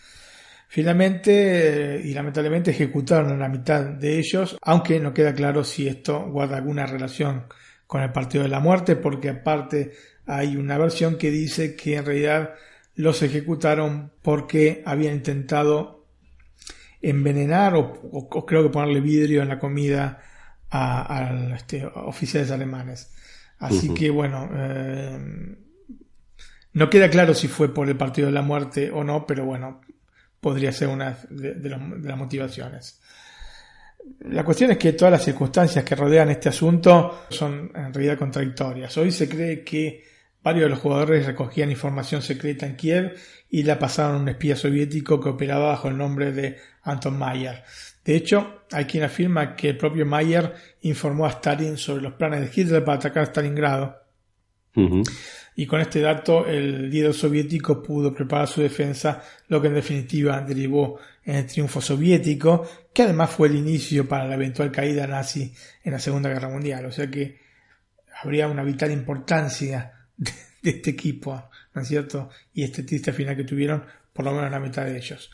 [0.69, 5.87] Finalmente eh, y lamentablemente ejecutaron a la mitad de ellos, aunque no queda claro si
[5.87, 7.45] esto guarda alguna relación
[7.87, 9.93] con el Partido de la Muerte, porque aparte
[10.27, 12.55] hay una versión que dice que en realidad
[12.97, 16.07] los ejecutaron porque habían intentado
[17.03, 17.81] envenenar o,
[18.11, 20.21] o- o creo que ponerle vidrio en la comida
[20.77, 23.13] a, a, este, oficiales alemanes.
[23.59, 25.57] Así que bueno, eh,
[26.73, 29.81] no queda claro si fue por el Partido de la Muerte o no, pero bueno,
[30.41, 33.01] podría ser una de, de los- de las motivaciones.
[34.21, 38.97] La cuestión es que todas las circunstancias que rodean este asunto son en realidad contradictorias.
[38.99, 40.05] Hoy se cree que
[40.43, 43.15] varios de los jugadores recogían información secreta en Kiev
[43.49, 47.63] y la pasaron a un espía soviético que operaba bajo el nombre de Anton Mayer.
[48.05, 50.53] De hecho, hay quien afirma que el propio Mayer
[50.83, 54.05] informó a Stalin sobre los planes de Hitler para atacar Stalingrado
[55.57, 60.41] y con este dato el líder soviético pudo preparar su defensa, lo que en definitiva
[60.41, 65.55] derivó en el triunfo soviético, que además fue el inicio para la eventual caída nazi
[65.85, 66.87] en la Segunda Guerra Mundial.
[66.87, 67.39] O sea que
[68.21, 70.33] habría una vital importancia de,
[70.63, 72.31] de este equipo, ¿no es cierto?
[72.53, 75.31] Y este triste final que tuvieron, por lo menos la mitad de ellos.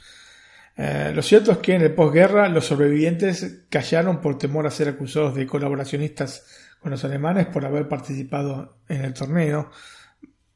[0.82, 4.88] Eh, lo cierto es que en el posguerra los sobrevivientes callaron por temor a ser
[4.88, 6.46] acusados de colaboracionistas
[6.80, 9.70] con los alemanes por haber participado en el torneo.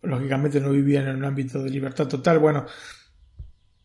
[0.01, 2.39] Lógicamente no vivían en un ámbito de libertad total.
[2.39, 2.65] Bueno,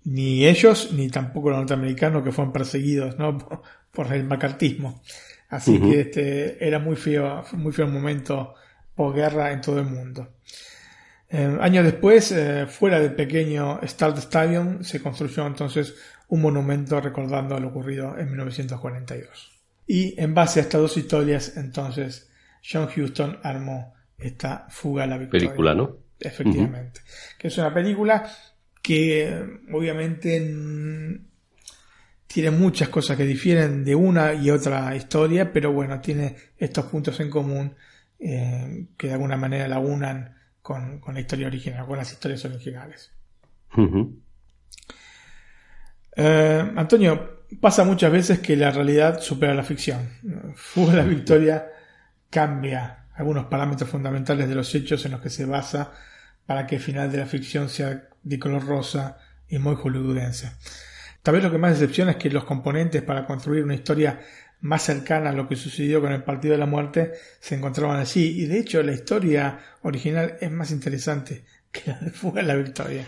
[0.05, 3.37] ni ellos ni tampoco los norteamericanos que fueron perseguidos ¿no?
[3.39, 3.61] por,
[3.91, 5.01] por el macartismo.
[5.49, 8.53] Así que este era muy feo, muy feo el momento
[8.95, 10.35] posguerra en todo el mundo.
[11.31, 15.95] Eh, años después, eh, fuera del pequeño Start Stadium, se construyó entonces
[16.29, 19.51] un monumento recordando lo ocurrido en 1942.
[19.87, 22.31] Y en base a estas dos historias, entonces,
[22.63, 25.47] John Huston armó esta Fuga a la Victoria.
[25.47, 25.97] Película, ¿no?
[26.19, 27.01] Efectivamente.
[27.37, 28.29] Que es una película
[28.81, 31.21] que obviamente
[32.27, 37.19] tiene muchas cosas que difieren de una y otra historia, pero bueno, tiene estos puntos
[37.19, 37.73] en común
[38.19, 43.11] eh, que de alguna manera la unan con, la historia original, con las historias originales.
[46.15, 50.09] Eh, Antonio, pasa muchas veces que la realidad supera la ficción.
[50.55, 51.67] Fuga la victoria
[52.29, 55.91] cambia algunos parámetros fundamentales de los hechos en los que se basa
[56.45, 59.17] para que el final de la ficción sea de color rosa
[59.47, 60.51] y muy hollywoodense.
[61.21, 64.19] Tal vez lo que más decepciona es que los componentes para construir una historia
[64.61, 68.41] más cercana a lo que sucedió con el Partido de la Muerte se encontraban allí
[68.41, 73.05] y de hecho la historia original es más interesante que la de Fuga la Victoria.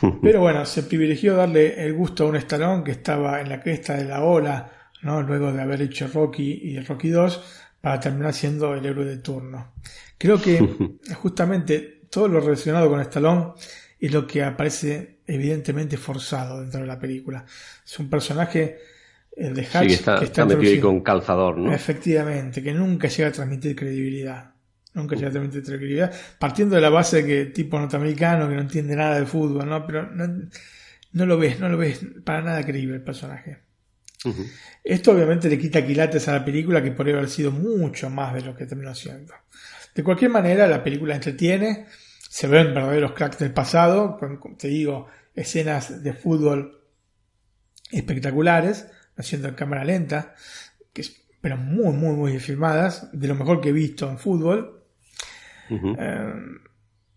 [0.22, 3.94] Pero bueno, se privilegió darle el gusto a un estalón que estaba en la cresta
[3.94, 4.70] de la ola,
[5.02, 5.22] ¿no?
[5.22, 7.42] luego de haber hecho Rocky y Rocky 2,
[7.80, 9.72] para terminar siendo el héroe de turno.
[10.18, 13.52] Creo que justamente todo lo relacionado con Stallone
[13.98, 17.44] es lo que aparece evidentemente forzado dentro de la película.
[17.84, 18.78] Es un personaje
[19.36, 21.72] el de Hatch que está, metido ahí con calzador, ¿no?
[21.72, 24.52] Efectivamente, que nunca llega a transmitir credibilidad.
[24.92, 26.12] Nunca llega a credibilidad.
[26.38, 29.86] Partiendo de la base de que tipo norteamericano que no entiende nada de fútbol, ¿no?
[29.86, 30.48] Pero no,
[31.12, 33.58] no lo ves, no lo ves para nada creíble el personaje.
[34.84, 38.42] Esto obviamente le quita quilates a la película que podría haber sido mucho más de
[38.42, 39.32] lo que terminó siendo.
[39.94, 41.86] De cualquier manera, la película entretiene,
[42.28, 46.82] se ven verdaderos cracks del pasado, con, te digo, escenas de fútbol
[47.90, 50.34] espectaculares, haciendo en cámara lenta,
[50.92, 51.02] que
[51.40, 54.79] pero muy, muy, muy filmadas, de lo mejor que he visto en fútbol.
[55.70, 56.34] Eh,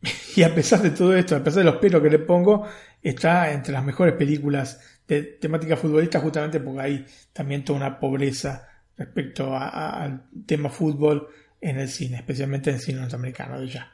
[0.36, 2.68] y a pesar de todo esto, a pesar de los pelos que le pongo,
[3.02, 8.68] está entre las mejores películas de temática futbolista justamente porque hay también toda una pobreza
[8.98, 11.28] respecto al tema fútbol
[11.60, 13.92] en el cine, especialmente en el cine norteamericano de ya.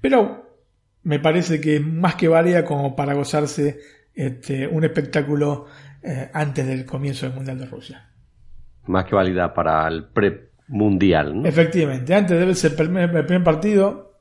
[0.00, 0.58] Pero
[1.02, 3.80] me parece que más que varía como para gozarse
[4.14, 5.66] este, un espectáculo
[6.02, 8.10] eh, antes del comienzo del Mundial de Rusia.
[8.86, 10.04] Más que válida para el
[10.66, 11.48] pre-mundial, ¿no?
[11.48, 14.18] Efectivamente, antes debe ser el primer, partido.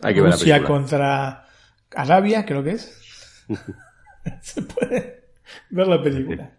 [0.00, 1.46] Hay que Rusia contra
[1.94, 3.46] Arabia, creo que es.
[4.40, 5.24] se puede
[5.70, 6.50] ver la película.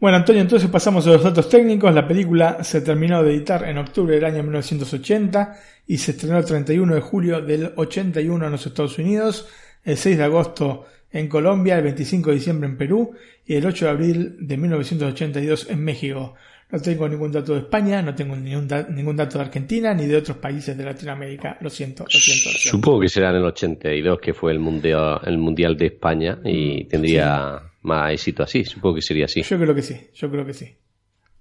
[0.00, 1.94] Bueno, Antonio, entonces pasamos a los datos técnicos.
[1.94, 5.56] La película se terminó de editar en octubre del año 1980
[5.86, 9.48] y se estrenó el 31 de julio del 81 en los Estados Unidos,
[9.84, 13.12] el 6 de agosto en Colombia, el 25 de diciembre en Perú
[13.46, 16.34] y el 8 de abril de 1982 en México.
[16.72, 20.16] No tengo ningún dato de España, no tengo ningún, ningún dato de Argentina ni de
[20.16, 21.58] otros países de Latinoamérica.
[21.60, 22.48] Lo siento, lo siento.
[22.58, 26.84] Supongo que será en el 82, que fue el mundial, el mundial de España y
[26.84, 28.64] mm, tendría más éxito así.
[28.64, 29.42] Supongo que sería así.
[29.42, 30.74] Yo creo que sí, yo creo que sí.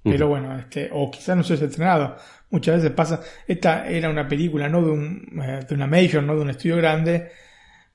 [0.03, 2.17] Pero bueno, este, o quizás no se haya estrenado.
[2.49, 3.21] Muchas veces pasa.
[3.47, 6.75] Esta era una película, no de, un, eh, de una major, no de un estudio
[6.75, 7.29] grande.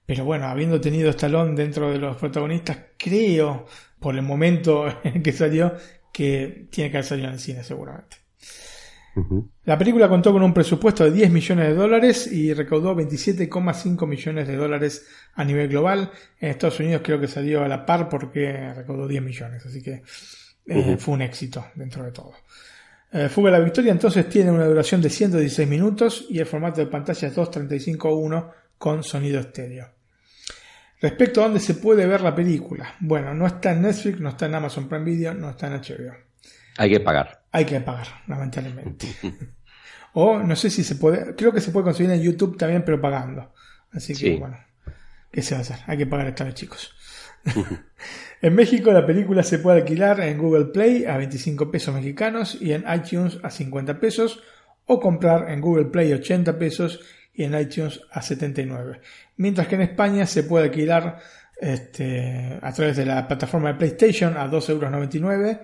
[0.06, 3.66] Pero bueno, habiendo tenido Stallone dentro de los protagonistas, creo,
[3.98, 5.74] por el momento en que salió,
[6.16, 8.16] que tiene que haber salido en el cine seguramente.
[9.64, 14.48] La película contó con un presupuesto de 10 millones de dólares y recaudó 27,5 millones
[14.48, 16.10] de dólares a nivel global.
[16.40, 20.02] En Estados Unidos creo que salió a la par porque recaudó 10 millones, así que
[20.66, 22.32] eh, fue un éxito dentro de todo.
[23.12, 26.86] Eh, Fuga la Victoria entonces tiene una duración de 116 minutos y el formato de
[26.86, 29.95] pantalla es 2.35.1 con sonido estéreo.
[31.01, 34.47] Respecto a dónde se puede ver la película, bueno, no está en Netflix, no está
[34.47, 36.14] en Amazon Prime Video, no está en HBO.
[36.78, 37.43] Hay que pagar.
[37.52, 39.09] Hay que pagar, lamentablemente.
[40.14, 43.01] o no sé si se puede, creo que se puede conseguir en YouTube también, pero
[43.01, 43.52] pagando.
[43.93, 44.59] Así que bueno,
[45.31, 45.78] ¿qué se va a hacer?
[45.86, 46.94] Hay que pagar esta vez, chicos.
[48.43, 52.73] en México la película se puede alquilar en Google Play a 25 pesos mexicanos y
[52.73, 54.43] en iTunes a 50 pesos
[54.86, 57.01] o comprar en Google Play 80 pesos
[57.36, 59.00] y en iTunes a 79.
[59.36, 61.18] Mientras que en España se puede alquilar
[61.60, 65.56] este, a través de la plataforma de PlayStation a 2,99 euros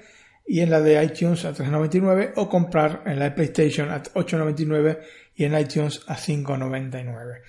[0.46, 4.98] y en la de iTunes a 3,99 o comprar en la de PlayStation a 8,99
[5.36, 7.40] y en iTunes a 5,99.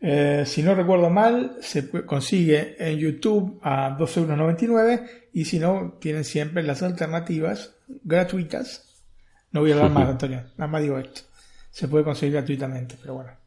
[0.00, 5.00] Eh, si no recuerdo mal, se consigue en YouTube a 2,99 euros
[5.32, 7.74] y si no, tienen siempre las alternativas
[8.04, 8.84] gratuitas.
[9.50, 11.22] No voy a hablar más, Antonio, nada más digo esto.
[11.70, 13.37] Se puede conseguir gratuitamente, pero bueno.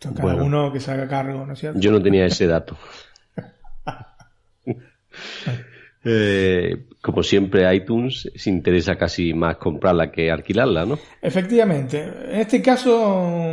[0.00, 1.78] Esto cada uno que se haga cargo, ¿no es cierto?
[1.80, 2.76] Yo no tenía ese dato.
[6.08, 10.98] Eh, como siempre, iTunes se interesa casi más comprarla que alquilarla, ¿no?
[11.20, 12.00] Efectivamente.
[12.30, 13.52] En este caso,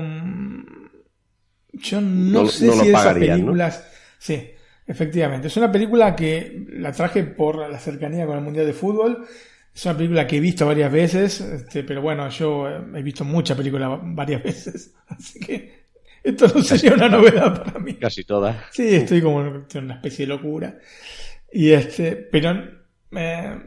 [1.72, 3.46] Yo no, No- sé no si esas pagarían, ¿no?
[3.48, 3.88] películas.
[4.20, 4.52] Sí,
[4.86, 5.48] efectivamente.
[5.48, 9.26] Es una película que la traje por la cercanía con el Mundial de Fútbol.
[9.74, 13.58] Es una película que he visto varias veces, este, pero bueno, yo he visto muchas
[13.58, 14.94] películas varias veces.
[15.08, 15.83] Así que
[16.24, 17.96] esto no sería una novedad para mí.
[17.96, 18.56] Casi todas.
[18.72, 20.78] Sí, estoy como en una especie de locura.
[21.52, 22.54] Y este, pero
[23.12, 23.60] eh,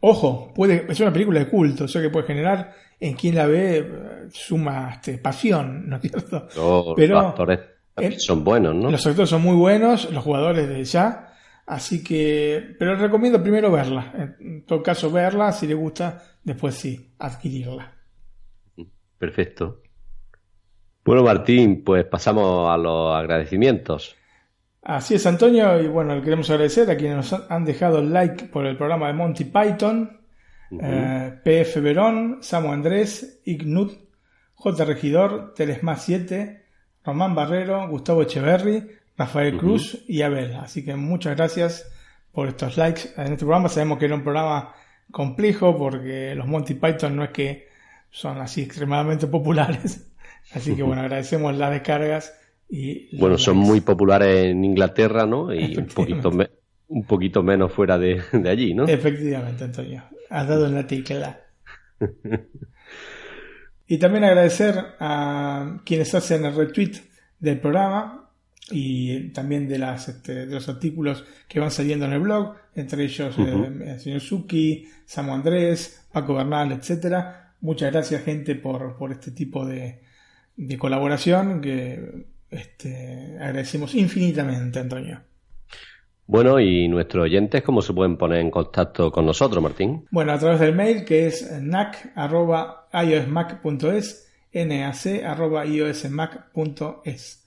[0.00, 3.46] ojo, puede, es una película de culto, o sea que puede generar en quien la
[3.46, 6.48] ve eh, suma este, pasión, ¿no es cierto?
[6.96, 7.60] Pero- los actores
[8.18, 8.90] son buenos, ¿no?
[8.90, 11.32] Los actores son muy buenos, los jugadores de ya,
[11.66, 14.34] así que, pero recomiendo primero verla.
[14.40, 17.92] En todo caso, verla, si le gusta, después sí, adquirirla.
[19.18, 19.82] Perfecto.
[21.04, 24.16] Bueno, Martín, pues pasamos a los agradecimientos.
[24.82, 28.44] Así es, Antonio, y bueno, le queremos agradecer a quienes nos han- dejado el like
[28.46, 30.20] por el programa de Monty Python,
[30.80, 33.92] eh, PF Verón, Samu Andrés, Ignut,
[34.54, 34.84] J.
[34.84, 36.64] Regidor, Telesma 7,
[37.04, 38.86] Román Barrero, Gustavo Echeverry,
[39.16, 40.54] Rafael Cruz y Abel.
[40.56, 41.90] Así que muchas gracias
[42.32, 43.68] por estos likes en este programa.
[43.68, 44.74] Sabemos que era un programa
[45.10, 47.68] complejo porque los Monty Python no es que
[48.10, 50.10] son así extremadamente populares.
[50.52, 52.32] Así que bueno, agradecemos las descargas
[52.68, 55.52] y Bueno, son muy populares en Inglaterra, ¿no?
[55.54, 56.50] Y un poquito, me-
[56.88, 58.86] un poquito menos fuera de, de allí, ¿no?
[58.86, 60.02] Efectivamente, Antonio.
[60.30, 61.40] Has dado en la tecla.
[63.86, 66.92] Y también agradecer a quienes hacen el retweet
[67.38, 68.30] del programa
[68.70, 73.04] y también de, las, este, de los artículos que van saliendo en el blog, entre
[73.04, 77.54] ellos eh, el señor Suki, Samu Andrés, Paco Bernal, etcétera.
[77.60, 80.00] Muchas gracias, gente, por, por este tipo de,
[80.56, 85.20] de colaboración que este, agradecemos infinitamente, Antonio.
[86.26, 90.06] Bueno, y nuestros oyentes, ¿cómo se pueden poner en contacto con nosotros, Martín?
[90.10, 97.46] Bueno, a través del mail que es nac.iosmac.es, nac.iosmac.es.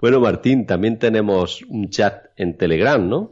[0.00, 3.30] Bueno, Martín, también tenemos un chat en Telegram, ¿no?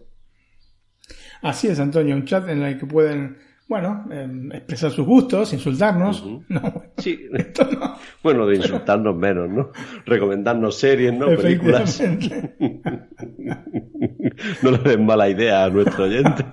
[1.42, 3.36] Así es, Antonio, un chat en el que pueden,
[3.70, 6.24] bueno, em, expresar sus gustos, insultarnos.
[6.48, 7.28] No, Sí.
[8.22, 9.70] Bueno, de insultarnos menos, ¿no?
[10.04, 11.26] Recomendarnos series, ¿no?
[11.26, 12.02] Películas.
[14.62, 16.44] no le den mala idea a nuestro oyente.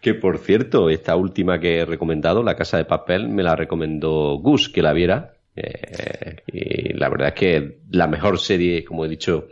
[0.00, 4.38] Que por cierto, esta última que he recomendado, La Casa de Papel, me la recomendó
[4.38, 5.32] Gus que la viera.
[5.56, 9.48] Eh, y la verdad es que la mejor serie, como he dicho,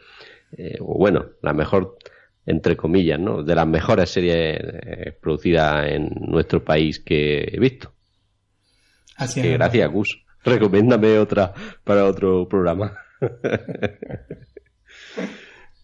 [0.57, 1.97] eh, o bueno, la mejor,
[2.49, 3.43] entre comillas, ¿no?
[3.43, 7.93] De las mejores series eh, producidas en nuestro país que he visto.
[9.17, 9.59] Así Que es.
[9.59, 10.25] gracias, Gus.
[10.43, 11.53] Recomiéndame otra
[11.85, 12.97] para otro programa.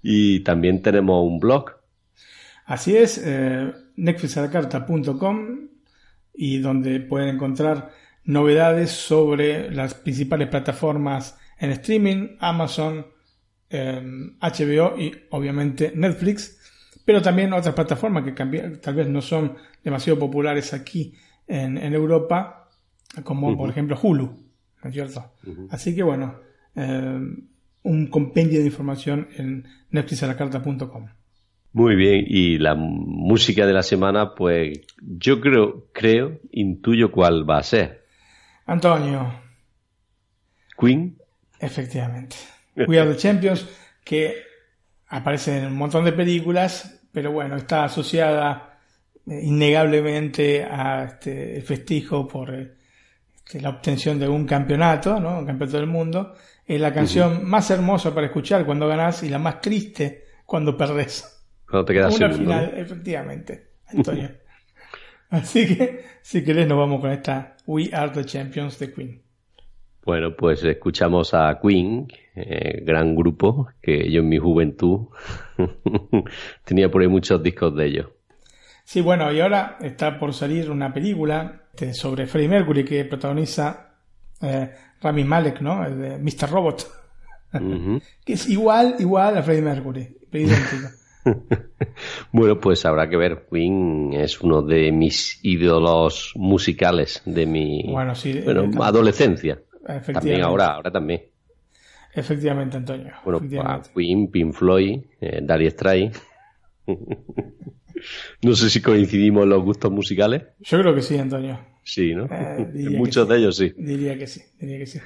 [0.02, 1.72] y también tenemos un blog.
[2.64, 5.68] Así es, eh, netflixalacarta.com
[6.32, 7.90] y donde pueden encontrar
[8.24, 13.04] novedades sobre las principales plataformas en streaming, Amazon,
[13.76, 14.00] eh,
[14.40, 16.60] HBO y obviamente Netflix,
[17.04, 18.32] pero también otras plataformas que
[18.80, 21.12] tal vez no son demasiado populares aquí
[21.48, 22.68] en, en Europa,
[23.24, 25.32] como por ejemplo Hulu, ¿no es cierto?
[25.70, 26.36] Así que bueno,
[26.76, 27.20] eh,
[27.82, 31.08] un compendio de información en netflixalacarta.com.
[31.72, 37.58] Muy bien, y la música de la semana, pues yo creo, creo, intuyo cuál va
[37.58, 38.04] a ser.
[38.66, 39.34] Antonio,
[40.78, 41.18] Queen.
[41.58, 42.36] efectivamente.
[42.76, 43.66] We Are the Champions,
[44.02, 44.34] que
[45.08, 48.78] aparece en un montón de películas, pero bueno, está asociada
[49.26, 52.74] eh, innegablemente a este el festejo por eh,
[53.44, 55.38] este, la obtención de un campeonato, ¿no?
[55.38, 56.34] Un campeonato del mundo.
[56.66, 61.44] Es la canción más hermosa para escuchar cuando ganás y la más triste cuando perdés.
[61.68, 62.52] Cuando te quedas Una segundo.
[62.54, 62.80] final, ¿no?
[62.80, 64.30] efectivamente, Antonio.
[65.30, 69.22] Así que, si querés, nos vamos con esta We Are the Champions de Queen.
[70.04, 72.06] Bueno, pues escuchamos a Queen,
[72.36, 75.08] eh, gran grupo, que yo en mi juventud
[76.64, 78.06] tenía por ahí muchos discos de ellos.
[78.84, 81.62] Sí, bueno, y ahora está por salir una película
[81.92, 83.94] sobre Freddie Mercury que protagoniza
[84.40, 84.70] eh,
[85.00, 85.84] Rami Malek, ¿no?
[85.84, 86.50] El de Mr.
[86.50, 86.86] Robot.
[88.24, 90.16] Que es igual, igual a Freddie Mercury.
[90.32, 90.88] idéntico.
[92.32, 93.46] Bueno, pues habrá que ver.
[93.50, 99.62] Queen es uno de mis ídolos musicales de mi Bueno, sí, bueno, eh, adolescencia.
[100.12, 101.22] También ahora, ahora también.
[102.14, 103.12] Efectivamente, Antonio.
[103.24, 103.88] Bueno, efectivamente.
[103.90, 106.22] a Queen, Pink Floyd, eh, Dire Straits.
[108.42, 110.42] no sé si coincidimos en los gustos musicales.
[110.60, 111.58] Yo creo que sí, Antonio.
[111.82, 112.26] Sí, ¿no?
[112.30, 112.66] Eh,
[112.96, 113.32] muchos sí.
[113.32, 113.72] de ellos sí.
[113.76, 115.00] Diría que sí, diría que sí.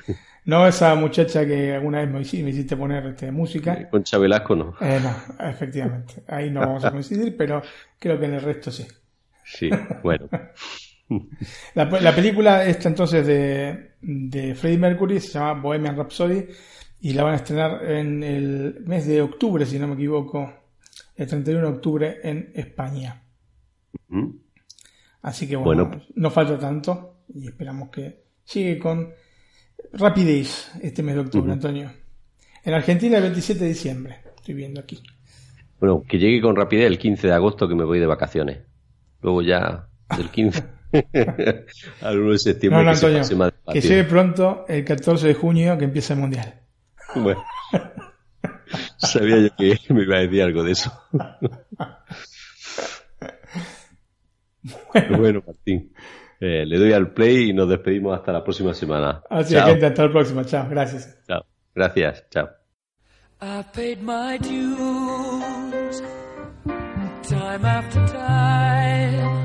[0.44, 3.88] No esa muchacha que alguna vez me hici- me hiciste poner este, música.
[3.90, 4.74] Con Velasco no.
[4.80, 6.22] Eh, no, efectivamente.
[6.28, 7.62] Ahí no vamos a coincidir, pero
[7.98, 8.86] creo que en el resto sí.
[9.44, 9.70] Sí,
[10.02, 10.28] bueno.
[11.74, 16.44] La, la película esta entonces de, de Freddie Mercury se llama Bohemian Rhapsody
[17.00, 20.52] y la van a estrenar en el mes de octubre, si no me equivoco,
[21.16, 23.22] el 31 de octubre en España.
[25.22, 26.02] Así que bueno, Bueno.
[26.14, 29.12] no falta tanto y esperamos que llegue con
[29.92, 31.52] rapidez este mes de octubre.
[31.52, 31.90] Antonio.
[32.64, 35.02] En Argentina el 27 de diciembre, estoy viendo aquí.
[35.80, 38.58] Bueno, que llegue con rapidez el 15 de agosto que me voy de vacaciones.
[39.22, 40.62] Luego ya del 15
[42.00, 45.34] al 1 de septiembre No, no, que se Antonio, que llegue pronto el 14 de
[45.34, 46.54] junio que empieza el Mundial.
[47.14, 47.42] Bueno.
[48.98, 50.92] Sabía yo que me iba a decir algo de eso.
[55.16, 55.92] bueno, Martín.
[56.40, 59.22] eh, le doy al play y nos despedimos hasta la próxima semana.
[59.30, 59.74] Así Chao.
[59.82, 60.44] hasta la próxima.
[60.44, 61.18] Chao, gracias.
[61.26, 61.44] Chao.
[61.74, 62.24] Gracias.
[62.30, 62.48] Chao.
[63.40, 66.02] I've paid my dues
[67.22, 69.38] time after time.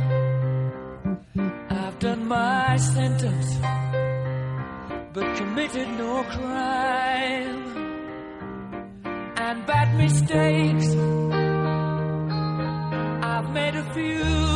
[1.69, 3.59] I've done my sentence,
[5.13, 7.63] but committed no crime.
[9.37, 10.87] And bad mistakes,
[13.23, 14.52] I've made a few.